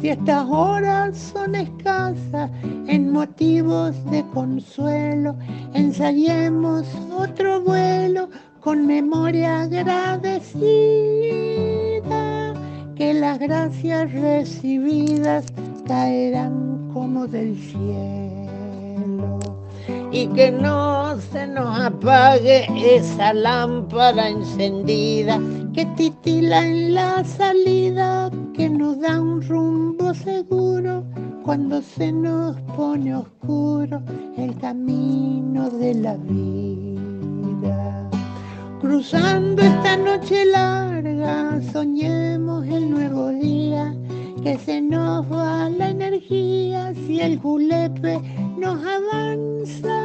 Si 0.00 0.10
estas 0.10 0.46
horas 0.48 1.16
son 1.16 1.54
escasas 1.54 2.50
en 2.86 3.10
motivos 3.10 3.94
de 4.10 4.24
consuelo, 4.34 5.36
ensayemos 5.72 6.86
otro 7.10 7.60
vuelo 7.62 8.28
con 8.68 8.86
memoria 8.86 9.62
agradecida, 9.62 10.44
que 12.96 13.14
las 13.14 13.38
gracias 13.38 14.12
recibidas 14.12 15.46
caerán 15.86 16.90
como 16.92 17.26
del 17.26 17.56
cielo. 17.56 19.38
Y 20.12 20.26
que 20.26 20.50
no 20.50 21.18
se 21.32 21.46
nos 21.46 21.80
apague 21.80 22.66
esa 22.94 23.32
lámpara 23.32 24.28
encendida 24.28 25.40
que 25.72 25.86
titila 25.96 26.66
en 26.66 26.92
la 26.92 27.24
salida, 27.24 28.30
que 28.52 28.68
nos 28.68 29.00
da 29.00 29.18
un 29.18 29.40
rumbo 29.48 30.12
seguro 30.12 31.04
cuando 31.42 31.80
se 31.80 32.12
nos 32.12 32.54
pone 32.76 33.16
oscuro 33.16 34.02
el 34.36 34.54
camino 34.58 35.70
de 35.70 35.94
la 35.94 36.16
vida. 36.16 38.07
Cruzando 38.80 39.60
esta 39.60 39.96
noche 39.96 40.44
larga, 40.44 41.60
soñemos 41.72 42.64
el 42.68 42.90
nuevo 42.90 43.30
día, 43.30 43.92
que 44.40 44.56
se 44.56 44.80
nos 44.80 45.26
va 45.32 45.68
la 45.68 45.88
energía 45.88 46.94
si 46.94 47.20
el 47.20 47.40
julepe 47.40 48.20
nos 48.56 48.78
avanza, 48.86 49.98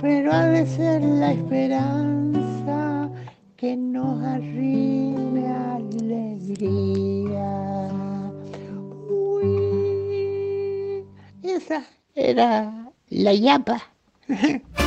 pero 0.00 0.32
ha 0.32 0.46
de 0.46 0.66
ser 0.66 1.02
la 1.02 1.32
esperanza 1.32 3.08
que 3.56 3.76
nos 3.76 4.20
arrime 4.24 5.46
alegría. 5.76 6.72
Uy, 9.08 9.46
esa 11.44 11.84
era 12.16 12.90
la 13.08 13.34
yapa. 13.34 13.80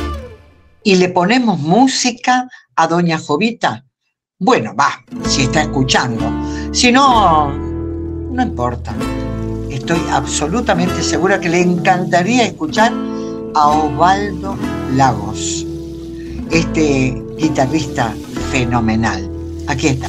y 0.84 0.96
le 0.96 1.08
ponemos 1.08 1.58
música 1.58 2.48
a 2.76 2.86
Doña 2.86 3.18
Jovita. 3.18 3.84
Bueno, 4.38 4.74
va, 4.76 5.02
si 5.26 5.42
está 5.42 5.62
escuchando. 5.62 6.30
Si 6.72 6.92
no, 6.92 7.50
no 7.50 8.42
importa. 8.42 8.94
Estoy 9.70 10.00
absolutamente 10.10 11.02
segura 11.02 11.40
que 11.40 11.48
le 11.48 11.62
encantaría 11.62 12.44
escuchar 12.44 12.92
a 13.54 13.68
Osvaldo 13.68 14.56
Lagos, 14.94 15.66
este 16.50 17.22
guitarrista 17.38 18.14
fenomenal. 18.50 19.28
Aquí 19.66 19.88
está. 19.88 20.08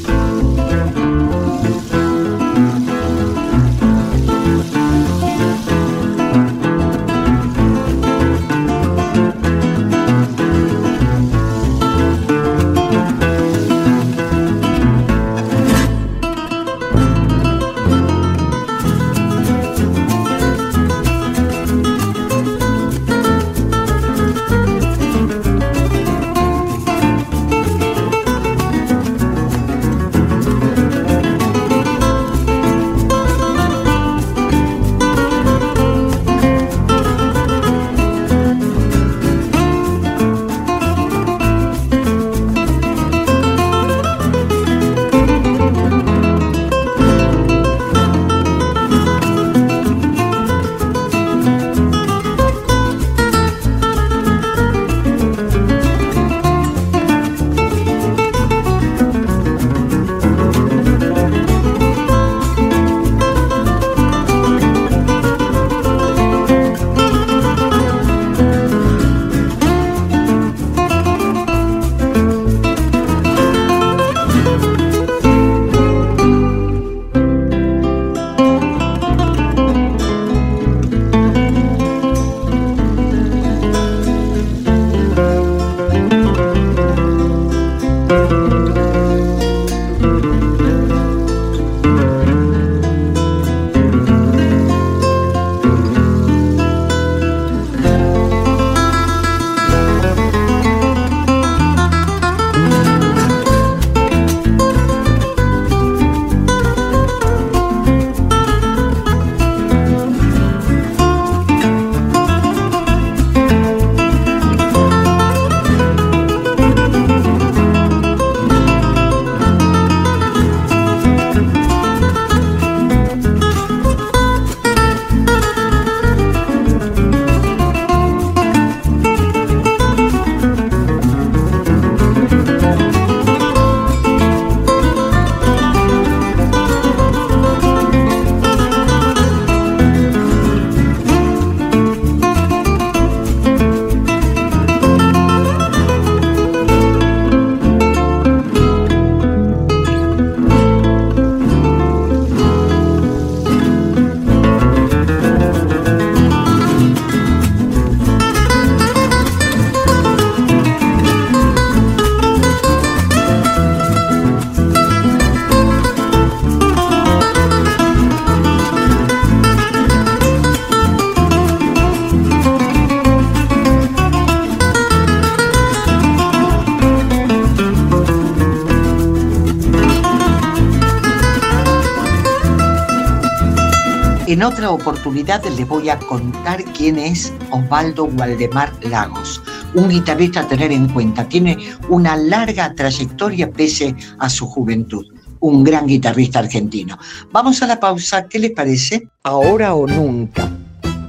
En 184.36 184.44
otra 184.44 184.70
oportunidad 184.70 185.42
les 185.46 185.66
voy 185.66 185.88
a 185.88 185.98
contar 185.98 186.62
quién 186.74 187.00
es 187.00 187.32
Osvaldo 187.52 188.04
Waldemar 188.04 188.70
Lagos, 188.84 189.42
un 189.76 189.88
guitarrista 189.88 190.42
a 190.42 190.48
tener 190.50 190.74
en 190.74 190.90
cuenta. 190.90 191.24
Tiene 191.30 191.58
una 191.88 192.18
larga 192.18 192.76
trayectoria 192.76 193.50
pese 193.50 193.96
a 194.20 194.28
su 194.28 194.46
juventud. 194.46 195.06
Un 195.40 195.64
gran 195.64 195.88
guitarrista 195.88 196.40
argentino. 196.40 197.00
Vamos 197.32 197.62
a 197.62 197.68
la 197.68 197.80
pausa, 197.80 198.28
¿qué 198.28 198.40
les 198.40 198.52
parece? 198.52 199.08
Ahora 199.24 199.74
o 199.74 199.88
nunca. 199.88 200.52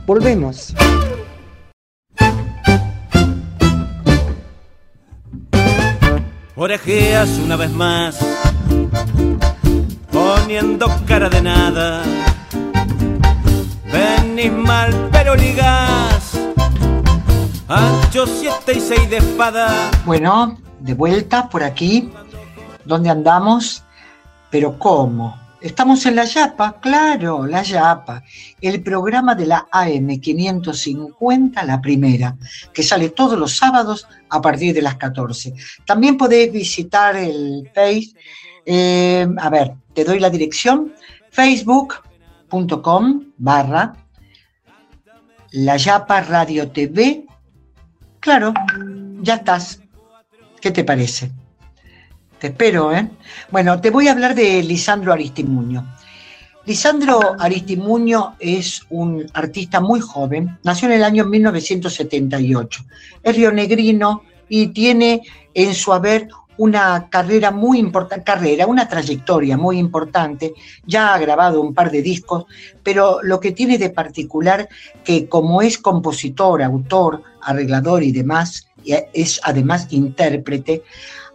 Volvemos. 0.07 0.73
Orejeas 6.55 7.29
una 7.45 7.57
vez 7.57 7.73
más, 7.73 8.25
poniendo 10.13 10.87
cara 11.09 11.29
de 11.29 11.43
nada. 11.43 12.26
Venís 14.37 14.53
mal, 14.53 14.93
pero 15.11 15.35
ligás. 15.35 16.39
Ancho 17.69 18.27
siete 18.27 18.75
y 18.75 18.81
seis 18.81 19.09
de 19.09 19.17
espada. 19.17 19.91
Bueno, 20.05 20.59
de 20.79 20.93
vuelta 20.93 21.49
por 21.49 21.65
aquí. 21.65 22.11
¿Dónde 22.85 23.09
andamos? 23.09 23.83
Pero 24.51 24.79
¿cómo? 24.79 25.35
Estamos 25.63 26.05
en 26.05 26.17
La 26.17 26.27
Yapa, 26.27 26.79
claro, 26.83 27.47
La 27.47 27.63
Yapa, 27.63 28.23
el 28.61 28.83
programa 28.83 29.35
de 29.35 29.47
la 29.47 29.69
AM550, 29.73 31.65
la 31.65 31.81
primera, 31.81 32.37
que 32.75 32.83
sale 32.83 33.09
todos 33.09 33.39
los 33.39 33.57
sábados 33.57 34.07
a 34.29 34.43
partir 34.43 34.75
de 34.75 34.83
las 34.83 34.97
14. 34.97 35.55
También 35.87 36.19
podéis 36.19 36.53
visitar 36.53 37.17
el 37.17 37.71
Face, 37.75 38.11
eh, 38.67 39.27
a 39.39 39.49
ver, 39.49 39.73
te 39.95 40.05
doy 40.05 40.21
la 40.21 40.29
dirección, 40.29 40.93
facebook.com 41.31 43.23
barra 43.39 43.95
La 45.57 45.79
Yapa 45.79 46.21
Radio 46.21 46.71
TV. 46.71 47.25
Claro, 48.21 48.53
ya 49.23 49.37
estás. 49.37 49.81
¿Qué 50.61 50.71
te 50.71 50.85
parece? 50.85 51.31
Te 52.39 52.49
espero, 52.49 52.95
¿eh? 52.95 53.09
Bueno, 53.51 53.81
te 53.81 53.89
voy 53.89 54.09
a 54.09 54.13
hablar 54.13 54.35
de 54.35 54.63
Lisandro 54.63 55.15
Aristimuño. 55.15 55.97
Lisandro 56.67 57.37
Aristimuño 57.41 58.37
es 58.39 58.83
un 58.91 59.25
artista 59.33 59.81
muy 59.81 60.01
joven, 60.01 60.59
nació 60.63 60.89
en 60.89 60.95
el 60.97 61.05
año 61.05 61.25
1978, 61.25 62.85
es 63.23 63.37
rionegrino 63.37 64.25
y 64.51 64.67
tiene 64.69 65.23
en 65.55 65.75
su 65.75 65.95
haber 65.95 66.29
una 66.59 67.09
carrera 67.09 67.51
muy 67.51 67.79
importante, 67.79 68.25
carrera, 68.25 68.67
una 68.67 68.89
trayectoria 68.89 69.57
muy 69.57 69.79
importante, 69.79 70.55
ya 70.87 71.15
ha 71.15 71.19
grabado 71.19 71.61
un 71.61 71.75
par 71.75 71.91
de 71.91 72.03
discos, 72.03 72.47
pero 72.83 73.21
lo 73.23 73.41
que 73.41 73.53
tiene 73.53 73.79
de 73.79 73.91
particular 73.91 74.69
que 75.05 75.29
como 75.29 75.63
es 75.63 75.79
compositor, 75.79 76.63
autor, 76.63 77.23
arreglador 77.43 78.03
y 78.03 78.13
demás, 78.13 78.69
es 78.85 79.41
además 79.43 79.89
intérprete, 79.91 80.83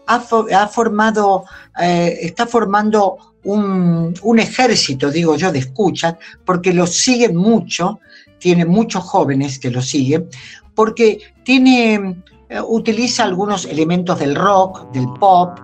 ha, 0.08 0.68
formado, 0.68 1.46
eh, 1.80 2.18
está 2.22 2.46
formando 2.46 3.18
un, 3.44 4.14
un, 4.22 4.40
ejército, 4.40 5.10
digo 5.10 5.36
yo, 5.36 5.52
de 5.52 5.60
escuchas, 5.60 6.16
porque 6.46 6.74
lo 6.74 6.86
siguen 6.86 7.36
mucho, 7.36 8.00
tiene 8.40 8.66
muchos 8.66 9.04
jóvenes 9.04 9.60
que 9.60 9.72
lo 9.72 9.82
siguen, 9.82 10.28
porque 10.76 11.20
tiene, 11.44 12.24
utiliza 12.68 13.24
algunos 13.24 13.66
elementos 13.66 14.20
del 14.20 14.36
rock, 14.36 14.92
del 14.92 15.08
pop, 15.20 15.58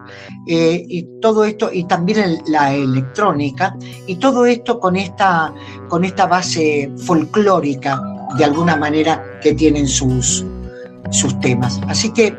eh, 0.48 0.86
y 0.88 1.08
todo 1.22 1.44
esto, 1.44 1.70
y 1.72 1.84
también 1.86 2.42
la 2.48 2.74
electrónica, 2.74 3.76
y 4.06 4.16
todo 4.16 4.46
esto 4.46 4.80
con 4.80 4.96
esta, 4.96 5.54
con 5.90 6.06
esta 6.06 6.26
base 6.26 6.92
folclórica, 6.98 8.02
de 8.38 8.46
alguna 8.46 8.76
manera, 8.76 9.40
que 9.42 9.54
tienen 9.54 9.88
sus, 9.88 10.46
sus 11.12 11.40
temas. 11.40 11.80
Así 11.88 12.12
que 12.12 12.36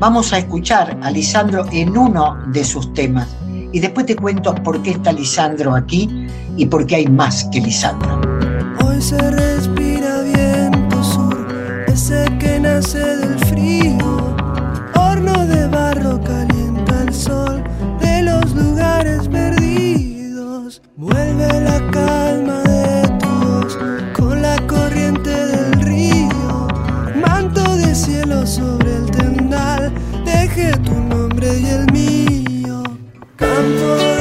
Vamos 0.00 0.32
a 0.32 0.38
escuchar 0.38 0.98
a 1.02 1.10
Lisandro 1.10 1.64
en 1.70 1.96
uno 1.96 2.36
de 2.48 2.64
sus 2.64 2.92
temas 2.94 3.28
y 3.72 3.78
después 3.78 4.06
te 4.06 4.16
cuento 4.16 4.54
por 4.54 4.82
qué 4.82 4.90
está 4.90 5.12
Lisandro 5.12 5.74
aquí 5.74 6.26
y 6.56 6.66
por 6.66 6.86
qué 6.86 6.96
hay 6.96 7.06
más 7.06 7.44
que 7.52 7.60
Lisandro. 7.60 8.20
Hoy 8.84 9.00
se 9.00 9.18
respira 9.30 10.13
ese 12.04 12.26
que 12.38 12.60
nace 12.60 12.98
del 12.98 13.38
frío, 13.46 14.36
horno 14.94 15.46
de 15.46 15.66
barro 15.68 16.20
calienta 16.22 17.02
el 17.02 17.14
sol 17.14 17.64
de 17.98 18.20
los 18.20 18.54
lugares 18.54 19.26
perdidos, 19.26 20.82
vuelve 20.96 21.48
la 21.62 21.78
calma 21.90 22.62
de 22.64 23.08
todos 23.20 23.78
con 24.12 24.42
la 24.42 24.56
corriente 24.66 25.30
del 25.30 25.80
río, 25.80 26.68
manto 27.26 27.74
de 27.78 27.94
cielo 27.94 28.46
sobre 28.46 28.96
el 28.96 29.06
deje 30.26 30.72
tu 30.84 30.94
nombre 30.94 31.58
y 31.58 31.66
el 31.70 31.86
mío. 31.90 32.82
Campo 33.36 34.13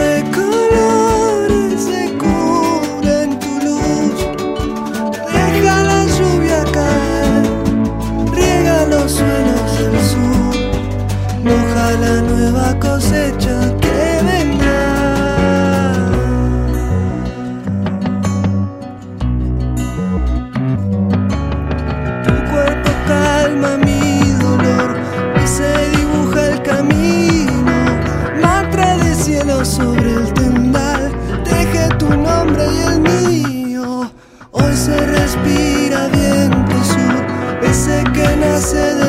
que 38.71 39.02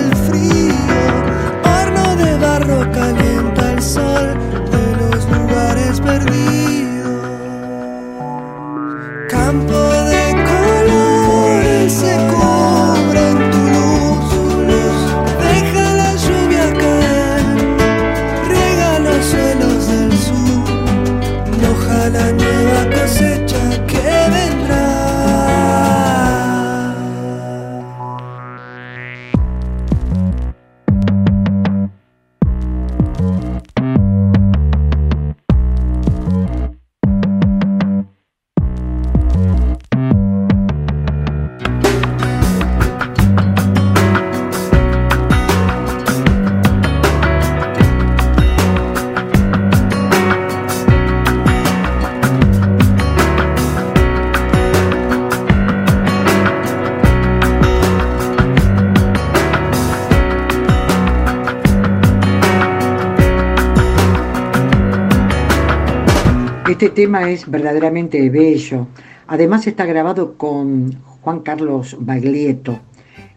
Este 66.84 67.04
tema 67.04 67.30
es 67.30 67.50
verdaderamente 67.50 68.28
bello. 68.28 68.88
Además 69.26 69.66
está 69.66 69.86
grabado 69.86 70.36
con 70.36 70.92
Juan 71.22 71.40
Carlos 71.40 71.96
Baglietto 71.98 72.78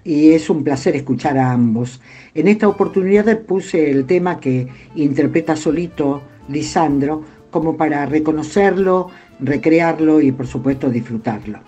y 0.03 0.31
es 0.31 0.49
un 0.49 0.65
placer 0.65 0.97
escuchar 0.97 1.37
a 1.37 1.53
ambos. 1.53 2.01
En 2.33 2.49
esta 2.49 2.67
oportunidad 2.67 3.39
puse 3.43 3.89
el 3.89 4.05
tema 4.05 4.41
que 4.41 4.67
interpreta 4.95 5.55
solito 5.55 6.23
Lisandro 6.49 7.23
como 7.49 7.77
para 7.77 8.05
reconocerlo, 8.05 9.11
recrearlo 9.39 10.19
y 10.19 10.33
por 10.33 10.45
supuesto 10.45 10.89
disfrutarlo. 10.89 11.59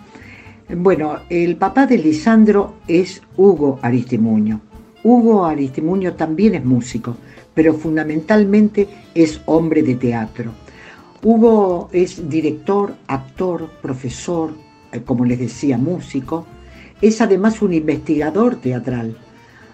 Bueno, 0.75 1.19
el 1.29 1.55
papá 1.55 1.85
de 1.85 1.97
Lisandro 1.97 2.73
es 2.89 3.21
Hugo 3.37 3.79
Aristimuño. 3.81 4.59
Hugo 5.01 5.45
Aristimuño 5.45 6.15
también 6.15 6.55
es 6.55 6.65
músico, 6.65 7.15
pero 7.53 7.73
fundamentalmente 7.73 8.85
es 9.15 9.39
hombre 9.45 9.81
de 9.81 9.95
teatro. 9.95 10.51
Hugo 11.21 11.89
es 11.91 12.29
director, 12.29 12.95
actor, 13.07 13.69
profesor, 13.81 14.53
eh, 14.93 15.01
como 15.01 15.25
les 15.25 15.39
decía, 15.39 15.77
músico, 15.77 16.45
es 17.01 17.19
además 17.19 17.61
un 17.61 17.73
investigador 17.73 18.55
teatral. 18.55 19.17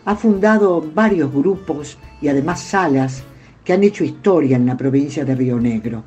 Ha 0.06 0.16
fundado 0.16 0.82
varios 0.82 1.32
grupos 1.32 2.00
y 2.20 2.30
además 2.30 2.62
salas 2.62 3.24
que 3.64 3.74
han 3.74 3.84
hecho 3.84 4.04
historia 4.04 4.58
en 4.58 4.66
la 4.66 4.76
provincia 4.76 5.24
de 5.24 5.36
Río 5.36 5.60
Negro. 5.60 6.04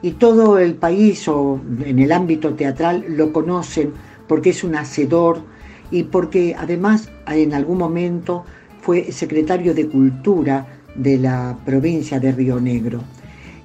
Y 0.00 0.12
todo 0.12 0.58
el 0.58 0.74
país 0.74 1.26
o 1.26 1.60
en 1.84 1.98
el 1.98 2.12
ámbito 2.12 2.54
teatral 2.54 3.04
lo 3.08 3.32
conocen 3.32 3.92
porque 4.28 4.50
es 4.50 4.62
un 4.62 4.76
hacedor 4.76 5.40
y 5.90 6.04
porque 6.04 6.54
además 6.56 7.10
en 7.26 7.52
algún 7.52 7.78
momento 7.78 8.44
fue 8.80 9.10
secretario 9.10 9.74
de 9.74 9.88
Cultura 9.88 10.66
de 10.94 11.18
la 11.18 11.58
provincia 11.64 12.20
de 12.20 12.30
Río 12.30 12.60
Negro. 12.60 13.00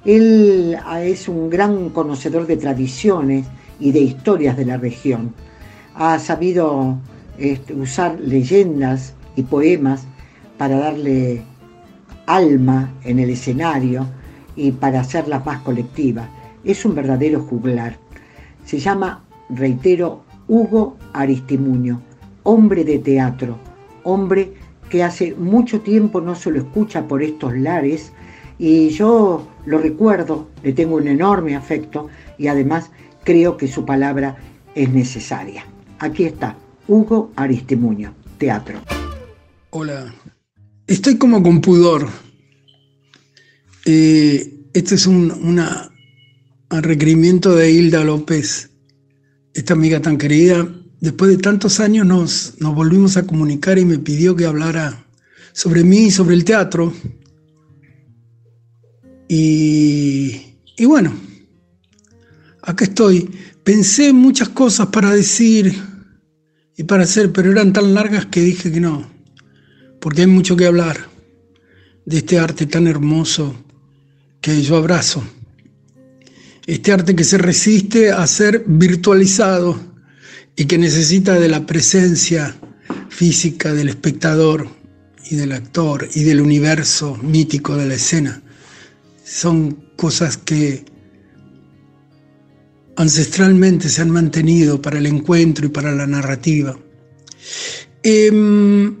Él 0.04 0.76
es 1.00 1.28
un 1.28 1.48
gran 1.48 1.88
conocedor 1.90 2.46
de 2.46 2.56
tradiciones 2.58 3.46
y 3.80 3.92
de 3.92 4.00
historias 4.00 4.56
de 4.56 4.66
la 4.66 4.76
región. 4.76 5.34
Ha 5.94 6.18
sabido 6.18 6.98
este, 7.38 7.74
usar 7.74 8.20
leyendas 8.20 9.14
y 9.34 9.42
poemas 9.42 10.06
para 10.58 10.78
darle 10.78 11.42
alma 12.26 12.92
en 13.04 13.18
el 13.18 13.30
escenario 13.30 14.06
y 14.56 14.72
para 14.72 15.00
hacerlas 15.00 15.44
más 15.44 15.60
colectivas. 15.62 16.28
Es 16.64 16.84
un 16.84 16.94
verdadero 16.94 17.40
juglar. 17.40 17.98
Se 18.64 18.78
llama, 18.78 19.24
reitero, 19.48 20.22
Hugo 20.46 20.96
Aristimuño, 21.14 22.02
hombre 22.42 22.84
de 22.84 22.98
teatro, 22.98 23.58
hombre 24.02 24.52
que 24.90 25.02
hace 25.02 25.34
mucho 25.34 25.80
tiempo 25.80 26.20
no 26.20 26.34
se 26.34 26.50
lo 26.50 26.58
escucha 26.58 27.08
por 27.08 27.22
estos 27.22 27.54
lares 27.56 28.12
y 28.58 28.90
yo 28.90 29.48
lo 29.66 29.78
recuerdo, 29.78 30.50
le 30.62 30.72
tengo 30.72 30.96
un 30.96 31.08
enorme 31.08 31.56
afecto 31.56 32.08
y 32.38 32.46
además 32.46 32.90
creo 33.24 33.56
que 33.56 33.68
su 33.68 33.84
palabra 33.84 34.36
es 34.74 34.90
necesaria. 34.90 35.64
Aquí 35.98 36.24
está, 36.24 36.56
Hugo 36.86 37.32
Aristimuño, 37.36 38.14
teatro. 38.38 38.78
Hola, 39.70 40.14
estoy 40.86 41.16
como 41.16 41.42
con 41.42 41.60
pudor. 41.60 42.08
Eh, 43.86 44.54
este 44.72 44.94
es 44.94 45.06
un 45.06 45.30
una, 45.30 45.90
requerimiento 46.70 47.54
de 47.54 47.70
Hilda 47.70 48.02
López, 48.04 48.70
esta 49.54 49.74
amiga 49.74 50.00
tan 50.00 50.18
querida. 50.18 50.68
Después 51.00 51.30
de 51.30 51.38
tantos 51.38 51.80
años 51.80 52.06
nos, 52.06 52.54
nos 52.60 52.74
volvimos 52.74 53.16
a 53.16 53.26
comunicar 53.26 53.78
y 53.78 53.84
me 53.84 53.98
pidió 53.98 54.34
que 54.34 54.46
hablara 54.46 55.06
sobre 55.52 55.84
mí 55.84 56.06
y 56.06 56.10
sobre 56.10 56.34
el 56.34 56.44
teatro. 56.44 56.92
Y, 59.28 60.84
bueno, 60.84 61.14
acá 62.62 62.84
estoy. 62.84 63.30
Pensé 63.62 64.12
muchas 64.12 64.50
cosas 64.50 64.88
para 64.88 65.10
decir 65.10 65.74
y 66.76 66.84
para 66.84 67.04
hacer, 67.04 67.32
pero 67.32 67.50
eran 67.50 67.72
tan 67.72 67.94
largas 67.94 68.26
que 68.26 68.40
dije 68.40 68.70
que 68.70 68.80
no, 68.80 69.10
porque 70.00 70.22
hay 70.22 70.26
mucho 70.26 70.56
que 70.56 70.66
hablar 70.66 71.08
de 72.04 72.18
este 72.18 72.38
arte 72.38 72.66
tan 72.66 72.86
hermoso 72.86 73.54
que 74.40 74.60
yo 74.62 74.76
abrazo. 74.76 75.24
Este 76.66 76.92
arte 76.92 77.14
que 77.14 77.24
se 77.24 77.38
resiste 77.38 78.10
a 78.10 78.26
ser 78.26 78.64
virtualizado 78.66 79.78
y 80.56 80.66
que 80.66 80.78
necesita 80.78 81.38
de 81.38 81.48
la 81.48 81.66
presencia 81.66 82.54
física 83.08 83.72
del 83.72 83.88
espectador 83.88 84.68
y 85.30 85.36
del 85.36 85.52
actor 85.52 86.08
y 86.14 86.24
del 86.24 86.40
universo 86.40 87.16
mítico 87.22 87.76
de 87.76 87.86
la 87.86 87.94
escena. 87.94 88.42
Son 89.24 89.72
cosas 89.96 90.36
que 90.36 90.84
ancestralmente 92.96 93.88
se 93.88 94.02
han 94.02 94.10
mantenido 94.10 94.80
para 94.80 94.98
el 94.98 95.06
encuentro 95.06 95.66
y 95.66 95.70
para 95.70 95.92
la 95.92 96.06
narrativa. 96.06 96.78
Em, 98.02 99.00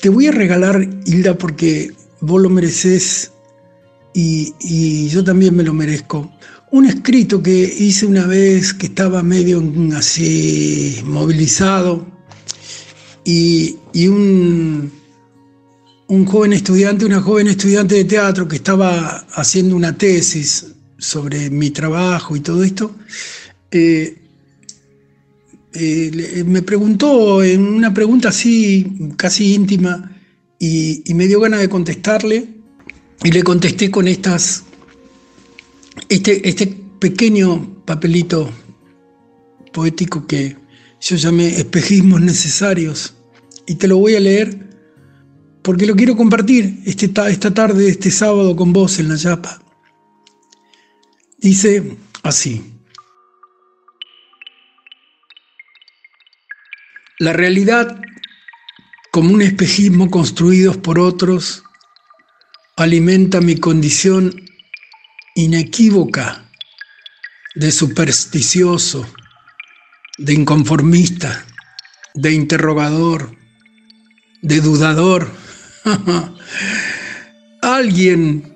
te 0.00 0.08
voy 0.08 0.28
a 0.28 0.32
regalar, 0.32 0.88
Hilda, 1.04 1.36
porque 1.36 1.90
vos 2.20 2.40
lo 2.40 2.48
mereces 2.48 3.32
y, 4.14 5.08
yo 5.08 5.24
también 5.24 5.56
me 5.56 5.62
lo 5.62 5.74
merezco. 5.74 6.32
Un 6.70 6.86
escrito 6.86 7.42
que 7.42 7.52
hice 7.52 8.06
una 8.06 8.26
vez 8.26 8.72
que 8.72 8.86
estaba 8.86 9.22
medio 9.22 9.62
así 9.96 11.00
movilizado 11.04 12.06
y, 13.24 13.76
un, 14.06 14.92
un 16.12 16.26
joven 16.26 16.52
estudiante, 16.52 17.06
una 17.06 17.22
joven 17.22 17.48
estudiante 17.48 17.94
de 17.94 18.04
teatro 18.04 18.46
que 18.46 18.56
estaba 18.56 19.24
haciendo 19.32 19.74
una 19.74 19.96
tesis 19.96 20.66
sobre 20.98 21.48
mi 21.48 21.70
trabajo 21.70 22.36
y 22.36 22.40
todo 22.40 22.62
esto, 22.62 22.94
eh, 23.70 24.18
eh, 25.72 26.44
me 26.46 26.60
preguntó 26.60 27.42
en 27.42 27.66
una 27.66 27.94
pregunta 27.94 28.28
así, 28.28 29.14
casi 29.16 29.54
íntima, 29.54 30.14
y, 30.58 31.02
me 31.14 31.26
dio 31.26 31.40
ganas 31.40 31.60
de 31.60 31.70
contestarle, 31.70 32.46
y 33.24 33.32
le 33.32 33.42
contesté 33.42 33.90
con 33.90 34.06
estas, 34.06 34.64
este, 36.10 36.46
este 36.46 36.66
pequeño 36.98 37.84
papelito 37.86 38.50
poético 39.72 40.26
que 40.26 40.58
yo 41.00 41.16
llamé 41.16 41.48
espejismos 41.56 42.20
necesarios, 42.20 43.14
y 43.66 43.76
te 43.76 43.88
lo 43.88 43.96
voy 43.96 44.14
a 44.14 44.20
leer 44.20 44.61
porque 45.62 45.86
lo 45.86 45.94
quiero 45.94 46.16
compartir 46.16 46.80
este, 46.84 47.10
esta 47.28 47.54
tarde, 47.54 47.88
este 47.88 48.10
sábado 48.10 48.54
con 48.56 48.72
vos 48.72 48.98
en 48.98 49.08
la 49.08 49.16
Yapa. 49.16 49.62
Dice 51.38 51.96
así. 52.22 52.72
La 57.18 57.32
realidad, 57.32 58.00
como 59.12 59.32
un 59.32 59.42
espejismo 59.42 60.10
construido 60.10 60.82
por 60.82 60.98
otros, 60.98 61.62
alimenta 62.76 63.40
mi 63.40 63.56
condición 63.56 64.34
inequívoca 65.34 66.44
de 67.54 67.70
supersticioso, 67.70 69.06
de 70.18 70.34
inconformista, 70.34 71.46
de 72.14 72.32
interrogador, 72.32 73.36
de 74.40 74.60
dudador. 74.60 75.30
Alguien 77.62 78.54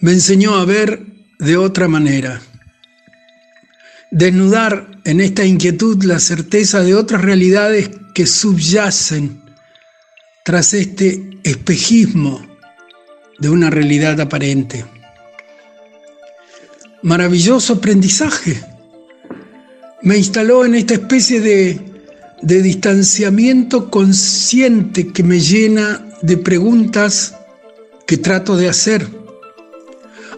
me 0.00 0.12
enseñó 0.12 0.54
a 0.54 0.64
ver 0.64 1.02
de 1.38 1.56
otra 1.56 1.88
manera. 1.88 2.40
Desnudar 4.10 5.00
en 5.04 5.20
esta 5.20 5.44
inquietud 5.44 6.02
la 6.04 6.18
certeza 6.18 6.82
de 6.82 6.94
otras 6.94 7.22
realidades 7.22 7.90
que 8.14 8.26
subyacen 8.26 9.40
tras 10.44 10.72
este 10.74 11.38
espejismo 11.42 12.46
de 13.38 13.50
una 13.50 13.70
realidad 13.70 14.20
aparente. 14.20 14.84
Maravilloso 17.02 17.74
aprendizaje. 17.74 18.60
Me 20.02 20.16
instaló 20.16 20.64
en 20.64 20.74
esta 20.74 20.94
especie 20.94 21.40
de, 21.40 21.80
de 22.42 22.62
distanciamiento 22.62 23.90
consciente 23.90 25.12
que 25.12 25.22
me 25.22 25.38
llena 25.38 26.07
de 26.22 26.36
preguntas 26.36 27.34
que 28.06 28.16
trato 28.16 28.56
de 28.56 28.68
hacer 28.68 29.06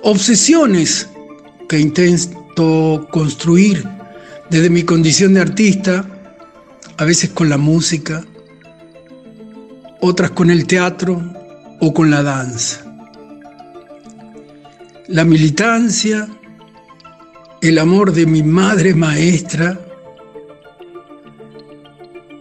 obsesiones 0.03 1.09
que 1.69 1.79
intento 1.79 3.09
construir 3.11 3.87
desde 4.51 4.71
mi 4.71 4.83
condición 4.83 5.35
de 5.35 5.41
artista, 5.41 6.05
a 6.97 7.05
veces 7.05 7.31
con 7.31 7.49
la 7.49 7.57
música, 7.57 8.25
otras 10.01 10.33
con 10.33 10.51
el 10.51 10.67
teatro 10.67 11.23
o 11.81 11.95
con 11.95 12.11
la 12.11 12.23
danza. 12.23 12.85
La 15.07 15.25
militancia, 15.25 16.29
el 17.61 17.79
amor 17.79 18.13
de 18.13 18.27
mi 18.27 18.43
madre 18.43 18.95
maestra 18.95 19.79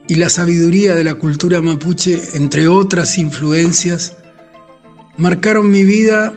y 0.09 0.15
la 0.15 0.27
sabiduría 0.27 0.95
de 0.95 1.03
la 1.03 1.13
cultura 1.13 1.61
mapuche, 1.61 2.19
entre 2.33 2.67
otras 2.67 3.19
influencias, 3.19 4.17
marcaron 5.17 5.69
mi 5.69 5.83
vida 5.83 6.33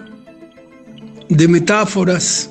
de 1.30 1.48
metáforas, 1.48 2.50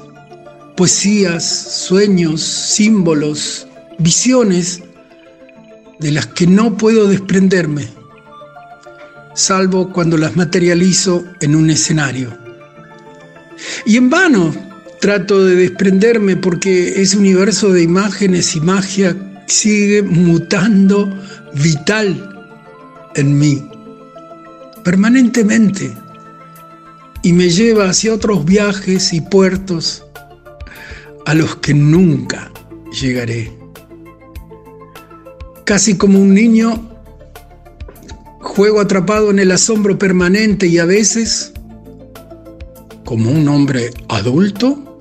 poesías, 0.75 1.45
sueños, 1.45 2.41
símbolos, 2.41 3.67
visiones 3.99 4.81
de 5.99 6.11
las 6.11 6.25
que 6.25 6.47
no 6.47 6.75
puedo 6.75 7.07
desprenderme, 7.07 7.87
salvo 9.35 9.93
cuando 9.93 10.17
las 10.17 10.35
materializo 10.35 11.23
en 11.39 11.55
un 11.55 11.69
escenario. 11.69 12.35
Y 13.85 13.97
en 13.97 14.09
vano 14.09 14.55
trato 14.99 15.45
de 15.45 15.55
desprenderme 15.55 16.35
porque 16.35 16.99
ese 16.99 17.15
universo 17.15 17.71
de 17.71 17.83
imágenes 17.83 18.55
y 18.55 18.61
magia 18.61 19.15
sigue 19.51 20.01
mutando 20.01 21.09
vital 21.53 22.47
en 23.15 23.37
mí, 23.37 23.69
permanentemente 24.83 25.91
y 27.23 27.33
me 27.33 27.49
lleva 27.49 27.89
hacia 27.89 28.13
otros 28.13 28.45
viajes 28.45 29.13
y 29.13 29.21
puertos 29.21 30.03
a 31.25 31.33
los 31.33 31.57
que 31.57 31.73
nunca 31.73 32.51
llegaré. 32.99 33.51
casi 35.63 35.95
como 35.95 36.19
un 36.19 36.33
niño, 36.33 36.89
juego 38.41 38.81
atrapado 38.81 39.31
en 39.31 39.39
el 39.39 39.51
asombro 39.51 39.97
permanente 39.97 40.67
y 40.67 40.79
a 40.79 40.85
veces, 40.85 41.53
como 43.05 43.31
un 43.31 43.47
hombre 43.47 43.91
adulto, 44.09 44.97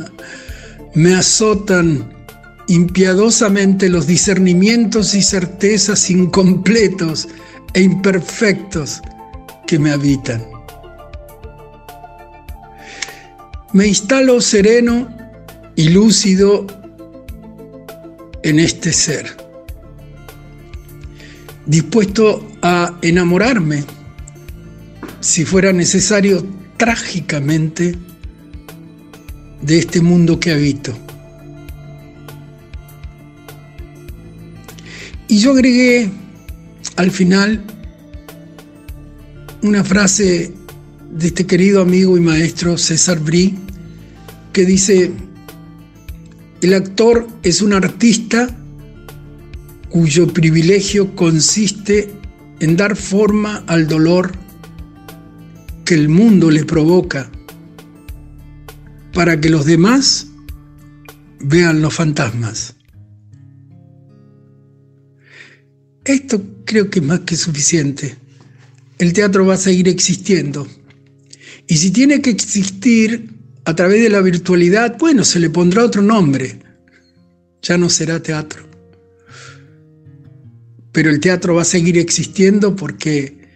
me 0.94 1.14
azotan 1.14 2.13
impiadosamente 2.68 3.88
los 3.88 4.06
discernimientos 4.06 5.14
y 5.14 5.22
certezas 5.22 6.10
incompletos 6.10 7.28
e 7.74 7.82
imperfectos 7.82 9.02
que 9.66 9.78
me 9.78 9.90
habitan. 9.90 10.44
Me 13.72 13.86
instalo 13.88 14.40
sereno 14.40 15.08
y 15.74 15.88
lúcido 15.88 16.66
en 18.42 18.60
este 18.60 18.92
ser, 18.92 19.36
dispuesto 21.66 22.46
a 22.62 22.96
enamorarme, 23.02 23.84
si 25.20 25.44
fuera 25.44 25.72
necesario, 25.72 26.46
trágicamente, 26.76 27.96
de 29.62 29.78
este 29.78 30.02
mundo 30.02 30.38
que 30.38 30.52
habito. 30.52 31.03
Y 35.34 35.38
yo 35.38 35.50
agregué 35.50 36.08
al 36.94 37.10
final 37.10 37.60
una 39.62 39.82
frase 39.82 40.54
de 41.10 41.26
este 41.26 41.44
querido 41.44 41.82
amigo 41.82 42.16
y 42.16 42.20
maestro 42.20 42.78
César 42.78 43.18
Brie 43.18 43.52
que 44.52 44.64
dice, 44.64 45.10
el 46.62 46.72
actor 46.72 47.26
es 47.42 47.62
un 47.62 47.72
artista 47.72 48.46
cuyo 49.88 50.28
privilegio 50.28 51.16
consiste 51.16 52.12
en 52.60 52.76
dar 52.76 52.94
forma 52.94 53.64
al 53.66 53.88
dolor 53.88 54.30
que 55.84 55.94
el 55.94 56.08
mundo 56.08 56.48
le 56.48 56.64
provoca 56.64 57.28
para 59.12 59.40
que 59.40 59.50
los 59.50 59.66
demás 59.66 60.28
vean 61.40 61.82
los 61.82 61.92
fantasmas. 61.92 62.73
Esto 66.04 66.42
creo 66.64 66.90
que 66.90 66.98
es 66.98 67.04
más 67.04 67.20
que 67.20 67.36
suficiente. 67.36 68.16
El 68.98 69.12
teatro 69.12 69.46
va 69.46 69.54
a 69.54 69.58
seguir 69.58 69.88
existiendo. 69.88 70.68
Y 71.66 71.76
si 71.76 71.90
tiene 71.90 72.20
que 72.20 72.30
existir 72.30 73.30
a 73.64 73.74
través 73.74 74.02
de 74.02 74.10
la 74.10 74.20
virtualidad, 74.20 74.98
bueno, 74.98 75.24
se 75.24 75.40
le 75.40 75.48
pondrá 75.48 75.84
otro 75.84 76.02
nombre. 76.02 76.58
Ya 77.62 77.78
no 77.78 77.88
será 77.88 78.22
teatro. 78.22 78.68
Pero 80.92 81.10
el 81.10 81.20
teatro 81.20 81.54
va 81.54 81.62
a 81.62 81.66
seguir 81.66 81.98
existiendo 81.98 82.76
porque 82.76 83.48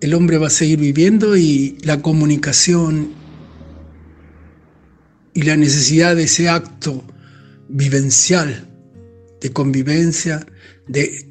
el 0.00 0.14
hombre 0.14 0.38
va 0.38 0.46
a 0.46 0.50
seguir 0.50 0.78
viviendo 0.78 1.36
y 1.36 1.78
la 1.82 2.00
comunicación 2.00 3.10
y 5.34 5.42
la 5.42 5.56
necesidad 5.56 6.16
de 6.16 6.22
ese 6.22 6.48
acto 6.48 7.04
vivencial, 7.68 8.68
de 9.40 9.52
convivencia, 9.52 10.46
de 10.86 11.25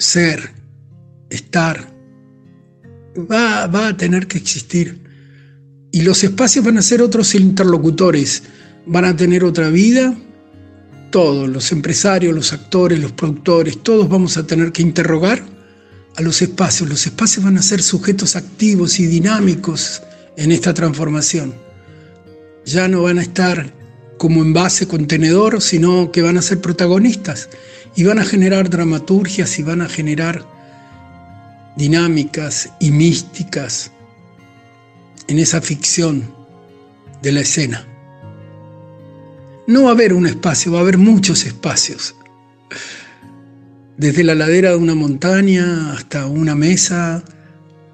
ser, 0.00 0.54
estar, 1.28 1.92
va, 3.30 3.66
va 3.66 3.88
a 3.88 3.96
tener 3.96 4.26
que 4.26 4.38
existir. 4.38 4.98
Y 5.92 6.02
los 6.02 6.24
espacios 6.24 6.64
van 6.64 6.78
a 6.78 6.82
ser 6.82 7.02
otros 7.02 7.34
interlocutores, 7.34 8.42
van 8.86 9.04
a 9.04 9.14
tener 9.16 9.44
otra 9.44 9.68
vida. 9.68 10.16
Todos, 11.10 11.48
los 11.48 11.70
empresarios, 11.72 12.34
los 12.34 12.52
actores, 12.52 12.98
los 13.00 13.12
productores, 13.12 13.82
todos 13.82 14.08
vamos 14.08 14.36
a 14.36 14.46
tener 14.46 14.72
que 14.72 14.82
interrogar 14.82 15.42
a 16.16 16.22
los 16.22 16.40
espacios. 16.40 16.88
Los 16.88 17.06
espacios 17.06 17.44
van 17.44 17.58
a 17.58 17.62
ser 17.62 17.82
sujetos 17.82 18.36
activos 18.36 19.00
y 19.00 19.06
dinámicos 19.06 20.02
en 20.36 20.52
esta 20.52 20.72
transformación. 20.72 21.52
Ya 22.64 22.88
no 22.88 23.02
van 23.02 23.18
a 23.18 23.22
estar 23.22 23.74
como 24.18 24.42
envase 24.42 24.86
contenedor, 24.86 25.60
sino 25.60 26.12
que 26.12 26.22
van 26.22 26.38
a 26.38 26.42
ser 26.42 26.60
protagonistas 26.60 27.48
y 27.94 28.04
van 28.04 28.18
a 28.18 28.24
generar 28.24 28.70
dramaturgias 28.70 29.58
y 29.58 29.62
van 29.62 29.82
a 29.82 29.88
generar 29.88 30.44
dinámicas 31.76 32.70
y 32.78 32.90
místicas 32.90 33.90
en 35.28 35.38
esa 35.38 35.60
ficción 35.60 36.34
de 37.22 37.32
la 37.32 37.40
escena. 37.40 37.86
No 39.66 39.84
va 39.84 39.90
a 39.90 39.92
haber 39.92 40.12
un 40.12 40.26
espacio, 40.26 40.72
va 40.72 40.78
a 40.78 40.82
haber 40.82 40.98
muchos 40.98 41.44
espacios. 41.44 42.14
Desde 43.96 44.24
la 44.24 44.34
ladera 44.34 44.70
de 44.70 44.76
una 44.76 44.94
montaña 44.94 45.92
hasta 45.92 46.26
una 46.26 46.54
mesa, 46.54 47.22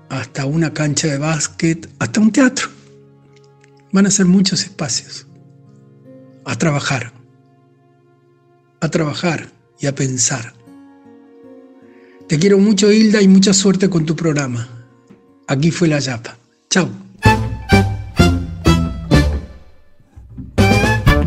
hasta 0.09 0.47
una 0.47 0.73
cancha 0.73 1.09
de 1.09 1.19
básquet, 1.19 1.89
hasta 1.99 2.21
un 2.21 2.31
teatro. 2.31 2.69
Van 3.93 4.07
a 4.07 4.11
ser 4.11 4.27
muchos 4.27 4.63
espacios. 4.63 5.27
A 6.45 6.57
trabajar. 6.57 7.13
A 8.81 8.89
trabajar 8.89 9.56
y 9.81 9.87
a 9.87 9.95
pensar. 9.95 10.53
Te 12.29 12.39
quiero 12.39 12.59
mucho, 12.59 12.91
Hilda, 12.91 13.23
y 13.23 13.29
mucha 13.29 13.53
suerte 13.53 13.89
con 13.89 14.05
tu 14.05 14.17
programa. 14.17 14.69
Aquí 15.47 15.71
fue 15.71 15.89
la 15.89 16.01
Yapa. 16.01 16.37
Chao. 16.69 16.89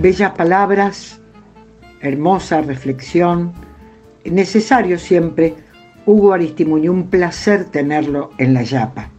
Bellas 0.01 0.31
palabras, 0.31 1.19
hermosa 2.01 2.61
reflexión, 2.61 3.53
necesario 4.25 4.97
siempre. 4.99 5.55
Hugo 6.05 6.33
Aristimuño, 6.33 6.91
un 6.91 7.09
placer 7.09 7.65
tenerlo 7.65 8.31
en 8.37 8.53
la 8.53 8.63
Yapa. 8.63 9.09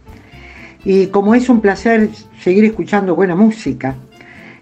Y 0.83 1.07
como 1.07 1.35
es 1.35 1.47
un 1.49 1.61
placer 1.61 2.09
seguir 2.43 2.65
escuchando 2.65 3.15
buena 3.15 3.35
música, 3.35 3.95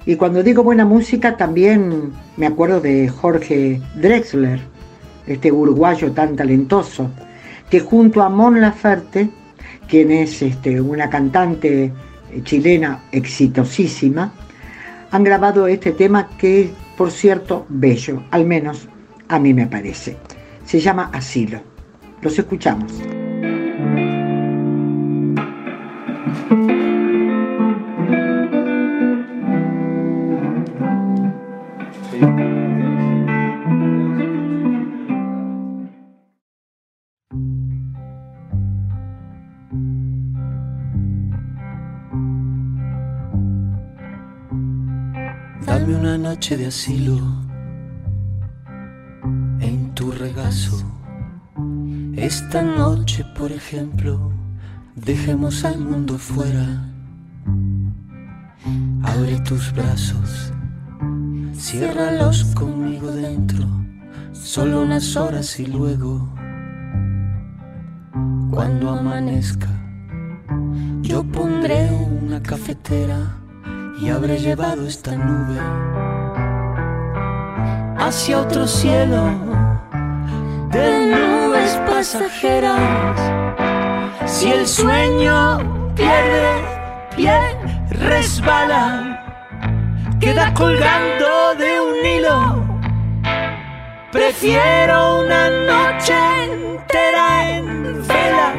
y 0.05 0.15
cuando 0.15 0.43
digo 0.43 0.63
buena 0.63 0.85
música 0.85 1.37
también 1.37 2.11
me 2.37 2.47
acuerdo 2.47 2.79
de 2.79 3.09
Jorge 3.09 3.81
Drexler, 3.95 4.59
este 5.27 5.51
uruguayo 5.51 6.11
tan 6.11 6.35
talentoso, 6.35 7.09
que 7.69 7.79
junto 7.79 8.21
a 8.21 8.29
Mon 8.29 8.59
Laferte, 8.59 9.29
quien 9.87 10.11
es 10.11 10.41
este, 10.41 10.81
una 10.81 11.09
cantante 11.09 11.91
chilena 12.43 13.03
exitosísima, 13.11 14.33
han 15.11 15.23
grabado 15.23 15.67
este 15.67 15.91
tema 15.91 16.29
que 16.37 16.61
es, 16.61 16.69
por 16.97 17.11
cierto, 17.11 17.65
bello, 17.69 18.23
al 18.31 18.45
menos 18.45 18.87
a 19.27 19.39
mí 19.39 19.53
me 19.53 19.67
parece. 19.67 20.17
Se 20.65 20.79
llama 20.79 21.09
Asilo. 21.13 21.61
Los 22.21 22.37
escuchamos. 22.37 23.18
Noche 46.39 46.55
de 46.55 46.67
asilo 46.67 47.17
en 49.59 49.91
tu 49.93 50.09
regazo. 50.09 50.77
Esta 52.15 52.61
noche, 52.61 53.25
por 53.37 53.51
ejemplo, 53.51 54.31
dejemos 54.95 55.65
al 55.65 55.79
mundo 55.79 56.17
fuera. 56.17 56.93
Abre 59.03 59.37
tus 59.41 59.73
brazos, 59.73 60.53
ciérralos 61.53 62.45
conmigo 62.55 63.11
dentro, 63.11 63.65
solo 64.31 64.83
unas 64.83 65.17
horas 65.17 65.59
y 65.59 65.65
luego, 65.65 66.33
cuando 68.49 68.91
amanezca, 68.91 69.67
yo 71.01 71.21
pondré 71.25 71.89
una 72.23 72.41
cafetera 72.41 73.35
y 74.01 74.07
habré 74.07 74.39
llevado 74.39 74.87
esta 74.87 75.17
nube 75.17 76.18
hacia 77.99 78.39
otro 78.39 78.65
cielo 78.67 79.23
de 80.71 81.07
nubes 81.07 81.79
pasajeras. 81.87 83.19
Si 84.25 84.51
el 84.51 84.67
sueño 84.67 85.93
pierde 85.95 86.63
pie, 87.15 87.39
resbala, 87.89 89.19
queda 90.19 90.53
colgando 90.53 91.55
de 91.57 91.81
un 91.81 92.05
hilo. 92.05 92.69
Prefiero 94.11 95.21
una 95.21 95.49
noche 95.49 96.15
entera 96.45 97.57
en 97.57 98.07
vela 98.07 98.53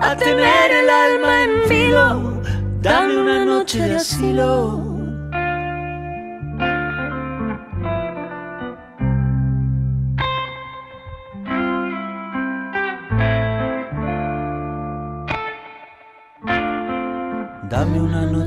a 0.00 0.16
tener 0.16 0.70
el 0.70 0.90
alma 0.90 1.44
en 1.44 1.68
filo. 1.68 2.42
Dame 2.80 3.16
una 3.16 3.44
noche 3.44 3.80
de 3.80 3.96
asilo. 3.96 4.91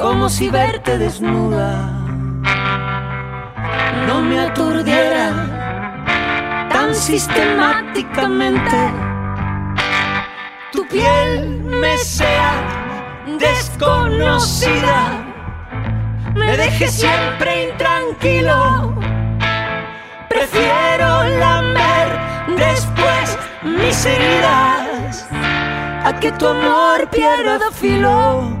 como 0.00 0.30
si 0.30 0.48
verte 0.48 0.96
desnuda 0.96 2.00
no 4.06 4.22
me 4.22 4.40
aturdiera 4.40 5.28
tan 6.72 6.94
sistemáticamente. 6.94 8.78
Tu 10.72 10.88
piel 10.88 11.60
me 11.64 11.98
sea 11.98 12.52
desconocida, 13.38 15.22
me 16.34 16.56
deje 16.56 16.88
siempre 16.88 17.70
intranquilo. 17.70 18.94
Prefiero 20.30 21.24
lamer 21.40 22.08
después 22.56 23.38
mis 23.62 24.06
heridas 24.06 25.28
a 26.04 26.18
que 26.20 26.32
tu 26.32 26.46
amor 26.46 27.08
pierda 27.10 27.70
filo. 27.70 28.60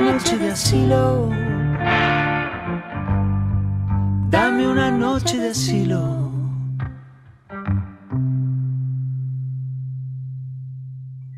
Noche 0.00 0.36
de 0.38 0.50
asilo. 0.50 1.30
Dame 4.30 4.66
una 4.66 4.90
noche 4.90 5.38
de 5.38 5.48
asilo. 5.50 6.30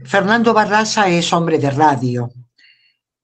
Fernando 0.04 0.54
Barraza 0.54 1.08
es 1.08 1.32
hombre 1.32 1.58
de 1.58 1.70
radio. 1.70 2.30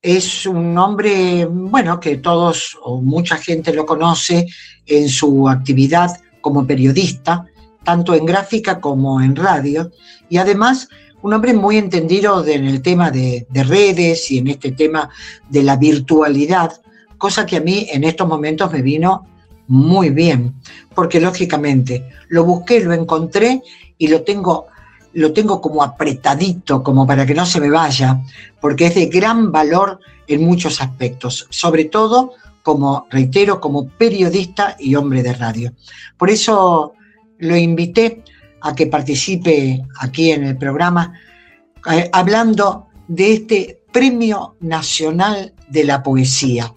Es 0.00 0.46
un 0.46 0.76
hombre, 0.76 1.46
bueno, 1.46 2.00
que 2.00 2.16
todos 2.16 2.76
o 2.82 3.00
mucha 3.00 3.36
gente 3.36 3.72
lo 3.72 3.86
conoce 3.86 4.46
en 4.84 5.08
su 5.08 5.48
actividad 5.48 6.10
como 6.40 6.66
periodista, 6.66 7.46
tanto 7.84 8.14
en 8.14 8.26
gráfica 8.26 8.80
como 8.80 9.20
en 9.20 9.36
radio, 9.36 9.92
y 10.28 10.38
además 10.38 10.88
un 11.22 11.32
hombre 11.32 11.54
muy 11.54 11.78
entendido 11.78 12.46
en 12.46 12.66
el 12.66 12.82
tema 12.82 13.10
de, 13.10 13.46
de, 13.48 13.64
redes 13.64 14.30
y 14.30 14.38
en 14.38 14.48
este 14.48 14.72
tema 14.72 15.08
de 15.48 15.62
la 15.62 15.76
virtualidad, 15.76 16.80
cosa 17.16 17.46
que 17.46 17.56
a 17.56 17.60
mí 17.60 17.86
en 17.90 18.04
estos 18.04 18.28
momentos 18.28 18.72
me 18.72 18.82
vino 18.82 19.26
muy 19.68 20.10
bien, 20.10 20.54
porque 20.94 21.20
lógicamente 21.20 22.08
lo 22.28 22.44
busqué, 22.44 22.80
lo 22.80 22.92
encontré 22.92 23.62
y 23.96 24.08
lo 24.08 24.22
tengo, 24.22 24.66
lo 25.14 25.32
tengo 25.32 25.60
como 25.60 25.82
apretadito, 25.82 26.82
como 26.82 27.06
para 27.06 27.24
que 27.24 27.34
no 27.34 27.46
se 27.46 27.60
me 27.60 27.70
vaya, 27.70 28.20
porque 28.60 28.86
es 28.86 28.94
de 28.96 29.06
gran 29.06 29.52
valor 29.52 30.00
en 30.26 30.44
muchos 30.44 30.80
aspectos, 30.80 31.46
sobre 31.50 31.84
todo 31.84 32.32
como, 32.62 33.06
reitero, 33.10 33.60
como 33.60 33.88
periodista 33.88 34.76
y 34.78 34.94
hombre 34.94 35.22
de 35.22 35.34
radio. 35.34 35.72
Por 36.16 36.30
eso 36.30 36.94
lo 37.38 37.56
invité 37.56 38.22
a 38.62 38.74
que 38.74 38.86
participe 38.86 39.82
aquí 40.00 40.30
en 40.30 40.44
el 40.44 40.56
programa 40.56 41.12
eh, 41.90 42.08
hablando 42.12 42.88
de 43.08 43.32
este 43.32 43.82
Premio 43.92 44.56
Nacional 44.60 45.52
de 45.68 45.84
la 45.84 46.02
Poesía, 46.02 46.72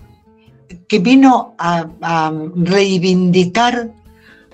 que 0.88 1.00
vino 1.00 1.56
a, 1.58 2.32
reivindicar 2.56 3.92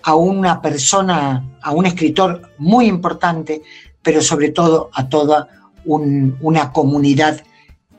a 0.04 0.16
una 0.16 0.62
persona, 0.62 1.58
a 1.62 1.72
un 1.72 1.86
escritor 1.86 2.52
muy 2.58 2.86
importante, 2.86 3.62
pero 4.02 4.22
sobre 4.22 4.50
todo 4.50 4.90
a 4.94 5.08
toda 5.08 5.48
un, 5.86 6.38
una 6.42 6.72
comunidad 6.72 7.42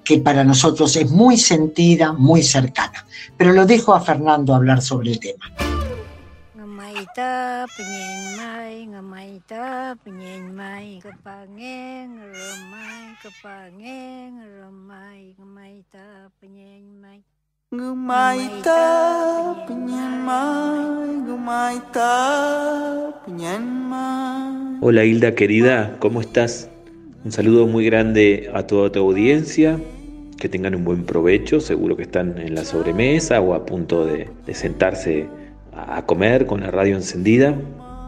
que 0.05 0.19
para 0.19 0.45
nosotros 0.45 0.97
es 0.97 1.11
muy 1.11 1.37
sentida, 1.37 2.13
muy 2.13 2.43
cercana. 2.43 3.07
Pero 3.37 3.53
lo 3.53 3.67
dejo 3.67 3.95
a 3.95 4.01
Fernando 4.01 4.55
hablar 4.55 4.83
sobre 4.83 5.13
el 5.13 5.21
tema. 5.21 5.45
Ta 7.15 7.67
penyen 7.77 8.37
mai 8.37 8.87
ngamai 8.87 9.41
ta 9.49 9.97
penyen 10.05 10.53
mai 10.55 11.01
kepangen 11.01 12.21
remai 12.21 13.17
kepangen 13.23 14.33
remai 14.61 15.33
ngamai 15.39 15.85
ta 15.93 16.29
penyen 16.41 16.85
mai 17.01 17.21
Ngumai 17.73 18.61
ta 18.61 18.85
penyen 19.65 20.13
mai 20.29 21.09
ngumai 21.25 21.77
ta 21.89 22.13
penyen 23.25 23.65
mai 23.89 24.77
Hola 24.85 25.05
Hilda 25.05 25.35
querida, 25.35 25.97
¿cómo 25.99 26.21
estás? 26.21 26.69
Un 27.25 27.33
saludo 27.33 27.67
muy 27.67 27.87
grande 27.87 28.51
a 28.53 28.67
toda 28.67 28.93
tu 28.93 28.99
audiencia. 29.01 29.81
Que 30.37 30.49
tengan 30.51 30.75
un 30.75 30.85
buen 30.85 31.05
provecho, 31.05 31.61
seguro 31.61 31.97
que 31.97 32.03
están 32.03 32.37
en 32.37 32.55
la 32.55 32.65
sobremesa 32.65 33.41
o 33.41 33.55
a 33.55 33.65
punto 33.65 34.05
de, 34.05 34.29
de 34.45 34.55
sentarse 34.55 35.29
a 35.73 36.05
comer 36.07 36.47
con 36.47 36.61
la 36.61 36.71
radio 36.71 36.97
encendida. 36.97 37.55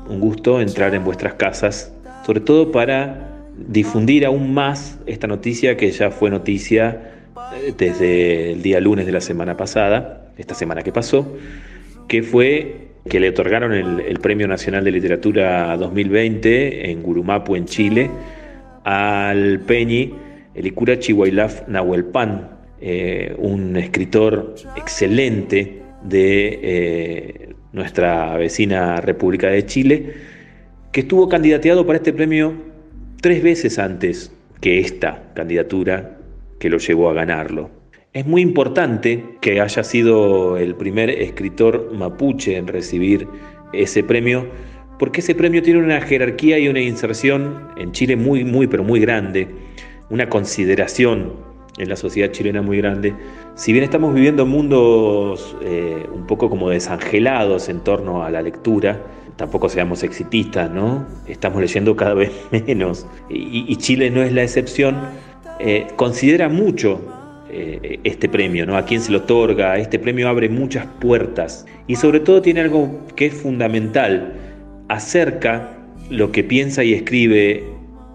Un 0.09 0.21
gusto 0.21 0.61
entrar 0.61 0.95
en 0.95 1.05
vuestras 1.05 1.35
casas, 1.35 1.93
sobre 2.27 2.41
todo 2.41 2.71
para 2.71 3.31
difundir 3.57 4.27
aún 4.27 4.53
más 4.53 4.99
esta 5.07 5.27
noticia 5.27 5.77
que 5.77 5.91
ya 5.91 6.11
fue 6.11 6.31
noticia 6.31 7.13
desde 7.79 8.53
el 8.53 8.63
día 8.63 8.81
lunes 8.81 9.07
de 9.07 9.13
la 9.13 9.21
semana 9.21 9.57
pasada, 9.57 10.31
esta 10.37 10.55
semana 10.55 10.83
que 10.83 10.93
pasó, 10.93 11.37
que 12.09 12.23
fue 12.23 12.89
que 13.09 13.21
le 13.21 13.29
otorgaron 13.29 13.73
el, 13.73 14.19
Premio 14.21 14.49
Nacional 14.49 14.85
de 14.85 14.91
Literatura 14.91 15.77
2020 15.77 16.91
en 16.91 17.03
Gurumapu, 17.03 17.55
en 17.55 17.67
Chile, 17.67 18.11
al 18.85 19.61
Peñi 19.61 20.15
Elikura 20.55 20.99
Chihuailaf 20.99 21.69
Nahuelpan, 21.69 22.51
eh, 22.81 23.35
un 23.39 23.77
escritor 23.77 24.55
excelente 24.77 25.84
de 26.05 26.61
eh, 26.63 27.55
nuestra 27.73 28.37
vecina 28.37 29.01
República 29.01 29.49
de 29.49 29.67
Chile, 29.67 30.15
que 30.93 31.01
estuvo 31.01 31.29
candidateado 31.29 31.85
para 31.87 31.97
este 31.97 32.13
premio 32.13 32.55
tres 33.21 33.43
veces 33.43 33.79
antes 33.79 34.33
que 34.61 34.79
esta 34.79 35.33
candidatura 35.35 36.19
que 36.59 36.71
lo 36.71 36.79
llevó 36.79 37.11
a 37.11 37.15
ganarlo. 37.15 37.71
Es 38.13 38.27
muy 38.27 38.43
importante 38.43 39.25
que 39.41 39.61
haya 39.61 39.83
sido 39.83 40.57
el 40.57 40.77
primer 40.77 41.11
escritor 41.11 41.93
mapuche 41.93 42.57
en 42.57 42.69
recibir 42.69 43.27
ese 43.73 44.05
premio, 44.05 44.47
porque 44.99 45.21
ese 45.21 45.35
premio 45.35 45.63
tiene 45.63 45.81
una 45.81 46.01
jerarquía 46.01 46.59
y 46.59 46.69
una 46.69 46.81
inserción 46.81 47.71
en 47.77 47.91
Chile 47.91 48.15
muy, 48.15 48.45
muy, 48.45 48.69
pero 48.69 48.85
muy 48.85 49.01
grande, 49.01 49.49
una 50.11 50.29
consideración 50.29 51.33
en 51.79 51.89
la 51.89 51.97
sociedad 51.97 52.31
chilena 52.31 52.63
muy 52.63 52.79
grande. 52.79 53.15
Si 53.57 53.73
bien 53.73 53.85
estamos 53.85 54.13
viviendo 54.13 54.47
mundos 54.47 55.57
eh, 55.63 56.09
un 56.13 56.27
poco 56.27 56.51
como 56.51 56.71
desangelados 56.71 57.69
en 57.69 57.81
torno 57.81 58.25
a 58.25 58.31
la 58.31 58.43
lectura, 58.43 59.01
tampoco 59.37 59.69
seamos 59.69 60.03
exitistas, 60.03 60.73
¿no? 60.73 61.07
Estamos 61.29 61.61
leyendo 61.61 61.95
cada 61.95 62.15
vez 62.15 62.33
menos 62.51 63.07
y, 63.31 63.77
Chile 63.77 64.11
no 64.11 64.23
es 64.23 64.33
la 64.33 64.43
excepción. 64.43 64.97
Eh, 65.61 65.87
considera 65.95 66.49
mucho 66.49 67.01
eh, 67.49 68.01
este 68.03 68.29
premio, 68.29 68.67
¿no? 68.67 68.77
A 68.77 68.85
quién 68.87 69.01
se 69.01 69.13
lo 69.13 69.19
otorga. 69.19 69.79
Este 69.79 70.01
premio 70.01 70.29
abre 70.29 70.49
muchas 70.49 70.87
puertas 71.01 71.65
y 71.87 71.95
sobre 71.95 72.19
todo 72.19 72.43
tiene 72.43 72.61
algo 72.61 73.07
que 73.15 73.27
es 73.27 73.35
fundamental. 73.35 74.33
Acerca 74.89 75.79
lo 76.11 76.33
que 76.33 76.43
piensa 76.43 76.83
y 76.83 76.93
escribe 76.93 77.63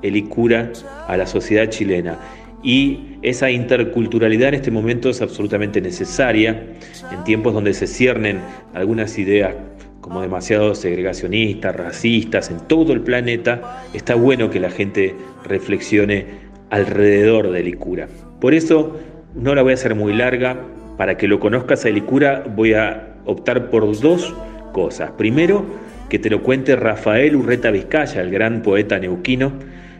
el 0.01 0.17
Icura 0.17 0.73
a 1.07 1.15
la 1.15 1.25
sociedad 1.25 1.69
chilena 1.69 2.19
y 2.63 3.17
esa 3.21 3.51
interculturalidad 3.51 4.49
en 4.49 4.55
este 4.55 4.71
momento 4.71 5.09
es 5.09 5.21
absolutamente 5.21 5.81
necesaria 5.81 6.67
en 7.11 7.23
tiempos 7.23 7.53
donde 7.53 7.73
se 7.73 7.87
ciernen 7.87 8.39
algunas 8.73 9.17
ideas 9.17 9.55
como 10.01 10.21
demasiado 10.21 10.73
segregacionistas, 10.75 11.75
racistas 11.75 12.49
en 12.49 12.59
todo 12.67 12.93
el 12.93 13.01
planeta, 13.01 13.83
está 13.93 14.15
bueno 14.15 14.49
que 14.49 14.59
la 14.59 14.71
gente 14.71 15.15
reflexione 15.45 16.25
alrededor 16.69 17.51
del 17.51 17.67
Icura. 17.67 18.07
Por 18.39 18.53
eso 18.53 18.97
no 19.35 19.53
la 19.55 19.61
voy 19.61 19.71
a 19.71 19.75
hacer 19.75 19.95
muy 19.95 20.13
larga, 20.13 20.57
para 20.99 21.15
que 21.15 21.29
lo 21.29 21.39
conozcas 21.39 21.85
a 21.85 21.89
Elicura 21.89 22.43
voy 22.55 22.73
a 22.73 23.15
optar 23.25 23.69
por 23.69 23.97
dos 24.01 24.35
cosas. 24.73 25.11
Primero, 25.11 25.63
que 26.09 26.19
te 26.19 26.29
lo 26.29 26.43
cuente 26.43 26.75
Rafael 26.75 27.37
Urreta 27.37 27.71
Vizcaya, 27.71 28.21
el 28.21 28.31
gran 28.31 28.61
poeta 28.61 28.99
neuquino, 28.99 29.53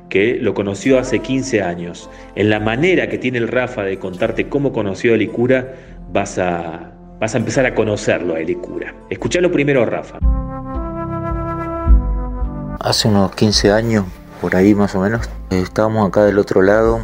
que 0.10 0.38
lo 0.42 0.54
conoció 0.54 1.00
hace 1.00 1.20
15 1.20 1.62
años. 1.62 2.10
En 2.36 2.50
la 2.50 2.60
manera 2.60 3.08
que 3.10 3.18
tiene 3.18 3.38
el 3.38 3.48
Rafa 3.48 3.84
de 3.84 4.00
contarte 4.00 4.50
cómo 4.50 4.74
conoció 4.74 5.14
a 5.14 5.16
Elicura, 5.16 5.76
vas 6.12 6.38
a, 6.40 6.92
vas 7.20 7.36
a 7.36 7.38
empezar 7.38 7.66
a 7.66 7.76
conocerlo 7.76 8.36
a 8.36 8.40
Elicura. 8.40 8.94
Escuchalo 9.10 9.52
primero, 9.52 9.86
Rafa. 9.86 10.20
Hace 12.80 13.08
unos 13.08 13.36
15 13.36 13.72
años, 13.72 14.06
por 14.42 14.56
ahí 14.56 14.74
más 14.74 14.96
o 14.96 15.02
menos, 15.02 15.30
estábamos 15.52 16.08
acá 16.08 16.24
del 16.24 16.40
otro 16.40 16.62
lado, 16.62 17.02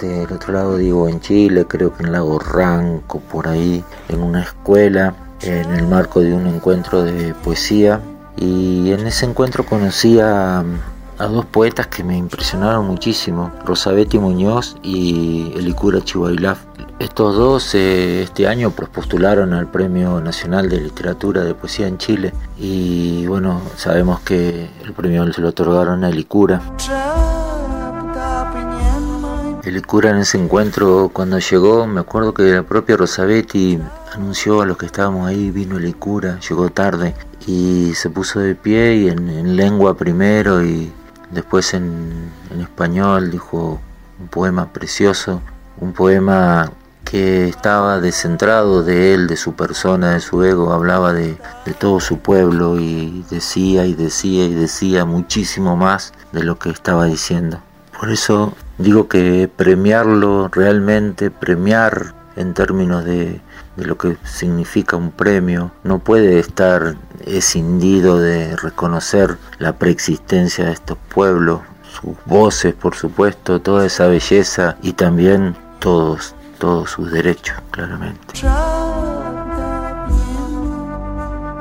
del 0.00 0.32
otro 0.32 0.52
lado 0.52 0.76
digo 0.76 1.08
en 1.08 1.20
Chile, 1.20 1.66
creo 1.66 1.94
que 1.94 2.04
en 2.04 2.12
Lago 2.12 2.38
Ranco, 2.38 3.20
por 3.20 3.48
ahí, 3.48 3.84
en 4.08 4.22
una 4.22 4.42
escuela, 4.42 5.14
en 5.42 5.70
el 5.72 5.86
marco 5.86 6.20
de 6.20 6.32
un 6.32 6.46
encuentro 6.46 7.02
de 7.02 7.34
poesía. 7.34 8.00
Y 8.36 8.92
en 8.92 9.06
ese 9.06 9.26
encuentro 9.26 9.66
conocí 9.66 10.18
a, 10.20 10.64
a 11.20 11.26
dos 11.26 11.44
poetas 11.44 11.86
que 11.88 12.02
me 12.02 12.16
impresionaron 12.16 12.86
muchísimo, 12.86 13.52
Rosabetti 13.66 14.18
Muñoz 14.18 14.76
y 14.82 15.52
Elicura 15.54 16.00
Chihuailaf. 16.02 16.60
Estos 16.98 17.36
dos 17.36 17.74
eh, 17.74 18.22
este 18.22 18.48
año 18.48 18.70
pues, 18.70 18.88
postularon 18.88 19.52
al 19.52 19.70
Premio 19.70 20.20
Nacional 20.20 20.70
de 20.70 20.80
Literatura 20.80 21.44
de 21.44 21.54
Poesía 21.54 21.88
en 21.88 21.98
Chile 21.98 22.32
y 22.58 23.26
bueno, 23.26 23.60
sabemos 23.76 24.20
que 24.20 24.70
el 24.82 24.92
premio 24.94 25.30
se 25.32 25.42
lo 25.42 25.48
otorgaron 25.48 26.04
a 26.04 26.08
Elicura. 26.08 26.62
Elicura 29.62 30.10
en 30.10 30.16
ese 30.16 30.38
encuentro 30.38 31.10
cuando 31.12 31.38
llegó, 31.38 31.86
me 31.86 32.00
acuerdo 32.00 32.32
que 32.32 32.44
la 32.44 32.62
propia 32.62 32.96
Rosabetti 32.96 33.78
anunció 34.14 34.62
a 34.62 34.66
los 34.66 34.78
que 34.78 34.86
estábamos 34.86 35.28
ahí, 35.28 35.50
vino 35.50 35.76
Elicura, 35.76 36.40
llegó 36.40 36.70
tarde 36.70 37.14
y 37.46 37.92
se 37.94 38.08
puso 38.10 38.40
de 38.40 38.54
pie 38.54 38.94
y 38.96 39.08
en, 39.08 39.56
lengua 39.56 39.96
primero 39.96 40.64
y 40.64 40.90
después 41.30 41.74
en, 41.74 42.30
español 42.60 43.30
dijo 43.30 43.80
un 44.20 44.28
poema 44.28 44.72
precioso, 44.72 45.40
un 45.78 45.92
poema 45.92 46.70
que 47.04 47.48
estaba 47.48 48.00
descentrado 48.00 48.84
de 48.84 49.14
él, 49.14 49.26
de 49.26 49.36
su 49.36 49.54
persona, 49.54 50.12
de 50.12 50.20
su 50.20 50.44
ego, 50.44 50.72
hablaba 50.72 51.12
de, 51.12 51.38
todo 51.78 51.98
su 52.00 52.18
pueblo 52.18 52.78
y 52.78 53.24
decía 53.30 53.86
y 53.86 53.94
decía 53.94 54.44
y 54.44 54.54
decía 54.54 55.04
muchísimo 55.04 55.76
más 55.76 56.12
de 56.32 56.44
lo 56.44 56.58
que 56.58 56.70
estaba 56.70 57.06
diciendo. 57.06 57.60
Por 57.98 58.10
eso 58.10 58.54
digo 58.78 59.08
que 59.08 59.50
premiarlo 59.54 60.48
realmente, 60.48 61.30
premiar 61.30 62.14
en 62.36 62.54
términos 62.54 63.04
de, 63.04 63.40
de 63.76 63.84
lo 63.84 63.96
que 63.96 64.16
significa 64.24 64.96
un 64.96 65.10
premio, 65.10 65.72
no 65.84 65.98
puede 65.98 66.38
estar 66.38 66.96
escindido 67.26 68.18
de 68.20 68.56
reconocer 68.56 69.36
la 69.58 69.74
preexistencia 69.74 70.66
de 70.66 70.72
estos 70.72 70.98
pueblos, 71.12 71.60
sus 71.82 72.14
voces, 72.26 72.74
por 72.74 72.94
supuesto, 72.94 73.60
toda 73.60 73.86
esa 73.86 74.06
belleza 74.06 74.76
y 74.82 74.92
también 74.92 75.56
todos, 75.78 76.34
todos 76.58 76.90
sus 76.90 77.10
derechos, 77.10 77.56
claramente. 77.70 78.34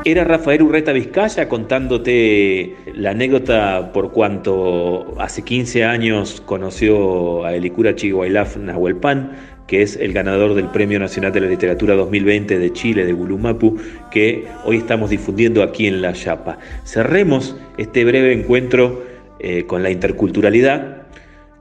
Era 0.05 0.23
Rafael 0.23 0.61
Urreta 0.61 0.93
Vizcaya 0.93 1.49
contándote 1.49 2.77
la 2.95 3.11
anécdota 3.11 3.91
por 3.91 4.11
cuanto 4.11 5.13
hace 5.19 5.41
15 5.43 5.83
años 5.83 6.41
conoció 6.45 7.43
a 7.43 7.53
Elicura 7.53 7.93
Chihuailaf 7.95 8.55
Nahuelpan, 8.55 9.33
que 9.69 9.83
es 9.83 9.97
el 9.97 10.13
ganador 10.13 10.55
del 10.55 10.65
Premio 10.69 10.99
Nacional 10.99 11.31
de 11.31 11.41
la 11.41 11.47
Literatura 11.47 11.93
2020 11.93 12.57
de 12.57 12.73
Chile, 12.73 13.05
de 13.05 13.13
Gulumapu, 13.13 13.77
que 14.09 14.47
hoy 14.65 14.77
estamos 14.77 15.11
difundiendo 15.11 15.61
aquí 15.61 15.85
en 15.85 16.01
La 16.01 16.11
Chapa. 16.13 16.57
Cerremos 16.85 17.55
este 17.77 18.03
breve 18.03 18.33
encuentro 18.33 19.03
eh, 19.39 19.65
con 19.67 19.83
la 19.83 19.91
interculturalidad 19.91 21.03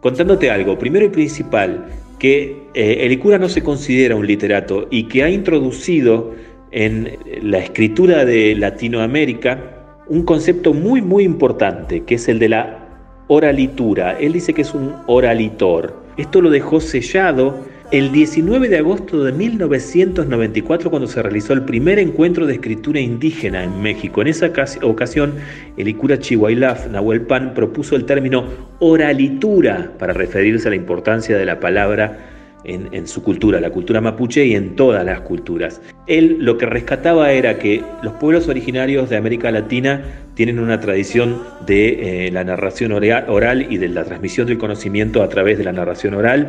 contándote 0.01 0.51
algo. 0.51 0.79
Primero 0.79 1.05
y 1.05 1.11
principal, 1.11 1.89
que 2.19 2.57
eh, 2.73 2.97
Elicura 3.01 3.37
no 3.37 3.51
se 3.51 3.63
considera 3.63 4.17
un 4.17 4.27
literato 4.27 4.89
y 4.91 5.03
que 5.03 5.23
ha 5.23 5.29
introducido 5.29 6.35
en 6.71 7.19
la 7.43 7.59
escritura 7.59 8.25
de 8.25 8.55
Latinoamérica 8.55 9.75
un 10.07 10.23
concepto 10.23 10.73
muy 10.73 11.03
muy 11.03 11.25
importante, 11.25 12.05
que 12.05 12.15
es 12.15 12.27
el 12.29 12.39
de 12.39 12.49
la 12.49 12.89
oralitura. 13.27 14.19
Él 14.19 14.33
dice 14.33 14.55
que 14.55 14.63
es 14.63 14.73
un 14.73 14.95
oralitor. 15.07 15.95
Esto 16.17 16.41
lo 16.41 16.49
dejó 16.49 16.81
sellado 16.81 17.77
el 17.91 18.13
19 18.13 18.69
de 18.69 18.79
agosto 18.79 19.25
de 19.25 19.33
1994 19.33 20.91
cuando 20.91 21.09
se 21.09 21.23
realizó 21.23 21.55
el 21.55 21.63
primer 21.63 21.99
encuentro 21.99 22.47
de 22.47 22.55
escritura 22.55 23.01
indígena 23.01 23.65
en 23.65 23.81
México. 23.81 24.21
En 24.21 24.29
esa 24.29 24.53
ocasión, 24.83 25.35
el 25.79 25.89
Icura 25.89 26.19
Chihuailaf 26.19 26.87
Nahuel 26.89 27.23
Pan 27.23 27.55
propuso 27.55 27.97
el 27.97 28.05
término 28.05 28.45
oralitura 28.79 29.93
para 29.99 30.13
referirse 30.13 30.69
a 30.69 30.71
la 30.71 30.77
importancia 30.77 31.39
de 31.39 31.47
la 31.47 31.61
palabra 31.61 32.38
en, 32.65 33.07
su 33.07 33.23
cultura, 33.23 33.61
la 33.61 33.71
cultura 33.71 34.01
mapuche 34.01 34.45
y 34.45 34.55
en 34.55 34.77
todas 34.77 35.05
las 35.05 35.21
culturas. 35.21 35.81
Él 36.07 36.39
lo 36.41 36.59
que 36.59 36.67
rescataba 36.67 37.33
era 37.33 37.59
que 37.59 37.83
los 38.03 38.15
pueblos 38.15 38.49
originarios 38.49 39.09
de 39.09 39.17
América 39.17 39.51
Latina 39.51 40.03
tienen 40.35 40.59
una 40.59 40.81
tradición 40.81 41.43
de 41.67 42.27
eh, 42.27 42.31
la 42.31 42.45
narración 42.45 42.93
oral 42.93 43.67
y 43.71 43.79
de 43.79 43.89
la 43.89 44.05
transmisión 44.05 44.47
del 44.47 44.59
conocimiento 44.59 45.23
a 45.23 45.29
través 45.29 45.59
de 45.59 45.65
la 45.65 45.73
narración 45.73 46.15
oral, 46.15 46.49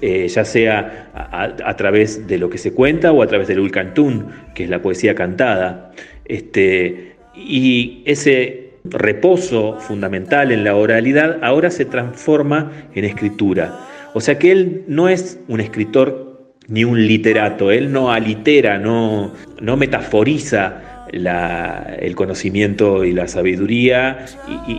eh, 0.00 0.28
ya 0.28 0.44
sea 0.44 1.10
a, 1.14 1.76
través 1.76 2.26
de 2.26 2.38
lo 2.38 2.48
que 2.48 2.58
se 2.58 2.72
cuenta 2.72 3.12
o 3.12 3.22
a 3.22 3.26
través 3.26 3.48
del 3.48 3.60
ulcantún, 3.60 4.26
que 4.54 4.64
es 4.64 4.70
la 4.70 4.80
poesía 4.80 5.14
cantada. 5.14 5.92
Este, 6.24 7.16
y 7.34 8.02
ese 8.06 8.72
reposo 8.84 9.78
fundamental 9.78 10.50
en 10.50 10.64
la 10.64 10.74
oralidad 10.74 11.38
ahora 11.42 11.70
se 11.70 11.84
transforma 11.84 12.72
en 12.94 13.04
escritura. 13.04 13.91
O 14.14 14.20
sea 14.20 14.38
que 14.38 14.52
él 14.52 14.84
no 14.88 15.08
es 15.08 15.40
un 15.48 15.60
escritor 15.60 16.54
ni 16.68 16.84
un 16.84 17.06
literato, 17.06 17.70
él 17.70 17.92
no 17.92 18.12
alitera, 18.12 18.78
no, 18.78 19.32
no 19.60 19.76
metaforiza 19.76 21.06
el 21.12 22.14
conocimiento 22.14 23.04
y 23.04 23.12
la 23.12 23.28
sabiduría 23.28 24.24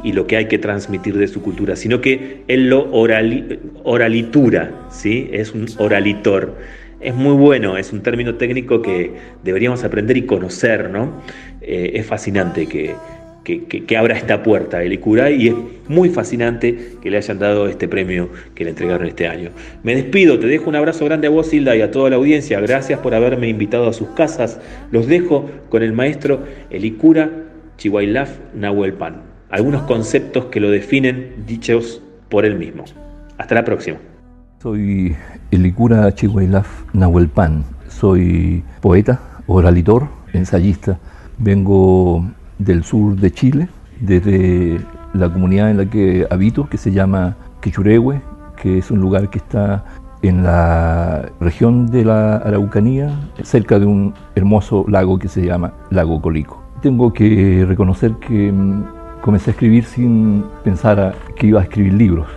y, 0.03 0.11
lo 0.13 0.25
que 0.25 0.37
hay 0.37 0.47
que 0.47 0.57
transmitir 0.57 1.15
de 1.17 1.27
su 1.27 1.43
cultura, 1.43 1.75
sino 1.75 2.01
que 2.01 2.43
él 2.47 2.69
lo 2.69 2.89
oralitura, 3.83 4.71
¿sí? 4.89 5.29
es 5.31 5.53
un 5.53 5.67
oralitor. 5.77 6.57
Es 7.01 7.13
muy 7.13 7.33
bueno, 7.33 7.77
es 7.77 7.91
un 7.91 8.01
término 8.01 8.35
técnico 8.35 8.81
que 8.81 9.11
deberíamos 9.43 9.83
aprender 9.83 10.15
y 10.15 10.21
conocer, 10.21 10.89
¿no? 10.89 11.21
Eh, 11.61 11.91
es 11.95 12.05
fascinante 12.05 12.65
que, 12.65 12.95
que, 13.43 13.97
abra 13.97 14.15
esta 14.15 14.41
puerta 14.41 14.81
Elicura 14.81 15.29
y 15.29 15.49
es 15.49 15.55
muy 15.87 16.09
fascinante 16.09 16.95
que 17.01 17.11
le 17.11 17.17
hayan 17.17 17.39
dado 17.39 17.67
este 17.67 17.87
premio 17.87 18.29
que 18.55 18.63
le 18.63 18.71
entregaron 18.71 19.07
este 19.07 19.27
año. 19.27 19.51
Me 19.83 19.95
despido, 19.95 20.39
te 20.39 20.47
dejo 20.47 20.69
un 20.69 20.75
abrazo 20.75 21.05
grande 21.05 21.27
a 21.27 21.29
vos, 21.29 21.53
Hilda, 21.53 21.75
y 21.75 21.81
a 21.81 21.91
toda 21.91 22.09
la 22.09 22.15
audiencia. 22.15 22.59
Gracias 22.61 22.99
por 22.99 23.13
haberme 23.13 23.49
invitado 23.49 23.87
a 23.87 23.93
sus 23.93 24.09
casas. 24.09 24.59
Los 24.91 25.07
dejo 25.07 25.49
con 25.69 25.83
el 25.83 25.93
maestro 25.93 26.43
Elicura 26.69 27.29
Chihuailaf 27.77 28.31
Nahuelpan. 28.55 29.21
Algunos 29.49 29.83
conceptos 29.83 30.45
que 30.45 30.59
lo 30.59 30.71
definen 30.71 31.43
dichos 31.45 32.01
por 32.29 32.45
él 32.45 32.55
mismo. 32.55 32.85
Hasta 33.37 33.55
la 33.55 33.65
próxima. 33.65 33.97
Soy 34.61 35.15
Elicura 35.51 36.13
Chihuailaf 36.15 36.67
Nahuelpan. 36.93 37.65
Soy 37.89 38.63
poeta, 38.81 39.19
oralitor, 39.47 40.07
ensayista. 40.31 40.97
Vengo 41.37 42.25
del 42.63 42.83
sur 42.83 43.15
de 43.15 43.31
Chile, 43.31 43.67
desde 43.99 44.79
la 45.13 45.31
comunidad 45.31 45.71
en 45.71 45.77
la 45.77 45.85
que 45.85 46.27
habito, 46.29 46.67
que 46.67 46.77
se 46.77 46.91
llama 46.91 47.35
Quichurehue, 47.61 48.21
que 48.61 48.77
es 48.77 48.91
un 48.91 48.99
lugar 48.99 49.29
que 49.29 49.37
está 49.39 49.85
en 50.21 50.43
la 50.43 51.29
región 51.39 51.87
de 51.87 52.05
la 52.05 52.37
Araucanía, 52.37 53.11
cerca 53.43 53.77
de 53.77 53.85
un 53.85 54.13
hermoso 54.35 54.85
lago 54.87 55.19
que 55.19 55.27
se 55.27 55.45
llama 55.45 55.73
Lago 55.89 56.21
Colico. 56.21 56.63
Tengo 56.81 57.11
que 57.11 57.65
reconocer 57.67 58.13
que 58.15 58.51
mm, 58.51 58.83
comencé 59.21 59.51
a 59.51 59.53
escribir 59.53 59.83
sin 59.83 60.45
pensar 60.63 61.15
que 61.35 61.47
iba 61.47 61.59
a 61.59 61.63
escribir 61.63 61.93
libros, 61.93 62.27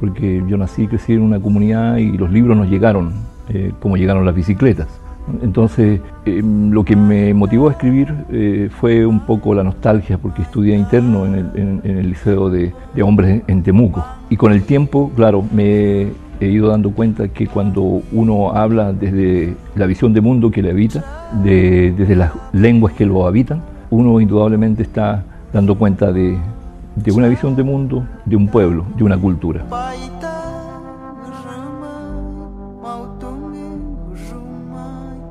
porque 0.00 0.42
yo 0.46 0.56
nací 0.56 0.82
y 0.82 0.86
crecí 0.86 1.14
en 1.14 1.22
una 1.22 1.40
comunidad 1.40 1.96
y 1.96 2.16
los 2.16 2.30
libros 2.30 2.56
nos 2.56 2.68
llegaron, 2.68 3.12
eh, 3.48 3.72
como 3.80 3.96
llegaron 3.96 4.24
las 4.24 4.34
bicicletas. 4.34 5.00
Entonces, 5.42 6.00
em, 6.26 6.70
lo 6.70 6.84
que 6.84 6.96
me 6.96 7.32
motivó 7.32 7.68
a 7.68 7.72
escribir 7.72 8.14
eh, 8.30 8.68
fue 8.70 9.06
un 9.06 9.20
poco 9.20 9.54
la 9.54 9.62
nostalgia, 9.62 10.18
porque 10.18 10.42
estudié 10.42 10.76
interno 10.76 11.24
en 11.24 11.80
el, 11.84 12.08
Liceo 12.08 12.50
de, 12.50 12.72
Hombres 13.02 13.42
en 13.46 13.62
Temuco. 13.62 14.04
Y 14.28 14.36
con 14.36 14.52
el 14.52 14.64
tiempo, 14.64 15.10
claro, 15.16 15.44
me 15.52 16.08
he 16.40 16.46
ido 16.46 16.68
dando 16.68 16.90
cuenta 16.90 17.28
que 17.28 17.46
cuando 17.46 18.02
uno 18.12 18.52
habla 18.52 18.92
desde 18.92 19.54
la 19.76 19.86
visión 19.86 20.12
de 20.12 20.20
mundo 20.20 20.50
que 20.50 20.62
le 20.62 20.70
habita, 20.70 21.30
desde 21.42 22.16
las 22.16 22.32
lenguas 22.52 22.92
que 22.92 23.06
lo 23.06 23.26
habitan, 23.26 23.62
uno 23.90 24.20
indudablemente 24.20 24.82
está 24.82 25.24
dando 25.52 25.76
cuenta 25.76 26.12
de 26.12 26.36
una 27.14 27.28
visión 27.28 27.56
de 27.56 27.62
mundo, 27.62 28.06
de 28.24 28.36
un 28.36 28.48
pueblo, 28.48 28.84
de 28.96 29.04
una 29.04 29.16
cultura. 29.16 29.64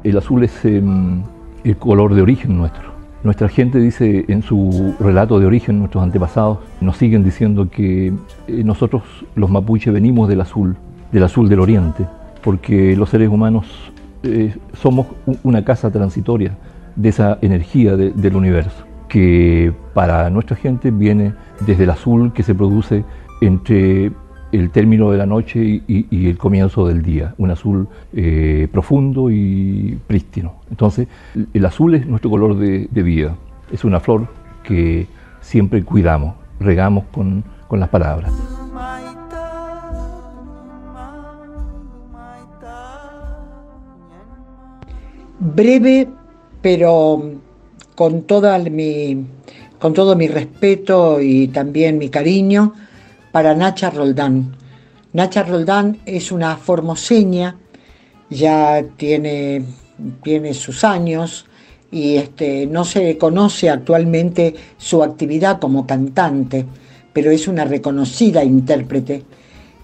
El 0.03 0.17
azul 0.17 0.43
es 0.43 0.65
em, 0.65 1.23
el 1.63 1.77
color 1.77 2.13
de 2.13 2.21
origen 2.21 2.57
nuestro. 2.57 2.93
Nuestra 3.23 3.47
gente 3.47 3.79
dice 3.79 4.25
en 4.27 4.41
su 4.41 4.95
relato 4.99 5.39
de 5.39 5.45
origen, 5.45 5.79
nuestros 5.79 6.03
antepasados 6.03 6.59
nos 6.81 6.97
siguen 6.97 7.23
diciendo 7.23 7.69
que 7.69 8.07
eh, 8.07 8.63
nosotros 8.65 9.03
los 9.35 9.49
mapuches 9.49 9.93
venimos 9.93 10.27
del 10.27 10.41
azul, 10.41 10.75
del 11.11 11.23
azul 11.23 11.47
del 11.47 11.61
oriente, 11.61 12.05
porque 12.43 12.97
los 12.97 13.09
seres 13.09 13.29
humanos 13.29 13.65
eh, 14.23 14.53
somos 14.73 15.07
una 15.43 15.63
casa 15.63 15.89
transitoria 15.89 16.57
de 16.97 17.09
esa 17.09 17.37
energía 17.41 17.95
del 17.95 18.35
universo, 18.35 18.83
que 19.07 19.73
para 19.93 20.29
nuestra 20.29 20.57
gente 20.57 20.91
viene 20.91 21.33
desde 21.65 21.85
el 21.85 21.91
azul 21.91 22.33
que 22.33 22.43
se 22.43 22.53
produce 22.53 23.05
entre 23.41 24.11
el 24.53 24.69
término 24.69 25.11
de 25.11 25.17
la 25.17 25.25
noche 25.25 25.81
y, 25.87 26.27
el 26.27 26.37
comienzo 26.37 26.87
del 26.87 27.01
día, 27.01 27.33
un 27.39 27.49
azul 27.49 27.87
eh, 28.13 28.67
profundo 28.71 29.31
y 29.31 29.97
prístino. 30.05 30.55
Entonces, 30.69 31.07
el 31.53 31.65
azul 31.65 31.95
es 31.95 32.05
nuestro 32.05 32.29
color 32.29 32.55
de, 32.57 33.03
vida, 33.03 33.35
es 33.71 33.83
una 33.83 33.99
flor 33.99 34.27
que 34.63 35.07
siempre 35.41 35.83
cuidamos, 35.83 36.35
regamos 36.59 37.05
con, 37.11 37.43
con 37.67 37.79
las 37.79 37.89
palabras. 37.89 38.31
Breve, 45.39 46.07
pero 46.61 47.21
con, 47.95 48.21
toda 48.21 48.59
mi, 48.59 49.25
con 49.79 49.93
todo 49.93 50.15
mi 50.15 50.27
respeto 50.27 51.19
y 51.19 51.47
también 51.47 51.97
mi 51.97 52.09
cariño, 52.09 52.73
para 53.33 53.55
Nacha 53.55 53.89
Roldán. 53.89 54.55
Nacha 55.11 55.41
Roldán 55.41 55.97
es 56.05 56.31
una 56.31 56.55
formoseña, 56.55 57.57
ya 58.29 58.83
tiene, 58.95 59.65
tiene 60.23 60.53
sus 60.53 60.83
años 60.83 61.47
y 61.91 62.17
este, 62.17 62.67
no 62.67 62.85
se 62.85 63.17
conoce 63.17 63.71
actualmente 63.71 64.53
su 64.77 65.01
actividad 65.01 65.59
como 65.59 65.87
cantante, 65.87 66.63
pero 67.11 67.31
es 67.31 67.47
una 67.47 67.65
reconocida 67.65 68.43
intérprete 68.43 69.23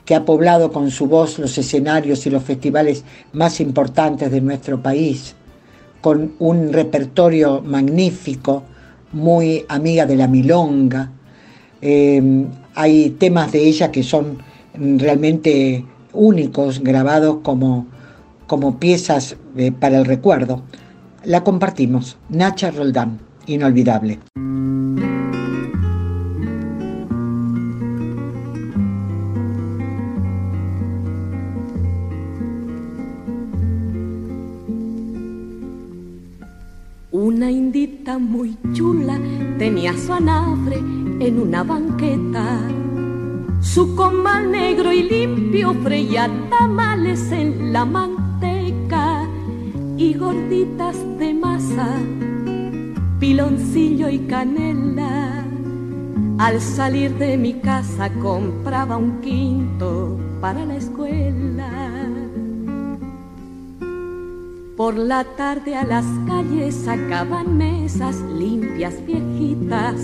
que 0.05 0.13
ha 0.13 0.23
poblado 0.23 0.71
con 0.71 0.91
su 0.91 1.07
voz 1.07 1.39
los 1.39 1.57
escenarios 1.57 2.27
y 2.27 2.29
los 2.29 2.43
festivales 2.43 3.03
más 3.33 3.59
importantes 3.61 4.29
de 4.29 4.41
nuestro 4.41 4.79
país, 4.79 5.35
con 6.01 6.33
un 6.37 6.71
repertorio 6.71 7.61
magnífico, 7.61 8.61
muy 9.11 9.65
amiga 9.67 10.05
de 10.05 10.15
la 10.15 10.27
milonga. 10.27 11.11
Eh, 11.81 12.21
hay 12.79 13.09
temas 13.09 13.51
de 13.51 13.67
ella 13.67 13.91
que 13.91 14.03
son 14.03 14.37
realmente 14.73 15.85
únicos, 16.13 16.79
grabados 16.79 17.39
como, 17.43 17.87
como 18.47 18.79
piezas 18.79 19.35
para 19.81 19.97
el 19.97 20.05
recuerdo. 20.05 20.61
La 21.25 21.43
compartimos. 21.43 22.15
Nacha 22.29 22.71
Roldán, 22.71 23.19
inolvidable. 23.47 24.19
Una 37.11 37.51
indita 37.51 38.17
muy 38.19 38.55
chula 38.71 39.19
tenía 39.57 39.93
su 39.97 40.13
anabre 40.13 40.77
en 41.19 41.39
una 41.39 41.63
banqueta. 41.63 42.59
Su 43.61 43.95
comal 43.95 44.51
negro 44.51 44.91
y 44.91 45.03
limpio 45.03 45.73
freía 45.83 46.29
tamales 46.49 47.31
en 47.31 47.73
la 47.73 47.85
manteca 47.85 49.27
y 49.97 50.13
gorditas 50.13 50.95
de 51.17 51.33
masa, 51.33 51.89
piloncillo 53.19 54.09
y 54.09 54.19
canela. 54.19 55.45
Al 56.37 56.61
salir 56.61 57.17
de 57.17 57.37
mi 57.37 57.55
casa 57.55 58.09
compraba 58.21 58.95
un 58.95 59.19
quinto 59.19 60.17
para 60.39 60.65
la 60.65 60.77
escuela. 60.77 61.69
Por 64.77 64.95
la 64.95 65.25
tarde 65.25 65.75
a 65.75 65.83
las 65.83 66.05
calles 66.25 66.73
sacaban 66.73 67.57
mesas 67.57 68.15
limpias 68.21 69.05
viejitas 69.05 69.97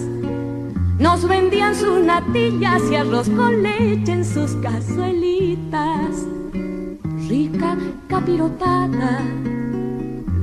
nos 0.99 1.27
vendían 1.27 1.75
sus 1.75 2.01
natillas 2.01 2.81
y 2.89 2.95
arroz 2.95 3.29
con 3.29 3.61
leche 3.63 4.13
en 4.13 4.23
sus 4.23 4.51
cazuelitas. 4.55 6.25
Rica 7.27 7.77
capirotada 8.07 9.21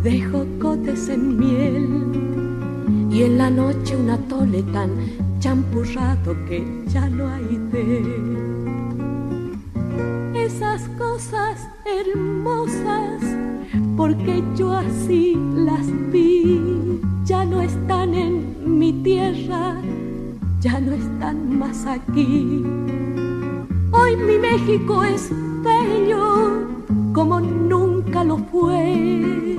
de 0.02 0.20
jocotes 0.22 1.08
en 1.08 1.38
miel. 1.38 1.88
Y 3.10 3.22
en 3.22 3.38
la 3.38 3.50
noche 3.50 3.96
un 3.96 4.10
atole 4.10 4.62
tan 4.64 4.90
champurrado 5.38 6.34
que 6.46 6.64
ya 6.88 7.08
no 7.08 7.28
hay 7.28 7.58
de 7.72 8.02
esas 10.44 10.82
cosas 10.98 11.68
hermosas, 11.84 13.22
porque 13.96 14.42
yo 14.56 14.72
así 14.72 15.36
las 15.54 15.86
vi, 16.10 17.00
ya 17.24 17.44
no 17.44 17.60
están 17.60 18.14
en 18.14 18.78
mi 18.78 18.92
tierra 19.02 19.76
ya 20.62 20.78
no 20.78 20.92
están 20.92 21.58
más 21.58 21.84
aquí. 21.86 22.64
Hoy 23.90 24.16
mi 24.16 24.38
México 24.38 25.02
es 25.02 25.30
bello 25.64 26.68
como 27.12 27.40
nunca 27.40 28.22
lo 28.22 28.38
fue. 28.38 29.56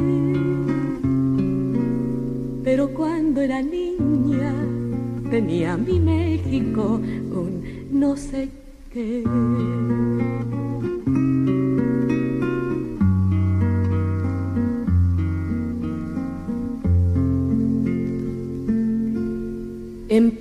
Pero 2.64 2.88
cuando 2.94 3.42
era 3.42 3.62
niña 3.62 4.54
tenía 5.30 5.76
mi 5.76 6.00
México 6.00 7.02
un 7.04 7.64
no 7.92 8.16
sé 8.16 8.50
qué. 8.94 9.24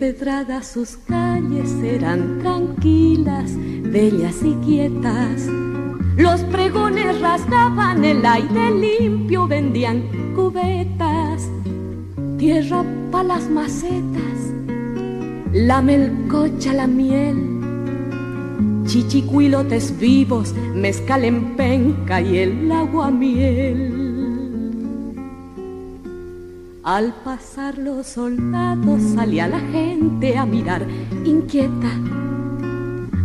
Empedradas 0.03 0.67
sus 0.67 0.97
calles 0.97 1.71
eran 1.81 2.41
tranquilas, 2.41 3.53
bellas 3.85 4.35
y 4.43 4.55
quietas. 4.55 5.47
Los 6.17 6.41
pregones 6.41 7.21
rasgaban 7.21 8.05
el 8.05 8.27
aire 8.27 8.73
limpio, 8.73 9.47
vendían 9.47 10.03
cubetas, 10.35 11.49
tierra 12.37 12.85
para 13.13 13.29
las 13.29 13.49
macetas, 13.49 14.53
la 15.53 15.81
melcocha, 15.81 16.73
la 16.73 16.89
miel, 16.89 17.61
chichicuilotes 18.85 19.97
vivos, 20.01 20.53
mezcal 20.75 21.23
en 21.23 21.55
penca 21.55 22.21
y 22.21 22.39
el 22.39 22.73
agua 22.73 23.13
miel. 23.13 24.02
Al 26.85 27.15
pasar 27.23 27.79
los 27.79 28.09
soldados 28.09 29.01
salía 29.15 29.47
la 29.47 29.61
gente 29.61 30.37
a 30.37 30.45
mirar 30.45 30.85
inquieta. 31.25 31.93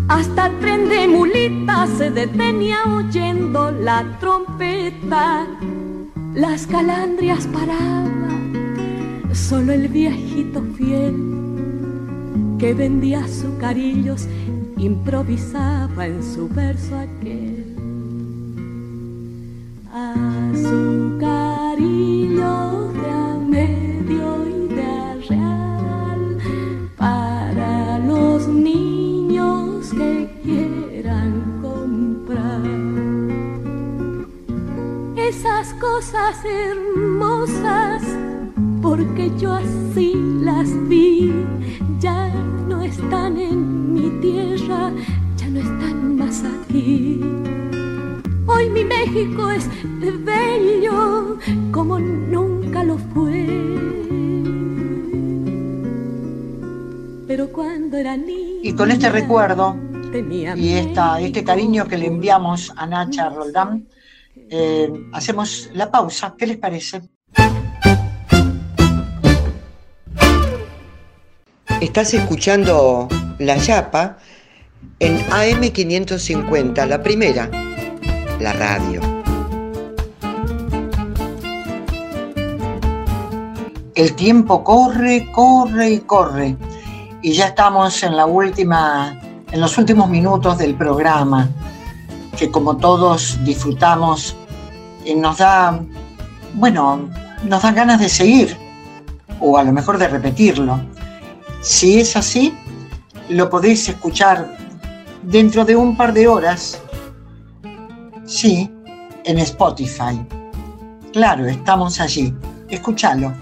Hasta 0.07 0.45
el 0.45 0.59
tren 0.59 0.87
de 0.87 1.07
mulitas 1.07 1.89
se 1.97 2.11
detenía 2.11 2.77
oyendo 2.85 3.71
la 3.71 4.05
trompeta. 4.19 5.47
Las 6.35 6.67
calandrias 6.67 7.47
paraban, 7.47 9.23
solo 9.33 9.73
el 9.73 9.87
viejito 9.87 10.61
fiel 10.77 11.15
que 12.59 12.75
vendía 12.75 13.25
azucarillos 13.25 14.27
improvisaba 14.77 16.05
en 16.05 16.21
su 16.23 16.47
verso 16.47 16.95
aquel. 16.95 17.65
Cosas 36.27 36.45
hermosas 36.45 38.03
porque 38.81 39.31
yo 39.37 39.53
así 39.53 40.13
las 40.41 40.67
vi 40.89 41.31
ya 41.99 42.29
no 42.67 42.81
están 42.83 43.37
en 43.37 43.93
mi 43.93 44.09
tierra 44.21 44.91
ya 45.37 45.47
no 45.47 45.59
están 45.59 46.17
más 46.17 46.43
aquí 46.43 47.21
Hoy 48.45 48.69
mi 48.69 48.83
México 48.83 49.51
es 49.51 49.69
bello 50.25 51.37
como 51.71 51.99
nunca 51.99 52.81
lo 52.83 52.97
fue. 52.97 53.45
Pero 57.27 57.51
cuando 57.51 57.97
era 57.97 58.15
niña. 58.15 58.61
Y 58.63 58.73
con 58.73 58.89
este 58.89 59.09
recuerdo 59.09 59.75
y 60.55 60.73
esta, 60.73 61.19
este 61.19 61.43
cariño 61.43 61.87
que 61.87 61.97
le 61.97 62.07
enviamos 62.07 62.73
a 62.77 62.87
Nacha 62.87 63.29
Roldán, 63.29 63.85
eh, 64.49 64.91
hacemos 65.13 65.69
la 65.73 65.89
pausa. 65.91 66.35
¿Qué 66.37 66.47
les 66.47 66.57
parece? 66.57 67.01
Estás 71.81 72.13
escuchando 72.13 73.07
La 73.39 73.57
Yapa 73.57 74.17
en 74.99 75.19
AM550, 75.29 76.87
la 76.87 77.03
primera, 77.03 77.49
la 78.39 78.53
radio. 78.53 79.01
El 83.93 84.13
tiempo 84.15 84.63
corre, 84.63 85.31
corre 85.31 85.89
y 85.91 85.99
corre. 85.99 86.55
Y 87.21 87.33
ya 87.33 87.47
estamos 87.47 88.01
en 88.03 88.15
la 88.15 88.25
última, 88.25 89.19
en 89.51 89.59
los 89.59 89.77
últimos 89.77 90.09
minutos 90.09 90.57
del 90.57 90.75
programa, 90.75 91.49
que 92.37 92.51
como 92.51 92.77
todos 92.77 93.37
disfrutamos, 93.43 94.35
y 95.03 95.15
nos 95.15 95.37
da, 95.37 95.79
bueno, 96.53 97.09
nos 97.43 97.61
da 97.61 97.71
ganas 97.71 97.99
de 97.99 98.09
seguir, 98.09 98.57
o 99.39 99.57
a 99.57 99.63
lo 99.63 99.71
mejor 99.71 99.97
de 99.97 100.07
repetirlo. 100.07 100.79
Si 101.61 101.99
es 101.99 102.15
así, 102.15 102.53
lo 103.29 103.49
podéis 103.49 103.89
escuchar 103.89 104.55
dentro 105.23 105.65
de 105.65 105.75
un 105.75 105.97
par 105.97 106.13
de 106.13 106.27
horas. 106.27 106.81
Sí, 108.25 108.69
en 109.23 109.39
Spotify. 109.39 110.25
Claro, 111.13 111.47
estamos 111.47 111.99
allí. 111.99 112.33
Escúchalo. 112.69 113.33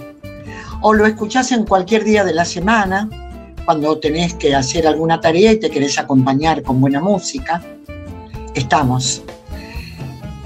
O 0.81 0.93
lo 0.93 1.05
escuchás 1.05 1.51
en 1.51 1.65
cualquier 1.65 2.03
día 2.03 2.23
de 2.23 2.33
la 2.33 2.45
semana, 2.45 3.09
cuando 3.65 3.97
tenés 3.99 4.35
que 4.35 4.53
hacer 4.55 4.87
alguna 4.87 5.19
tarea 5.19 5.51
y 5.51 5.59
te 5.59 5.71
querés 5.71 5.97
acompañar 5.97 6.61
con 6.61 6.79
buena 6.79 7.01
música. 7.01 7.61
Estamos. 8.55 9.21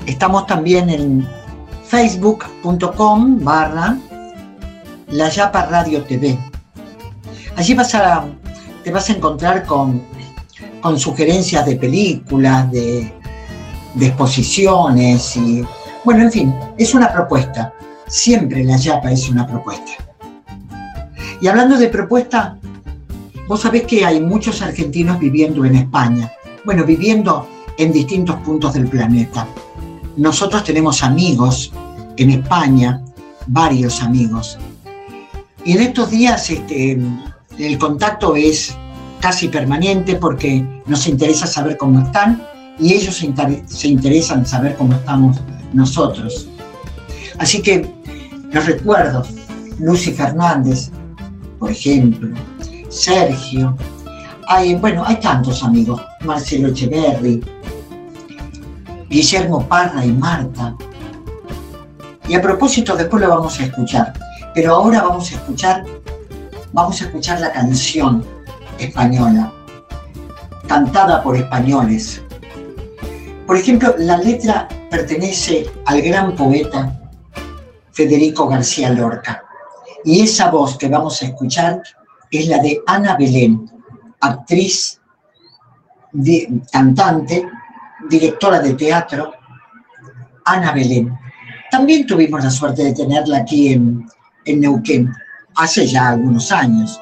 Estamos 0.08 0.48
también 0.48 0.90
en 0.90 1.28
facebook.com 1.86 3.44
barra 3.44 3.98
La 5.10 5.30
Yapa 5.30 5.68
Radio 5.68 6.04
TV. 6.04 6.38
Allí 7.56 7.76
vas 7.76 7.94
a, 7.94 8.26
te 8.84 8.92
vas 8.92 9.10
a 9.10 9.14
encontrar 9.14 9.64
con, 9.64 10.02
con 10.82 11.00
sugerencias 11.00 11.68
de 11.68 11.76
películas, 11.76 12.72
de, 12.72 13.14
de 13.94 14.06
exposiciones 14.08 15.38
y, 15.38 15.64
bueno, 16.04 16.24
en 16.24 16.32
fin, 16.32 16.56
es 16.80 16.96
una 16.96 17.14
propuesta. 17.14 17.74
Siempre 18.08 18.64
la 18.64 18.78
Yapa 18.78 19.12
es 19.12 19.30
una 19.30 19.46
propuesta. 19.46 19.92
Y 21.40 21.48
hablando 21.48 21.78
de 21.78 21.90
propuesta, 21.90 22.58
vos 23.48 23.62
sabés 23.62 23.84
que 23.84 24.04
hay 24.04 24.20
muchos 24.20 24.64
argentinos 24.64 25.20
viviendo 25.20 25.64
en 25.64 25.76
España. 25.76 26.32
Bueno, 26.66 26.84
viviendo 26.84 27.48
en 27.80 27.94
distintos 27.94 28.36
puntos 28.42 28.74
del 28.74 28.88
planeta. 28.88 29.48
Nosotros 30.18 30.64
tenemos 30.66 31.02
amigos 31.02 31.72
en 32.18 32.30
España, 32.32 33.02
varios 33.48 34.04
amigos. 34.04 34.58
Y 35.64 35.72
en 35.72 35.82
estos 35.82 36.12
días 36.12 36.50
este, 36.50 37.00
el 37.58 37.78
contacto 37.78 38.36
es 38.36 38.76
casi 39.22 39.48
permanente 39.48 40.16
porque 40.16 40.66
nos 40.86 41.08
interesa 41.08 41.48
saber 41.48 41.78
cómo 41.78 42.02
están 42.02 42.44
y 42.80 42.94
ellos 42.94 43.16
se, 43.16 43.26
inter 43.26 43.64
se 43.66 43.88
interesan 43.88 44.46
saber 44.46 44.76
cómo 44.76 44.94
estamos 44.94 45.38
nosotros. 45.74 46.50
Así 47.38 47.62
que 47.62 47.90
los 48.52 48.66
recuerdo, 48.66 49.26
Lucy 49.80 50.12
Fernández, 50.12 50.92
por 51.60 51.72
ejemplo, 51.72 52.36
Sergio, 52.90 53.78
bueno, 54.82 55.04
hay 55.06 55.18
tantos 55.18 55.64
amigos, 55.64 56.02
Marcelo 56.26 56.70
Echeverri, 56.70 57.42
Guillermo 59.10 59.68
Parra 59.68 60.06
y 60.06 60.12
Marta. 60.12 60.76
Y 62.28 62.36
a 62.36 62.42
propósito, 62.42 62.96
después 62.96 63.22
lo 63.22 63.30
vamos 63.30 63.60
a 63.60 63.64
escuchar, 63.64 64.14
pero 64.54 64.76
ahora 64.76 65.02
vamos 65.02 65.32
a 65.32 65.36
escuchar, 65.36 65.84
vamos 66.74 67.02
a 67.02 67.06
escuchar 67.06 67.40
la 67.40 67.52
canción 67.52 68.24
española, 68.78 69.52
cantada 70.68 71.24
por 71.24 71.36
españoles. 71.36 72.22
Por 73.48 73.58
ejemplo, 73.58 73.96
la 73.98 74.18
letra 74.18 74.68
pertenece 74.92 75.68
al 75.86 76.02
gran 76.02 76.36
poeta 76.36 77.00
Federico 77.92 78.48
García 78.48 78.92
Lorca. 78.92 79.44
Y 80.06 80.22
esa 80.22 80.52
voz 80.52 80.78
que 80.78 80.88
vamos 80.88 81.22
a 81.22 81.26
escuchar 81.26 81.82
es 82.32 82.48
la 82.48 82.60
de 82.60 82.80
Ana 82.86 83.18
Belén, 83.18 83.70
actriz, 84.22 85.02
cantante, 86.72 87.46
directora 88.10 88.60
de 88.60 88.74
teatro, 88.74 89.34
Ana 90.46 90.72
Belén. 90.72 91.18
También 91.72 92.08
tuvimos 92.08 92.44
la 92.44 92.50
suerte 92.50 92.84
de 92.84 92.94
tenerla 92.94 93.40
aquí 93.40 93.74
en, 93.74 94.06
en 94.46 94.60
Neuquén, 94.62 95.14
hace 95.56 95.86
ya 95.86 96.10
algunos 96.10 96.52
años, 96.52 97.00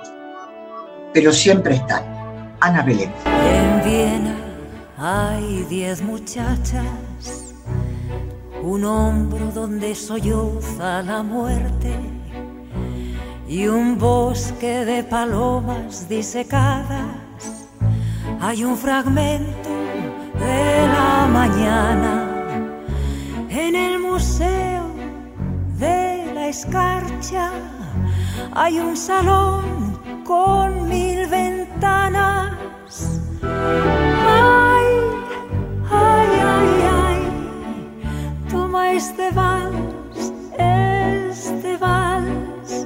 pero 1.14 1.32
siempre 1.32 1.76
está, 1.76 2.04
Ana 2.60 2.84
Belén. 2.84 3.12
En 3.26 3.84
Viena 3.84 4.36
hay 4.98 5.66
diez 5.70 6.02
muchachas, 6.02 6.84
un 8.62 8.84
hombro 8.84 9.52
donde 9.52 9.96
solloza 9.96 11.02
la 11.04 11.24
muerte 11.24 11.96
y 13.48 13.68
un 13.68 13.98
bosque 13.98 14.84
de 14.84 15.04
palomas 15.04 16.10
disecadas. 16.10 17.06
Hay 18.42 18.66
un 18.66 18.76
fragmento 18.76 19.87
de 20.40 20.88
la 20.88 21.28
mañana 21.28 22.14
en 23.50 23.76
el 23.76 24.00
museo 24.00 24.84
de 25.78 26.32
la 26.34 26.48
escarcha. 26.48 27.52
Hay 28.54 28.80
un 28.80 28.96
salón 28.96 30.00
con 30.26 30.88
mil 30.88 31.28
ventanas. 31.28 32.52
Ay, 33.44 34.88
ay, 35.92 36.30
ay, 36.56 36.70
ay, 37.04 37.20
toma 38.50 38.94
este 38.94 39.32
vals, 39.32 40.34
este 40.58 41.78
vals, 41.78 42.86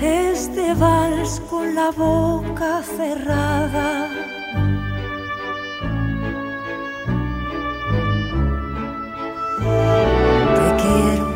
este 0.00 0.74
vals 0.74 1.40
con 1.50 1.74
la 1.74 1.90
boca 1.90 2.82
cerrada. 2.82 4.08
Te 9.64 10.68
quiero, 10.82 11.26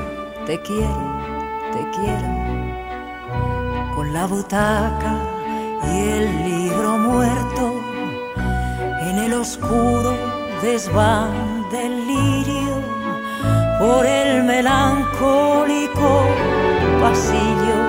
te 0.45 0.61
quiero, 0.61 1.03
te 1.73 1.83
quiero, 1.97 2.31
con 3.95 4.13
la 4.13 4.27
butaca 4.27 5.17
y 5.85 5.99
el 6.09 6.45
libro 6.45 6.99
muerto 6.99 7.81
en 9.01 9.19
el 9.19 9.33
oscuro 9.33 10.15
desván 10.61 11.71
del 11.71 12.07
lirio 12.07 12.83
por 13.79 14.05
el 14.05 14.45
melancólico 14.45 16.27
pasillo 17.01 17.81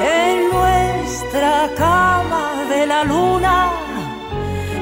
en 0.00 0.50
nuestra 0.50 1.68
cama 1.76 2.64
de 2.70 2.86
la 2.86 3.04
luna 3.04 3.70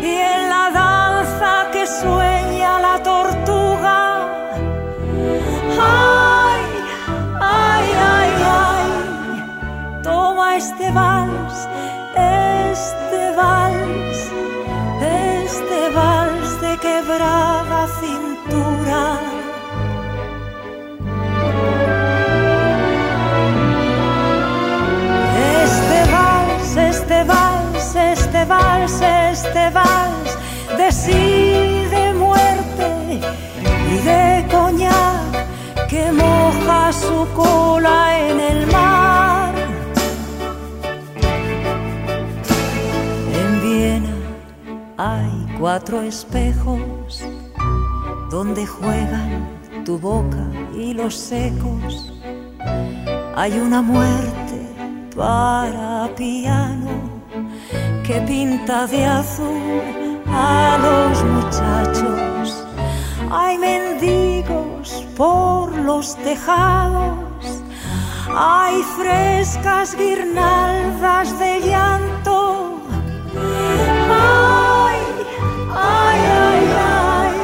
y 0.01 0.15
en 0.15 0.49
la 0.49 0.71
danza 0.71 1.71
que 1.73 1.87
sueña 1.87 2.79
la 2.79 3.03
tortuga. 3.03 3.62
Ay, 5.85 6.65
ay, 7.41 7.87
ay, 8.17 8.33
ay, 8.67 8.91
toma 10.03 10.57
este 10.57 10.91
vals, 10.93 11.57
este 12.15 13.23
vals, 13.41 14.19
este 15.01 15.81
vals 15.97 16.61
de 16.61 16.73
quebrada 16.87 17.81
cintura. 18.01 19.05
Este 25.65 25.99
vals, 26.15 26.77
este 26.77 27.25
vals, 27.25 27.95
este 27.95 28.45
vals, 28.45 29.01
este 29.01 29.63
de 30.77 30.93
sí, 30.93 31.85
de 31.91 32.15
muerte 32.15 33.21
y 33.91 33.99
de 33.99 34.32
que 35.93 36.11
moja 36.11 36.91
su 36.91 37.19
cola 37.35 37.99
en 38.27 38.41
el 38.41 38.67
mar. 38.69 39.55
En 43.41 43.51
Viena 43.63 44.17
hay 44.97 45.33
cuatro 45.61 46.01
espejos 46.01 47.23
donde 48.31 48.67
juegan 48.67 49.31
tu 49.85 49.99
boca 49.99 50.45
y 50.75 50.95
los 50.95 51.15
secos. 51.15 52.11
Hay 53.37 53.53
una 53.67 53.83
muerte 53.83 54.59
para 55.15 56.09
piano 56.17 56.95
que 58.07 58.17
pinta 58.23 58.87
de 58.87 59.05
azul 59.05 59.83
a 60.27 60.79
los 60.87 61.15
muchachos. 61.35 62.67
Hay 63.31 63.59
mendigos 63.59 64.72
por 65.23 65.77
los 65.77 66.17
tejados. 66.17 67.15
Hay 68.35 68.83
frescas 68.99 69.95
guirnaldas 69.95 71.39
de 71.39 71.61
llanto. 71.61 72.81
Ay, 74.11 75.01
ay, 75.77 76.21
ay, 76.47 76.65
ay. 76.99 77.37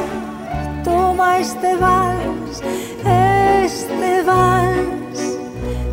Toma 0.83 1.37
este 1.37 1.77
vals, 1.77 2.61
este 3.05 4.23
vals, 4.23 5.19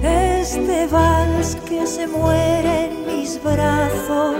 este 0.02 0.86
vals 0.88 1.56
que 1.68 1.86
se 1.86 2.08
muere 2.08 2.86
en 2.86 2.94
mis 3.06 3.40
brazos. 3.44 4.36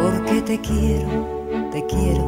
Porque 0.00 0.42
te 0.42 0.60
quiero, 0.60 1.37
te 1.78 1.86
quiero, 1.86 2.24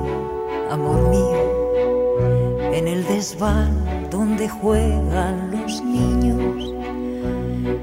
amor 0.70 1.00
mío, 1.08 2.72
en 2.72 2.86
el 2.86 3.04
desván 3.04 4.08
donde 4.08 4.48
juegan 4.48 5.50
los 5.50 5.82
niños, 5.82 6.72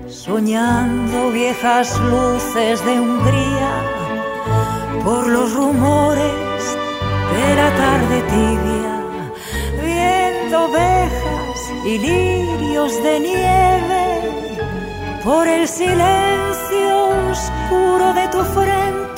soñando 0.08 1.32
viejas 1.32 2.00
luces 2.00 2.86
de 2.86 3.00
Hungría 3.02 3.74
por 5.04 5.28
los 5.28 5.54
rumores 5.56 6.62
de 7.36 7.56
la 7.60 7.70
tarde 7.84 8.18
tibia, 8.36 8.96
viendo 9.84 10.66
ovejas 10.70 11.60
y 11.86 11.98
lirios 11.98 13.04
de 13.04 13.20
nieve 13.20 14.06
por 15.22 15.46
el 15.48 15.68
silencio 15.68 16.94
oscuro 17.32 18.14
de 18.14 18.28
tu 18.30 18.42
frente. 18.56 19.17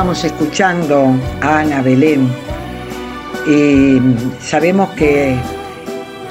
Estábamos 0.00 0.24
escuchando 0.24 1.14
a 1.42 1.58
Ana 1.58 1.82
Belén. 1.82 2.26
y 3.46 4.00
sabemos 4.40 4.88
que 4.92 5.36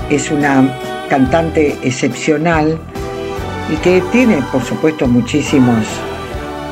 es 0.09 0.31
una 0.31 0.75
cantante 1.07 1.77
excepcional 1.83 2.79
y 3.71 3.75
que 3.75 4.01
tiene, 4.11 4.41
por 4.51 4.63
supuesto, 4.63 5.07
muchísimos 5.07 5.85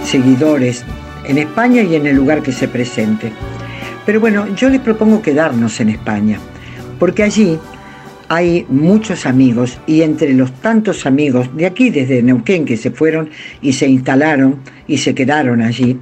seguidores 0.03 0.84
en 1.24 1.38
España 1.38 1.84
y 1.84 1.94
en 1.94 2.07
el 2.07 2.15
lugar 2.15 2.41
que 2.41 2.52
se 2.52 2.68
presente. 2.68 3.32
Pero 4.03 4.19
bueno, 4.19 4.48
yo 4.56 4.68
les 4.68 4.82
propongo 4.82 5.22
quedarnos 5.22 5.80
en 5.80 5.90
España, 5.90 6.40
porque 6.98 7.22
allí 7.22 7.60
hay 8.30 8.66
muchos 8.70 9.26
amigos 9.26 9.80
y 9.88 10.02
entre 10.02 10.34
los 10.34 10.52
tantos 10.62 11.06
amigos 11.06 11.49
de 11.56 11.66
aquí, 11.66 11.90
desde 11.90 12.22
Neuquén, 12.22 12.66
que 12.66 12.78
se 12.78 12.91
fueron 12.91 13.30
y 13.62 13.74
se 13.74 13.88
instalaron 13.88 14.60
y 14.88 14.98
se 14.98 15.16
quedaron 15.16 15.62
allí, 15.62 15.98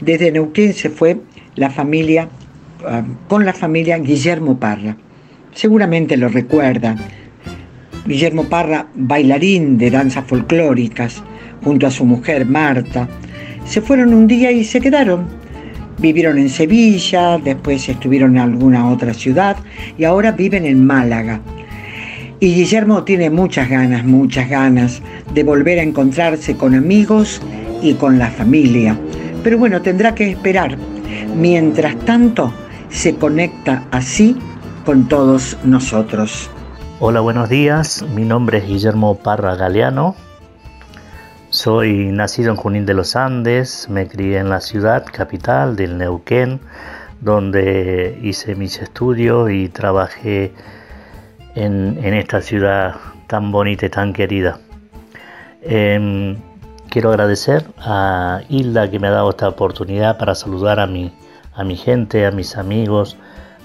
desde 0.00 0.30
Neuquén 0.30 0.72
se 0.72 0.90
fue 0.90 1.18
la 1.56 1.70
familia, 1.70 2.28
ah, 2.86 3.02
con 3.28 3.44
la 3.44 3.52
familia 3.52 3.98
Guillermo 3.98 4.58
Parra. 4.58 4.96
Seguramente 5.52 6.16
lo 6.16 6.28
recuerdan. 6.28 6.98
Guillermo 8.06 8.44
Parra, 8.44 8.86
bailarín 8.94 9.78
de 9.78 9.90
danzas 9.90 10.24
folclóricas, 10.26 11.22
junto 11.62 11.86
a 11.86 11.90
su 11.90 12.04
mujer 12.04 12.44
Marta, 12.44 13.08
se 13.64 13.80
fueron 13.80 14.12
un 14.12 14.26
día 14.26 14.52
y 14.52 14.62
se 14.64 14.80
quedaron. 14.80 15.26
Vivieron 15.98 16.38
en 16.38 16.50
Sevilla, 16.50 17.38
después 17.38 17.88
estuvieron 17.88 18.32
en 18.32 18.42
alguna 18.42 18.90
otra 18.90 19.14
ciudad 19.14 19.56
y 19.96 20.04
ahora 20.04 20.32
viven 20.32 20.66
en 20.66 20.84
Málaga. 20.84 21.40
Y 22.40 22.54
Guillermo 22.54 23.04
tiene 23.04 23.30
muchas 23.30 23.68
ganas, 23.68 24.04
muchas 24.04 24.48
ganas 24.48 25.00
de 25.32 25.44
volver 25.44 25.78
a 25.78 25.82
encontrarse 25.82 26.56
con 26.56 26.74
amigos 26.74 27.40
y 27.80 27.94
con 27.94 28.18
la 28.18 28.30
familia. 28.30 28.98
Pero 29.42 29.58
bueno, 29.58 29.80
tendrá 29.82 30.14
que 30.14 30.30
esperar. 30.30 30.76
Mientras 31.36 31.96
tanto, 32.00 32.52
se 32.90 33.14
conecta 33.16 33.84
así 33.92 34.36
con 34.84 35.08
todos 35.08 35.56
nosotros. 35.64 36.50
Hola, 37.00 37.20
buenos 37.20 37.48
días. 37.48 38.04
Mi 38.14 38.24
nombre 38.24 38.58
es 38.58 38.66
Guillermo 38.66 39.16
Parra 39.16 39.56
Galeano. 39.56 40.14
Soy 41.50 42.06
nacido 42.06 42.50
en 42.50 42.56
Junín 42.56 42.84
de 42.84 42.94
los 42.94 43.14
Andes, 43.14 43.88
me 43.88 44.08
crié 44.08 44.38
en 44.38 44.50
la 44.50 44.60
ciudad 44.60 45.04
capital 45.10 45.76
del 45.76 45.98
Neuquén, 45.98 46.58
donde 47.20 48.18
hice 48.22 48.56
mis 48.56 48.80
estudios 48.80 49.50
y 49.52 49.68
trabajé 49.68 50.52
en, 51.54 51.98
esta 52.14 52.40
ciudad 52.40 52.96
tan 53.26 53.52
bonita 53.52 53.86
y 53.86 53.88
tan 53.90 54.12
querida. 54.12 54.58
Em, 55.62 56.36
quiero 56.90 57.10
agradecer 57.10 57.64
a 57.78 58.40
Hilda 58.48 58.90
que 58.90 58.98
me 58.98 59.08
ha 59.08 59.12
dado 59.12 59.30
esta 59.30 59.48
oportunidad 59.48 60.18
para 60.18 60.34
saludar 60.34 60.80
a 60.80 60.86
mi, 60.86 61.12
a 61.54 61.64
mi 61.64 61.76
gente, 61.76 62.26
a 62.26 62.30
mis 62.30 62.56
amigos 62.56 63.16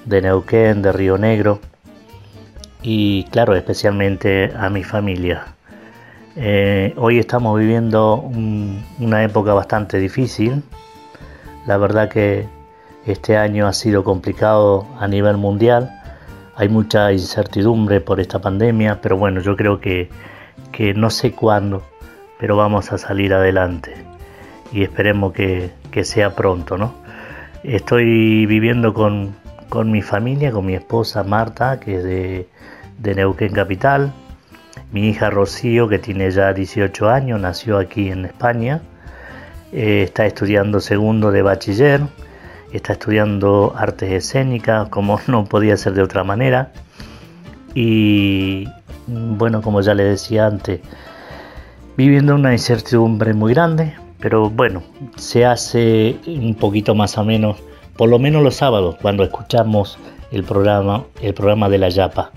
de 0.06 0.22
Neuquén, 0.22 0.82
de 0.82 0.92
Río 0.92 1.18
Negro 1.18 1.60
y 2.82 3.24
claro, 3.26 3.56
especialmente 3.56 4.54
a 4.58 4.70
mi 4.70 4.84
familia. 4.84 5.48
Eh, 6.36 6.94
hoy 6.96 7.20
estamos 7.20 7.60
viviendo 7.60 8.16
un- 8.16 8.86
una 9.00 9.24
época 9.24 9.54
bastante 9.54 9.98
difícil. 9.98 10.64
La 11.68 11.76
verdad 11.78 12.08
que 12.10 12.48
este 13.06 13.36
año 13.36 13.68
ha 13.68 13.74
sido 13.74 14.04
complicado 14.06 14.88
a 15.00 15.08
nivel 15.08 15.36
mundial. 15.38 15.99
Hay 16.60 16.68
mucha 16.68 17.14
incertidumbre 17.14 18.02
por 18.02 18.20
esta 18.20 18.40
pandemia, 18.40 19.00
pero 19.00 19.16
bueno, 19.16 19.40
yo 19.40 19.56
creo 19.56 19.80
que, 19.80 20.10
que 20.74 20.94
no 20.94 21.10
sé 21.10 21.32
cuándo, 21.32 21.84
pero 22.38 22.58
vamos 22.58 22.92
a 22.92 22.98
salir 22.98 23.34
adelante. 23.34 23.94
Y 24.74 24.84
esperemos 24.84 25.32
que, 25.32 25.72
que 25.90 26.04
sea 26.04 26.36
pronto, 26.36 26.78
¿no? 26.78 26.94
Estoy 27.64 28.46
viviendo 28.46 28.94
con, 28.94 29.38
con 29.70 29.90
mi 29.90 30.02
familia, 30.02 30.52
con 30.52 30.66
mi 30.66 30.74
esposa 30.74 31.24
Marta, 31.24 31.80
que 31.80 31.96
es 31.96 32.04
de, 32.04 32.50
de 32.98 33.16
Neuquén 33.16 33.54
Capital, 33.54 34.12
mi 34.92 35.08
hija 35.08 35.30
Rocío, 35.30 35.88
que 35.88 35.98
tiene 35.98 36.30
ya 36.30 36.52
18 36.52 37.10
años, 37.10 37.40
nació 37.40 37.78
aquí 37.78 38.12
en 38.12 38.26
España, 38.26 38.82
eh, 39.72 40.04
está 40.04 40.26
estudiando 40.26 40.82
segundo 40.82 41.32
de 41.32 41.42
bachiller, 41.42 42.02
está 42.72 42.94
estudiando 42.94 43.74
artes 43.78 44.12
escénicas, 44.12 44.90
como 44.90 45.20
no 45.28 45.46
podía 45.46 45.78
ser 45.78 45.94
de 45.94 46.04
otra 46.04 46.24
manera. 46.24 46.72
Y 47.76 48.68
bueno, 49.08 49.62
como 49.62 49.82
ya 49.82 49.94
le 49.94 50.04
decía 50.04 50.48
antes, 50.48 50.82
viviendo 51.98 52.36
una 52.36 52.54
incertidumbre 52.54 53.34
muy 53.34 53.54
grande, 53.54 53.94
pero 54.20 54.50
bueno, 54.50 54.84
se 55.16 55.46
hace 55.46 56.18
un 56.28 56.56
poquito 56.56 56.96
más 56.96 57.18
o 57.18 57.24
menos, 57.24 57.58
por 57.96 58.10
lo 58.10 58.20
menos 58.20 58.44
los 58.44 58.56
sábados, 58.56 58.96
cuando 59.02 59.24
escuchamos 59.24 59.98
el 60.32 60.44
programa, 60.44 61.04
el 61.22 61.34
programa 61.34 61.70
de 61.70 61.78
la 61.78 61.90
Yapa. 61.90 62.32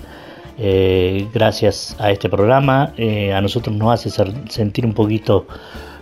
Eh, 0.59 1.28
gracias 1.32 1.96
a 1.98 2.10
este 2.10 2.28
programa, 2.28 2.92
eh, 2.96 3.32
a 3.32 3.40
nosotros 3.40 3.74
nos 3.74 3.92
hace 3.92 4.10
sentir 4.48 4.84
un 4.84 4.92
poquito 4.92 5.46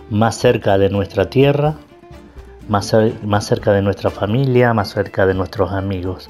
más 0.09 0.35
cerca 0.35 0.77
de 0.77 0.89
nuestra 0.89 1.29
tierra, 1.29 1.75
más, 2.71 2.95
más 3.23 3.45
cerca 3.45 3.73
de 3.73 3.81
nuestra 3.81 4.09
familia, 4.09 4.73
más 4.73 4.91
cerca 4.91 5.25
de 5.25 5.33
nuestros 5.33 5.73
amigos. 5.73 6.29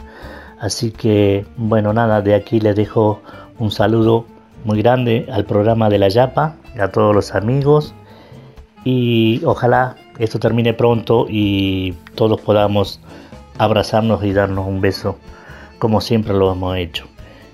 Así 0.59 0.91
que, 0.91 1.45
bueno, 1.55 1.93
nada, 1.93 2.21
de 2.21 2.33
aquí 2.33 2.59
les 2.59 2.75
dejo 2.75 3.21
un 3.59 3.69
saludo 3.69 4.25
muy 4.65 4.81
grande 4.81 5.27
al 5.31 5.45
programa 5.45 5.89
de 5.89 5.99
la 5.99 6.09
Yapa, 6.09 6.55
a 6.79 6.87
todos 6.89 7.13
los 7.15 7.35
amigos 7.35 7.93
y 8.83 9.41
ojalá 9.45 9.95
esto 10.17 10.39
termine 10.39 10.73
pronto 10.73 11.27
y 11.29 11.93
todos 12.15 12.41
podamos 12.41 12.99
abrazarnos 13.57 14.23
y 14.23 14.33
darnos 14.33 14.67
un 14.67 14.81
beso 14.81 15.17
como 15.77 16.01
siempre 16.01 16.33
lo 16.33 16.51
hemos 16.51 16.77
hecho. 16.77 17.05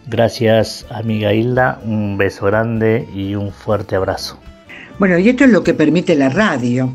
Gracias 0.07 0.85
amiga 0.89 1.33
Hilda, 1.33 1.79
un 1.83 2.17
beso 2.17 2.45
grande 2.45 3.07
y 3.13 3.35
un 3.35 3.51
fuerte 3.51 3.95
abrazo. 3.97 4.37
Bueno, 4.99 5.17
y 5.17 5.29
esto 5.29 5.43
es 5.43 5.51
lo 5.51 5.63
que 5.63 5.73
permite 5.73 6.15
la 6.15 6.29
radio. 6.29 6.93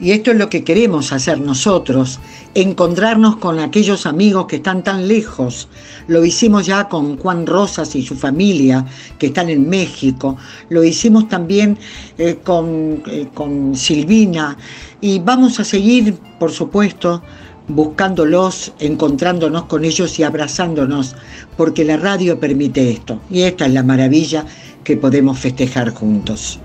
Y 0.00 0.10
esto 0.10 0.32
es 0.32 0.38
lo 0.38 0.50
que 0.50 0.64
queremos 0.64 1.12
hacer 1.12 1.40
nosotros, 1.40 2.18
encontrarnos 2.54 3.36
con 3.36 3.60
aquellos 3.60 4.06
amigos 4.06 4.46
que 4.46 4.56
están 4.56 4.82
tan 4.82 5.06
lejos. 5.06 5.68
Lo 6.08 6.24
hicimos 6.24 6.66
ya 6.66 6.88
con 6.88 7.16
Juan 7.16 7.46
Rosas 7.46 7.94
y 7.94 8.02
su 8.02 8.16
familia, 8.16 8.84
que 9.18 9.26
están 9.26 9.50
en 9.50 9.68
México. 9.68 10.36
Lo 10.68 10.82
hicimos 10.82 11.28
también 11.28 11.78
eh, 12.18 12.38
con, 12.42 13.02
eh, 13.06 13.28
con 13.32 13.76
Silvina. 13.76 14.56
Y 15.00 15.20
vamos 15.20 15.60
a 15.60 15.64
seguir, 15.64 16.14
por 16.40 16.50
supuesto, 16.50 17.22
buscándolos, 17.68 18.72
encontrándonos 18.80 19.66
con 19.66 19.84
ellos 19.84 20.18
y 20.18 20.24
abrazándonos, 20.24 21.14
porque 21.56 21.84
la 21.84 21.96
radio 21.96 22.40
permite 22.40 22.90
esto. 22.90 23.20
Y 23.30 23.42
esta 23.42 23.66
es 23.66 23.72
la 23.72 23.84
maravilla 23.84 24.44
que 24.82 24.96
podemos 24.96 25.38
festejar 25.38 25.90
juntos. 25.90 26.60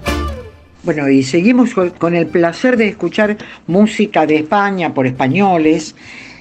Bueno, 0.84 1.10
y 1.10 1.24
seguimos 1.24 1.74
con 1.74 2.16
el 2.16 2.28
placer 2.28 2.78
de 2.78 2.88
escuchar 2.88 3.38
música 3.68 4.26
de 4.26 4.38
España 4.38 4.94
por 4.94 5.06
españoles. 5.08 5.94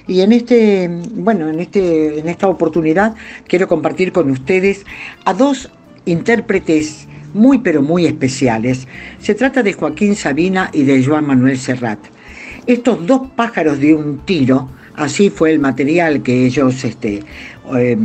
Y 0.07 0.21
en 0.21 0.31
este, 0.31 0.89
bueno, 1.13 1.49
en 1.49 1.59
este, 1.59 2.19
en 2.19 2.29
esta 2.29 2.47
oportunidad 2.47 3.15
quiero 3.47 3.67
compartir 3.67 4.13
con 4.13 4.31
ustedes 4.31 4.85
a 5.25 5.33
dos 5.33 5.69
intérpretes 6.05 7.07
muy 7.33 7.59
pero 7.59 7.81
muy 7.81 8.05
especiales. 8.05 8.87
Se 9.19 9.35
trata 9.35 9.61
de 9.61 9.73
Joaquín 9.73 10.15
Sabina 10.15 10.69
y 10.73 10.83
de 10.83 11.03
Joan 11.03 11.27
Manuel 11.27 11.59
Serrat. 11.59 11.99
Estos 12.65 13.05
dos 13.05 13.27
pájaros 13.35 13.79
de 13.79 13.93
un 13.93 14.19
tiro, 14.19 14.69
así 14.95 15.29
fue 15.29 15.51
el 15.51 15.59
material 15.59 16.23
que 16.23 16.45
ellos 16.45 16.83
este, 16.83 17.23
eh, 17.75 17.97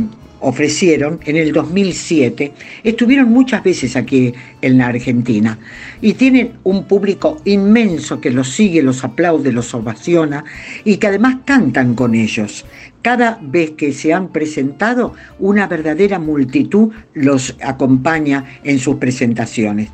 ofrecieron 0.45 1.19
en 1.25 1.37
el 1.37 1.51
2007, 1.51 2.53
estuvieron 2.83 3.31
muchas 3.31 3.63
veces 3.63 3.95
aquí 3.95 4.31
en 4.61 4.77
la 4.77 4.87
Argentina 4.87 5.57
y 6.01 6.13
tienen 6.13 6.53
un 6.63 6.83
público 6.83 7.41
inmenso 7.45 8.21
que 8.21 8.29
los 8.29 8.49
sigue, 8.49 8.83
los 8.83 9.03
aplaude, 9.03 9.51
los 9.51 9.73
ovaciona 9.73 10.43
y 10.83 10.97
que 10.97 11.07
además 11.07 11.37
cantan 11.45 11.95
con 11.95 12.13
ellos. 12.13 12.63
Cada 13.01 13.39
vez 13.41 13.71
que 13.71 13.91
se 13.91 14.13
han 14.13 14.29
presentado, 14.29 15.15
una 15.39 15.65
verdadera 15.65 16.19
multitud 16.19 16.91
los 17.15 17.55
acompaña 17.61 18.59
en 18.63 18.77
sus 18.77 18.97
presentaciones. 18.97 19.89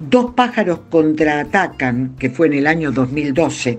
Dos 0.00 0.32
pájaros 0.34 0.80
contraatacan, 0.90 2.16
que 2.18 2.30
fue 2.30 2.46
en 2.46 2.54
el 2.54 2.66
año 2.66 2.92
2012, 2.92 3.78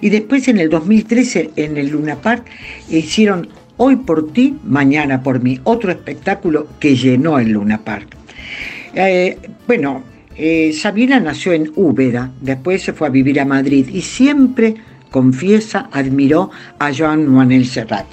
y 0.00 0.08
después 0.08 0.48
en 0.48 0.58
el 0.58 0.70
2013 0.70 1.50
en 1.56 1.76
el 1.76 1.90
Luna 1.90 2.16
Park 2.16 2.46
hicieron 2.88 3.48
Hoy 3.82 3.96
por 3.96 4.30
ti, 4.34 4.58
mañana 4.62 5.22
por 5.22 5.42
mí. 5.42 5.58
Otro 5.64 5.90
espectáculo 5.90 6.66
que 6.78 6.96
llenó 6.96 7.38
el 7.38 7.52
Luna 7.52 7.78
Park. 7.82 8.14
Eh, 8.92 9.38
bueno, 9.66 10.02
eh, 10.36 10.74
Sabina 10.74 11.18
nació 11.18 11.54
en 11.54 11.72
Úbeda, 11.76 12.30
después 12.42 12.82
se 12.82 12.92
fue 12.92 13.06
a 13.06 13.10
vivir 13.10 13.40
a 13.40 13.46
Madrid 13.46 13.88
y 13.90 14.02
siempre, 14.02 14.74
confiesa, 15.10 15.88
admiró 15.92 16.50
a 16.78 16.92
Joan 16.92 17.26
Manuel 17.26 17.64
Serrat. 17.64 18.04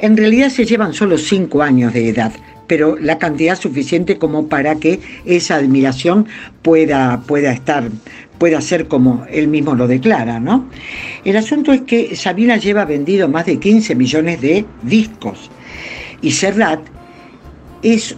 En 0.00 0.18
realidad 0.18 0.50
se 0.50 0.66
llevan 0.66 0.92
solo 0.92 1.16
cinco 1.16 1.62
años 1.62 1.94
de 1.94 2.10
edad, 2.10 2.32
pero 2.70 2.96
la 3.00 3.18
cantidad 3.18 3.58
suficiente 3.58 4.16
como 4.16 4.46
para 4.46 4.76
que 4.76 5.00
esa 5.24 5.56
admiración 5.56 6.28
pueda, 6.62 7.20
pueda 7.26 7.50
estar, 7.50 7.90
pueda 8.38 8.60
ser 8.60 8.86
como 8.86 9.26
él 9.28 9.48
mismo 9.48 9.74
lo 9.74 9.88
declara, 9.88 10.38
¿no? 10.38 10.68
El 11.24 11.36
asunto 11.36 11.72
es 11.72 11.80
que 11.80 12.14
Sabina 12.14 12.58
lleva 12.58 12.84
vendido 12.84 13.28
más 13.28 13.46
de 13.46 13.58
15 13.58 13.96
millones 13.96 14.40
de 14.40 14.64
discos 14.84 15.50
y 16.22 16.30
Serrat 16.30 16.78
es 17.82 18.14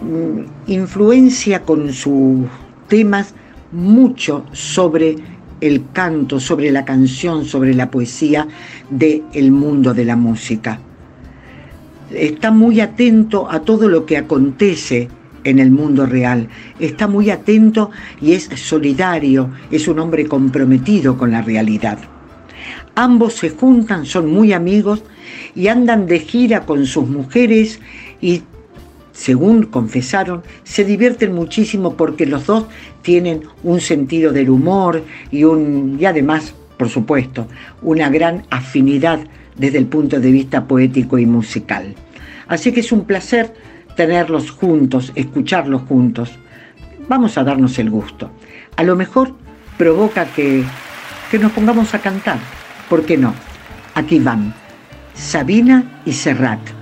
mm, 0.00 0.72
influencia 0.72 1.62
con 1.62 1.92
sus 1.92 2.40
temas 2.88 3.36
mucho 3.70 4.44
sobre 4.50 5.14
el 5.60 5.84
canto, 5.92 6.40
sobre 6.40 6.72
la 6.72 6.84
canción, 6.84 7.44
sobre 7.44 7.72
la 7.72 7.88
poesía 7.88 8.48
del 8.90 9.22
el 9.32 9.52
mundo 9.52 9.94
de 9.94 10.04
la 10.04 10.16
música 10.16 10.80
está 12.14 12.50
muy 12.50 12.80
atento 12.80 13.50
a 13.50 13.60
todo 13.60 13.88
lo 13.88 14.06
que 14.06 14.16
acontece 14.16 15.08
en 15.44 15.58
el 15.58 15.70
mundo 15.70 16.06
real, 16.06 16.48
está 16.78 17.08
muy 17.08 17.30
atento 17.30 17.90
y 18.20 18.32
es 18.32 18.48
solidario, 18.54 19.50
es 19.70 19.88
un 19.88 19.98
hombre 19.98 20.26
comprometido 20.26 21.16
con 21.16 21.32
la 21.32 21.42
realidad. 21.42 21.98
Ambos 22.94 23.34
se 23.34 23.50
juntan, 23.50 24.06
son 24.06 24.30
muy 24.32 24.52
amigos 24.52 25.02
y 25.54 25.68
andan 25.68 26.06
de 26.06 26.20
gira 26.20 26.64
con 26.66 26.86
sus 26.86 27.08
mujeres 27.08 27.80
y, 28.20 28.42
según 29.12 29.64
confesaron, 29.64 30.42
se 30.62 30.84
divierten 30.84 31.34
muchísimo 31.34 31.96
porque 31.96 32.26
los 32.26 32.46
dos 32.46 32.66
tienen 33.02 33.42
un 33.62 33.80
sentido 33.80 34.32
del 34.32 34.50
humor 34.50 35.02
y, 35.30 35.44
un, 35.44 35.96
y 35.98 36.04
además, 36.04 36.54
por 36.76 36.88
supuesto, 36.88 37.46
una 37.80 38.10
gran 38.10 38.44
afinidad 38.50 39.20
desde 39.56 39.78
el 39.78 39.86
punto 39.86 40.20
de 40.20 40.30
vista 40.30 40.66
poético 40.66 41.18
y 41.18 41.26
musical. 41.26 41.94
Así 42.48 42.72
que 42.72 42.80
es 42.80 42.92
un 42.92 43.04
placer 43.04 43.54
tenerlos 43.96 44.50
juntos, 44.50 45.12
escucharlos 45.14 45.82
juntos. 45.82 46.30
Vamos 47.08 47.36
a 47.38 47.44
darnos 47.44 47.78
el 47.78 47.90
gusto. 47.90 48.30
A 48.76 48.82
lo 48.82 48.96
mejor 48.96 49.34
provoca 49.76 50.26
que, 50.26 50.64
que 51.30 51.38
nos 51.38 51.52
pongamos 51.52 51.94
a 51.94 51.98
cantar. 51.98 52.38
¿Por 52.88 53.04
qué 53.04 53.16
no? 53.16 53.34
Aquí 53.94 54.18
van. 54.18 54.54
Sabina 55.14 56.02
y 56.04 56.12
Serrat. 56.12 56.81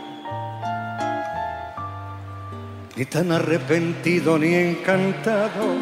ni 2.95 3.05
tan 3.05 3.31
arrepentido 3.31 4.37
ni 4.37 4.53
encantado 4.53 5.75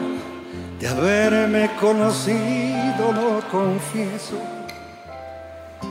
de 0.79 0.87
haberme 0.87 1.69
conocido, 1.79 3.11
lo 3.11 3.41
confieso. 3.49 4.39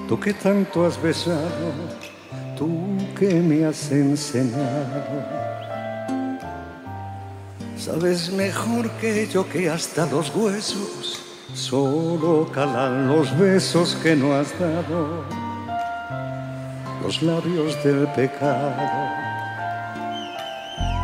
Tú 0.08 0.18
que 0.18 0.32
tanto 0.32 0.86
has 0.86 1.00
besado, 1.00 1.72
tú 2.56 2.96
que 3.18 3.34
me 3.34 3.64
has 3.66 3.90
enseñado. 3.92 5.38
Sabes 7.76 8.30
mejor 8.32 8.90
que 8.92 9.26
yo 9.26 9.48
que 9.48 9.68
hasta 9.68 10.06
los 10.06 10.34
huesos 10.34 11.20
solo 11.52 12.50
calan 12.52 13.08
los 13.08 13.36
besos 13.38 13.96
que 14.02 14.16
no 14.16 14.34
has 14.34 14.58
dado, 14.58 15.24
los 17.02 17.22
labios 17.22 17.82
del 17.84 18.06
pecado 18.08 19.27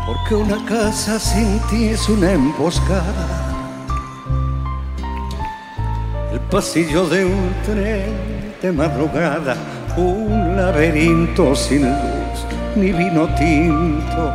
porque 0.06 0.34
una 0.34 0.64
casa 0.66 1.18
sin 1.18 1.58
ti 1.70 1.88
es 1.88 2.08
una 2.08 2.32
emboscada. 2.32 3.26
El 6.32 6.40
pasillo 6.40 7.06
de 7.06 7.24
un 7.24 7.54
tren 7.64 8.54
de 8.60 8.72
madrugada, 8.72 9.56
un 9.96 10.56
laberinto 10.56 11.54
sin 11.54 11.82
luz 11.82 12.24
ni 12.76 12.92
vino 12.92 13.28
tinto. 13.34 14.32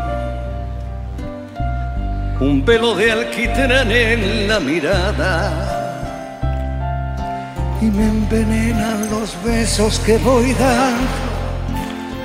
un 2.40 2.64
pelo 2.64 2.96
de 2.96 3.12
alquitrán 3.12 3.92
en 3.92 4.48
la 4.48 4.62
mirada 4.62 5.70
y 7.82 7.86
me 7.86 8.08
envenenan 8.08 9.10
los 9.12 9.36
besos 9.44 10.00
que 10.00 10.18
voy 10.20 10.54
dando 10.54 11.29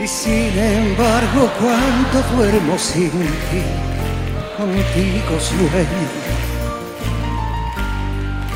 y 0.05 0.09
sin 0.09 0.59
embargo 0.59 1.51
cuando 1.59 2.37
duermo 2.37 2.79
sin 2.79 3.11
ti 3.11 3.63
contigo 4.59 5.41
sueño. 5.41 6.09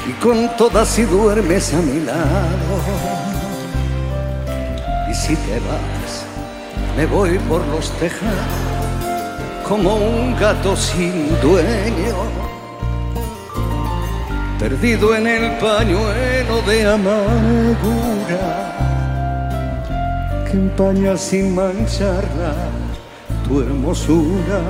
Y 0.07 0.12
con 0.23 0.57
todas 0.59 0.89
si 0.89 1.05
duermes 1.05 1.73
a 1.73 1.79
mi 1.79 2.01
lado 2.01 2.75
y 5.11 5.15
si 5.15 5.37
te 5.37 5.59
vas 5.61 6.27
me 6.97 7.07
voy 7.07 7.39
por 7.39 7.66
los 7.69 7.91
tejados 7.93 8.37
como 9.66 9.97
un 9.97 10.37
gato 10.39 10.77
sin 10.77 11.29
dueño, 11.41 12.16
perdido 14.59 15.15
en 15.15 15.27
el 15.27 15.59
pañuelo 15.59 16.62
de 16.62 16.87
amargura 16.87 18.79
que 20.51 20.57
empaña 20.57 21.16
sin 21.16 21.55
mancharla 21.55 22.55
tu 23.47 23.61
hermosura. 23.61 24.62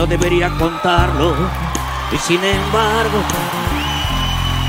no 0.00 0.06
debería 0.06 0.48
contarlo. 0.58 1.34
Y 2.10 2.16
sin 2.16 2.42
embargo, 2.42 3.18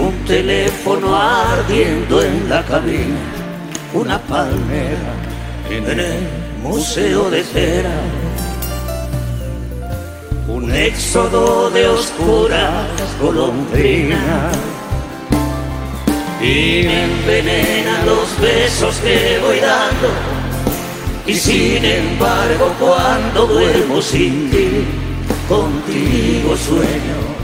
Un 0.00 0.24
teléfono 0.26 1.16
ardiendo 1.16 2.22
en 2.22 2.48
la 2.48 2.62
cabina, 2.64 3.20
una 3.92 4.18
palmera 4.18 5.12
en 5.70 6.00
el 6.00 6.18
museo 6.62 7.30
de 7.30 7.42
cera. 7.42 8.00
Un 10.48 10.74
éxodo 10.74 11.70
de 11.70 11.88
oscuras 11.88 12.88
golondrinas 13.20 14.56
y 16.40 16.82
me 16.86 17.04
envenenan 17.04 18.04
los 18.04 18.28
besos 18.40 18.96
que 18.96 19.38
voy 19.42 19.60
dando 19.60 20.08
y 21.26 21.34
sin 21.34 21.84
embargo 21.84 22.74
cuando 22.78 23.46
duermo 23.46 24.02
sin 24.02 24.50
ti, 24.50 24.84
contigo 25.48 26.56
sueño. 26.56 27.43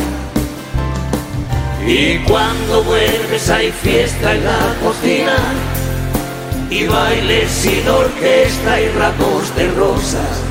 Y 1.85 2.19
cuando 2.19 2.83
vuelves 2.83 3.49
hay 3.49 3.71
fiesta 3.71 4.35
en 4.35 4.45
la 4.45 4.75
cocina 4.83 5.35
y 6.69 6.85
bailes 6.85 7.49
sin 7.49 7.87
orquesta 7.87 8.79
y 8.79 8.87
ramos 8.89 9.55
de 9.55 9.71
rosas 9.71 10.41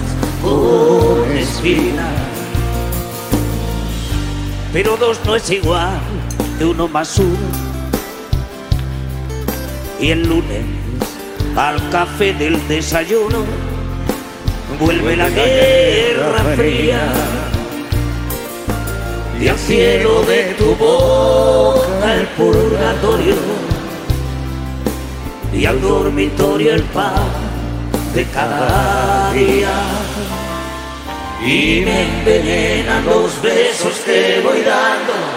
con 0.42 1.30
espinas. 1.36 2.30
Pero 4.72 4.96
dos 4.96 5.20
no 5.24 5.36
es 5.36 5.50
igual 5.50 6.00
de 6.58 6.64
uno 6.64 6.88
más 6.88 7.18
uno. 7.18 7.38
Y 10.00 10.10
el 10.10 10.28
lunes 10.28 10.64
al 11.56 11.90
café 11.90 12.32
del 12.32 12.66
desayuno 12.68 13.44
vuelve 14.78 15.16
la 15.16 15.28
guerra 15.28 16.44
fría 16.56 17.12
y 19.40 19.48
al 19.48 19.58
cielo 19.58 20.22
de 20.24 20.54
tu 20.58 20.74
boca 20.74 22.14
el 22.14 22.26
purgatorio. 22.28 23.34
Y 25.52 25.64
al 25.64 25.80
dormitorio 25.80 26.74
el 26.74 26.82
pan 26.84 27.30
de 28.14 28.24
cada 28.26 29.32
día. 29.32 29.72
Y 31.44 31.82
me 31.86 32.02
envenenan 32.02 33.04
los 33.06 33.40
besos 33.40 33.94
que 34.04 34.42
voy 34.44 34.60
dando 34.60 35.29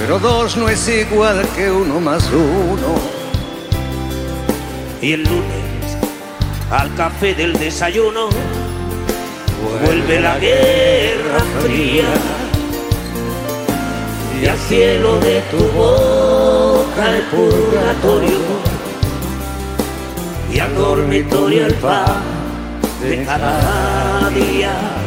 Pero 0.00 0.18
dos 0.18 0.56
no 0.56 0.68
es 0.68 0.88
igual 0.88 1.46
que 1.54 1.70
uno 1.70 2.00
más 2.00 2.28
uno. 2.32 2.96
Y 5.00 5.12
el 5.12 5.22
lunes 5.22 5.96
al 6.68 6.92
café 6.96 7.34
del 7.34 7.52
desayuno 7.52 8.28
vuelve 9.84 10.18
la 10.20 10.36
guerra 10.40 11.40
fría. 11.62 12.06
y 14.42 14.46
al 14.46 14.58
cielo 14.58 15.20
de 15.20 15.40
tu 15.52 15.58
boca 15.58 17.16
el 17.16 17.22
purgatorio. 17.22 18.38
Y 20.52 20.58
al 20.58 20.74
dormitorio 20.74 21.66
el 21.66 21.74
pan 21.74 22.22
de 23.00 23.24
cada 23.24 24.28
día 24.30 24.98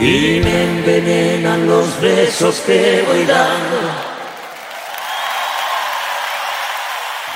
y 0.00 0.40
me 0.44 0.78
envenenan 0.78 1.66
los 1.66 2.00
besos 2.00 2.60
que 2.60 3.02
voy 3.06 3.24
dando. 3.24 3.76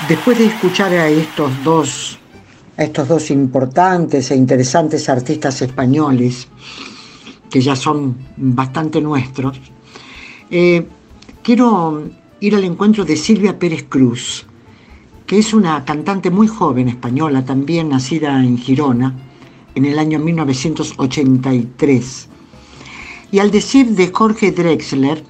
Después 0.07 0.37
de 0.37 0.45
escuchar 0.45 0.93
a 0.93 1.07
estos 1.07 1.51
dos, 1.63 2.19
a 2.77 2.83
estos 2.83 3.07
dos 3.07 3.31
importantes 3.31 4.29
e 4.31 4.35
interesantes 4.35 5.09
artistas 5.09 5.61
españoles, 5.61 6.47
que 7.49 7.61
ya 7.61 7.75
son 7.75 8.17
bastante 8.37 9.01
nuestros, 9.01 9.59
eh, 10.49 10.85
quiero 11.41 12.09
ir 12.39 12.55
al 12.55 12.63
encuentro 12.63 13.03
de 13.05 13.17
Silvia 13.17 13.57
Pérez 13.57 13.85
Cruz, 13.89 14.45
que 15.25 15.39
es 15.39 15.53
una 15.53 15.83
cantante 15.85 16.29
muy 16.29 16.47
joven 16.47 16.89
española, 16.89 17.43
también 17.43 17.89
nacida 17.89 18.43
en 18.43 18.57
Girona 18.57 19.15
en 19.75 19.85
el 19.85 19.97
año 19.97 20.19
1983. 20.19 22.30
Y 23.31 23.39
al 23.39 23.49
decir 23.49 23.91
de 23.95 24.11
Jorge 24.11 24.51
Drexler, 24.51 25.23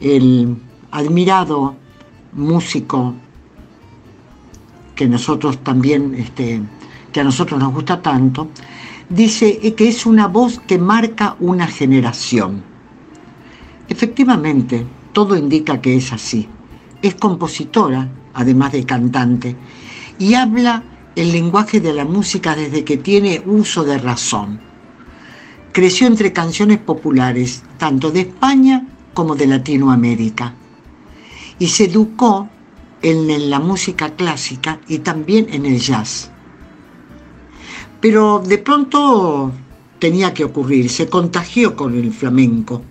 el 0.00 0.56
admirado 0.90 1.76
músico 2.32 3.14
que 4.96 5.06
nosotros 5.06 5.62
también, 5.62 6.16
este, 6.16 6.60
que 7.12 7.20
a 7.20 7.24
nosotros 7.24 7.60
nos 7.60 7.72
gusta 7.72 8.02
tanto, 8.02 8.48
dice 9.08 9.74
que 9.74 9.88
es 9.88 10.04
una 10.04 10.26
voz 10.26 10.58
que 10.66 10.78
marca 10.78 11.36
una 11.38 11.68
generación. 11.68 12.64
Efectivamente, 13.88 14.84
todo 15.12 15.36
indica 15.36 15.80
que 15.80 15.96
es 15.96 16.12
así. 16.12 16.48
Es 17.02 17.14
compositora, 17.14 18.08
además 18.34 18.72
de 18.72 18.84
cantante, 18.84 19.56
y 20.18 20.34
habla 20.34 20.82
el 21.14 21.30
lenguaje 21.30 21.80
de 21.80 21.92
la 21.92 22.04
música 22.04 22.56
desde 22.56 22.82
que 22.84 22.96
tiene 22.96 23.42
uso 23.46 23.84
de 23.84 23.98
razón. 23.98 24.67
Creció 25.78 26.08
entre 26.08 26.32
canciones 26.32 26.78
populares, 26.78 27.62
tanto 27.78 28.10
de 28.10 28.22
España 28.22 28.84
como 29.14 29.36
de 29.36 29.46
Latinoamérica, 29.46 30.52
y 31.60 31.68
se 31.68 31.84
educó 31.84 32.48
en 33.00 33.48
la 33.48 33.60
música 33.60 34.16
clásica 34.16 34.80
y 34.88 34.98
también 34.98 35.46
en 35.52 35.66
el 35.66 35.78
jazz. 35.78 36.32
Pero 38.00 38.42
de 38.44 38.58
pronto 38.58 39.52
tenía 40.00 40.34
que 40.34 40.42
ocurrir, 40.42 40.90
se 40.90 41.08
contagió 41.08 41.76
con 41.76 41.94
el 41.94 42.12
flamenco 42.12 42.82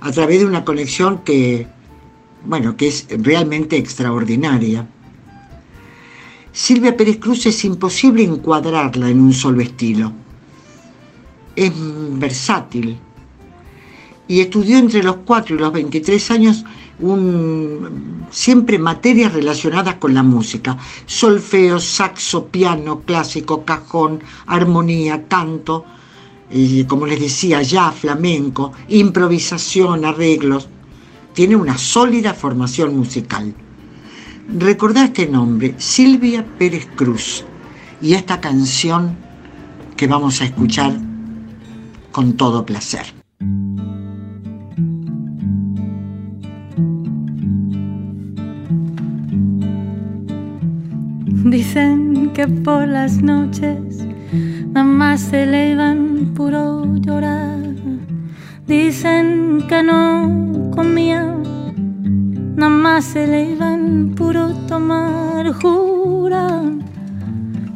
a 0.00 0.10
través 0.10 0.40
de 0.40 0.46
una 0.46 0.64
conexión 0.64 1.18
que 1.18 1.68
bueno, 2.44 2.76
que 2.76 2.88
es 2.88 3.06
realmente 3.10 3.76
extraordinaria. 3.76 4.88
Silvia 6.50 6.96
Pérez 6.96 7.18
Cruz 7.18 7.46
es 7.46 7.64
imposible 7.64 8.24
encuadrarla 8.24 9.08
en 9.08 9.20
un 9.20 9.32
solo 9.32 9.60
estilo. 9.60 10.12
Es 11.58 11.72
versátil. 11.74 12.96
Y 14.28 14.40
estudió 14.40 14.78
entre 14.78 15.02
los 15.02 15.16
4 15.24 15.56
y 15.56 15.58
los 15.58 15.72
23 15.72 16.30
años 16.30 16.64
siempre 18.30 18.78
materias 18.78 19.32
relacionadas 19.32 19.96
con 19.96 20.14
la 20.14 20.22
música, 20.22 20.78
solfeo, 21.06 21.80
saxo, 21.80 22.46
piano, 22.46 23.00
clásico, 23.00 23.64
cajón, 23.64 24.20
armonía, 24.46 25.26
canto, 25.26 25.84
y 26.48 26.84
como 26.84 27.06
les 27.06 27.18
decía, 27.18 27.60
ya 27.62 27.90
flamenco, 27.90 28.72
improvisación, 28.88 30.04
arreglos. 30.04 30.68
Tiene 31.34 31.56
una 31.56 31.76
sólida 31.76 32.34
formación 32.34 32.96
musical. 32.96 33.52
Recordá 34.58 35.06
este 35.06 35.26
nombre, 35.26 35.74
Silvia 35.78 36.46
Pérez 36.56 36.86
Cruz, 36.94 37.44
y 38.00 38.14
esta 38.14 38.40
canción 38.40 39.16
que 39.96 40.06
vamos 40.06 40.40
a 40.40 40.44
escuchar 40.44 41.07
con 42.18 42.32
todo 42.32 42.66
placer. 42.66 43.06
Dicen 51.44 52.32
que 52.34 52.48
por 52.48 52.88
las 52.88 53.22
noches 53.22 54.04
mamá 54.74 55.16
se 55.16 55.46
le 55.46 55.70
iban 55.70 56.34
puro 56.34 56.92
llorar. 56.96 57.62
Dicen 58.66 59.62
que 59.68 59.80
no 59.84 60.72
comía, 60.74 61.22
nada 62.56 62.68
más 62.68 63.04
se 63.04 63.28
le 63.28 63.52
iban 63.52 64.14
puro 64.16 64.48
tomar. 64.66 65.52
Juran 65.52 66.82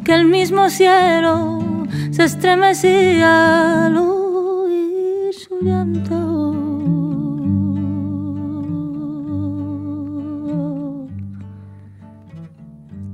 que 0.03 0.13
el 0.13 0.25
mismo 0.25 0.69
cielo 0.69 1.59
se 2.11 2.25
estremecía 2.25 3.89
su 3.95 4.22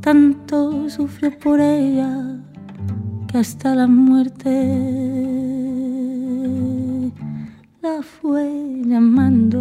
Tanto 0.02 0.90
sufrió 0.90 1.38
por 1.38 1.60
ella 1.60 2.40
que 3.28 3.38
hasta 3.38 3.76
la 3.76 3.86
muerte 3.86 4.50
la 7.82 8.02
fue 8.02 8.82
llamando. 8.86 9.60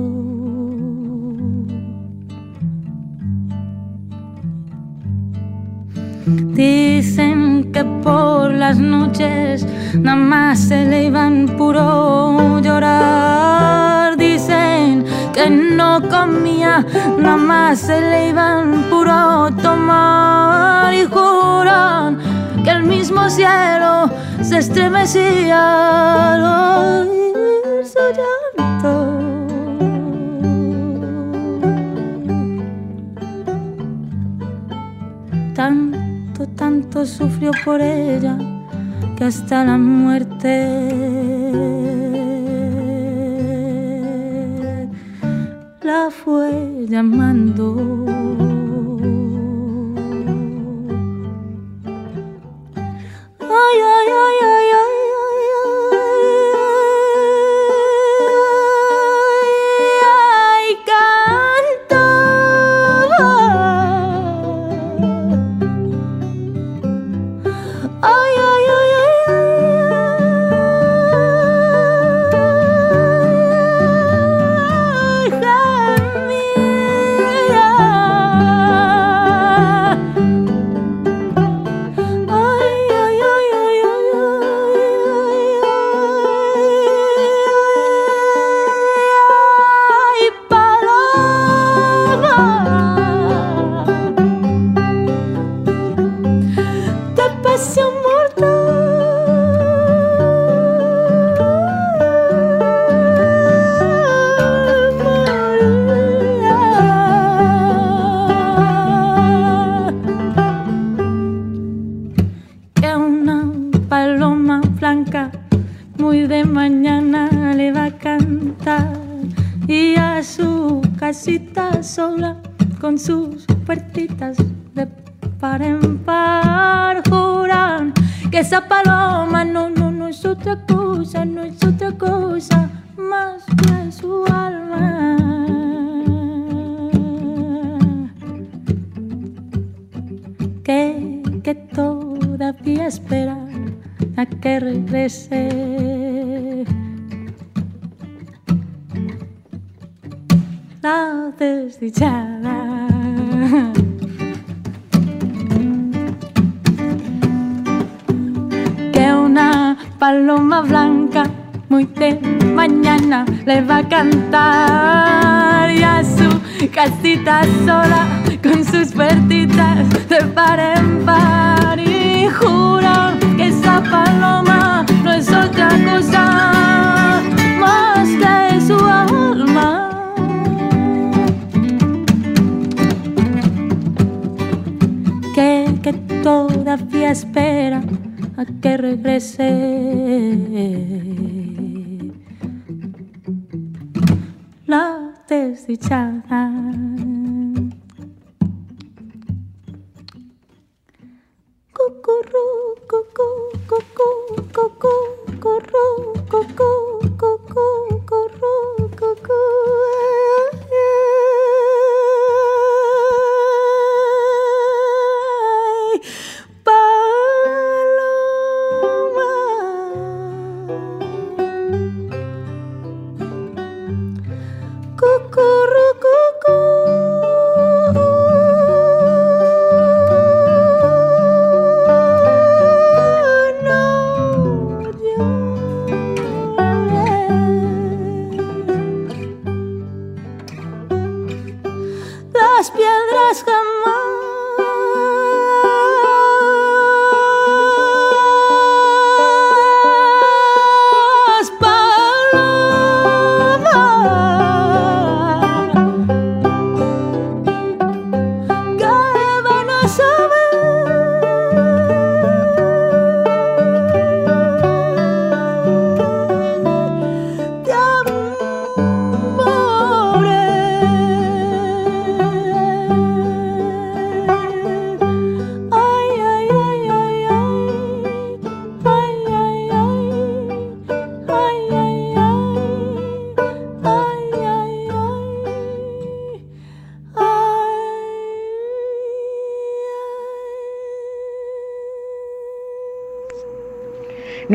Dicen 6.55 7.48
que 7.73 7.85
por 8.03 8.53
las 8.53 8.79
noches 8.79 9.67
nada 9.95 10.17
más 10.17 10.59
se 10.59 10.85
le 10.87 11.05
iban 11.05 11.47
puro 11.57 12.61
llorar. 12.61 14.17
Dicen 14.17 15.05
que 15.33 15.51
no 15.51 16.01
comía, 16.09 16.85
nada 17.19 17.37
más 17.37 17.79
se 17.81 18.01
le 18.01 18.29
iban 18.31 18.85
puro 18.91 19.51
tomar. 19.63 20.93
Y 20.95 21.05
juran 21.05 22.19
que 22.65 22.71
el 22.71 22.83
mismo 22.85 23.29
cielo 23.31 24.11
se 24.43 24.59
estremecía 24.59 26.09
llanto. 28.13 29.19
Tanto, 35.55 35.98
sufrió 37.07 37.51
por 37.65 37.81
ella 37.81 38.37
que 39.17 39.25
hasta 39.25 39.65
la 39.65 39.79
muerte 39.79 40.49
la 45.83 46.11
fue 46.11 46.87
llamando. 46.89 48.05
Ay, 53.41 53.79
ay, 53.95 54.09
ay. 54.43 54.48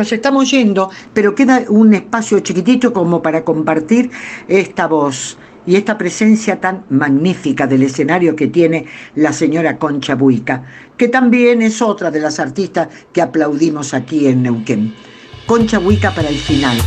Nos 0.03 0.11
estamos 0.11 0.51
yendo, 0.51 0.89
pero 1.13 1.33
queda 1.33 1.63
un 1.69 1.93
espacio 1.93 2.41
chiquitito 2.41 2.91
como 2.91 3.21
para 3.21 3.45
compartir 3.45 4.11
esta 4.49 4.85
voz 4.85 5.37
y 5.65 5.77
esta 5.77 5.97
presencia 5.97 6.59
tan 6.59 6.83
magnífica 6.89 7.67
del 7.67 7.83
escenario 7.83 8.35
que 8.35 8.47
tiene 8.47 8.85
la 9.15 9.31
señora 9.31 9.77
Concha 9.77 10.15
Buica, 10.15 10.65
que 10.97 11.07
también 11.07 11.61
es 11.61 11.81
otra 11.81 12.11
de 12.11 12.19
las 12.19 12.41
artistas 12.41 12.89
que 13.13 13.21
aplaudimos 13.21 13.93
aquí 13.93 14.27
en 14.27 14.43
Neuquén. 14.43 14.93
Concha 15.45 15.79
Buica 15.79 16.13
para 16.13 16.27
el 16.27 16.37
final, 16.37 16.77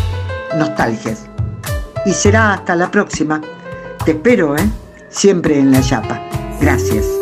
nostalgias. 0.58 1.24
Y 2.04 2.12
será 2.12 2.52
hasta 2.52 2.76
la 2.76 2.90
próxima. 2.90 3.40
Te 4.04 4.10
espero, 4.10 4.58
¿eh? 4.58 4.68
Siempre 5.08 5.58
en 5.58 5.72
la 5.72 5.80
chapa. 5.80 6.20
Gracias. 6.60 7.15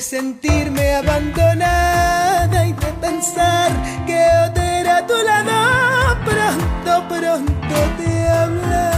Sentirme 0.00 0.94
abandonada 0.94 2.66
y 2.66 2.72
de 2.72 2.86
pensar 3.00 3.70
que 4.06 4.26
otra 4.48 4.98
a 4.98 5.06
tu 5.06 5.14
lado, 5.22 6.16
pronto, 6.24 7.08
pronto 7.08 7.76
te 7.98 8.28
hablaré 8.28 8.97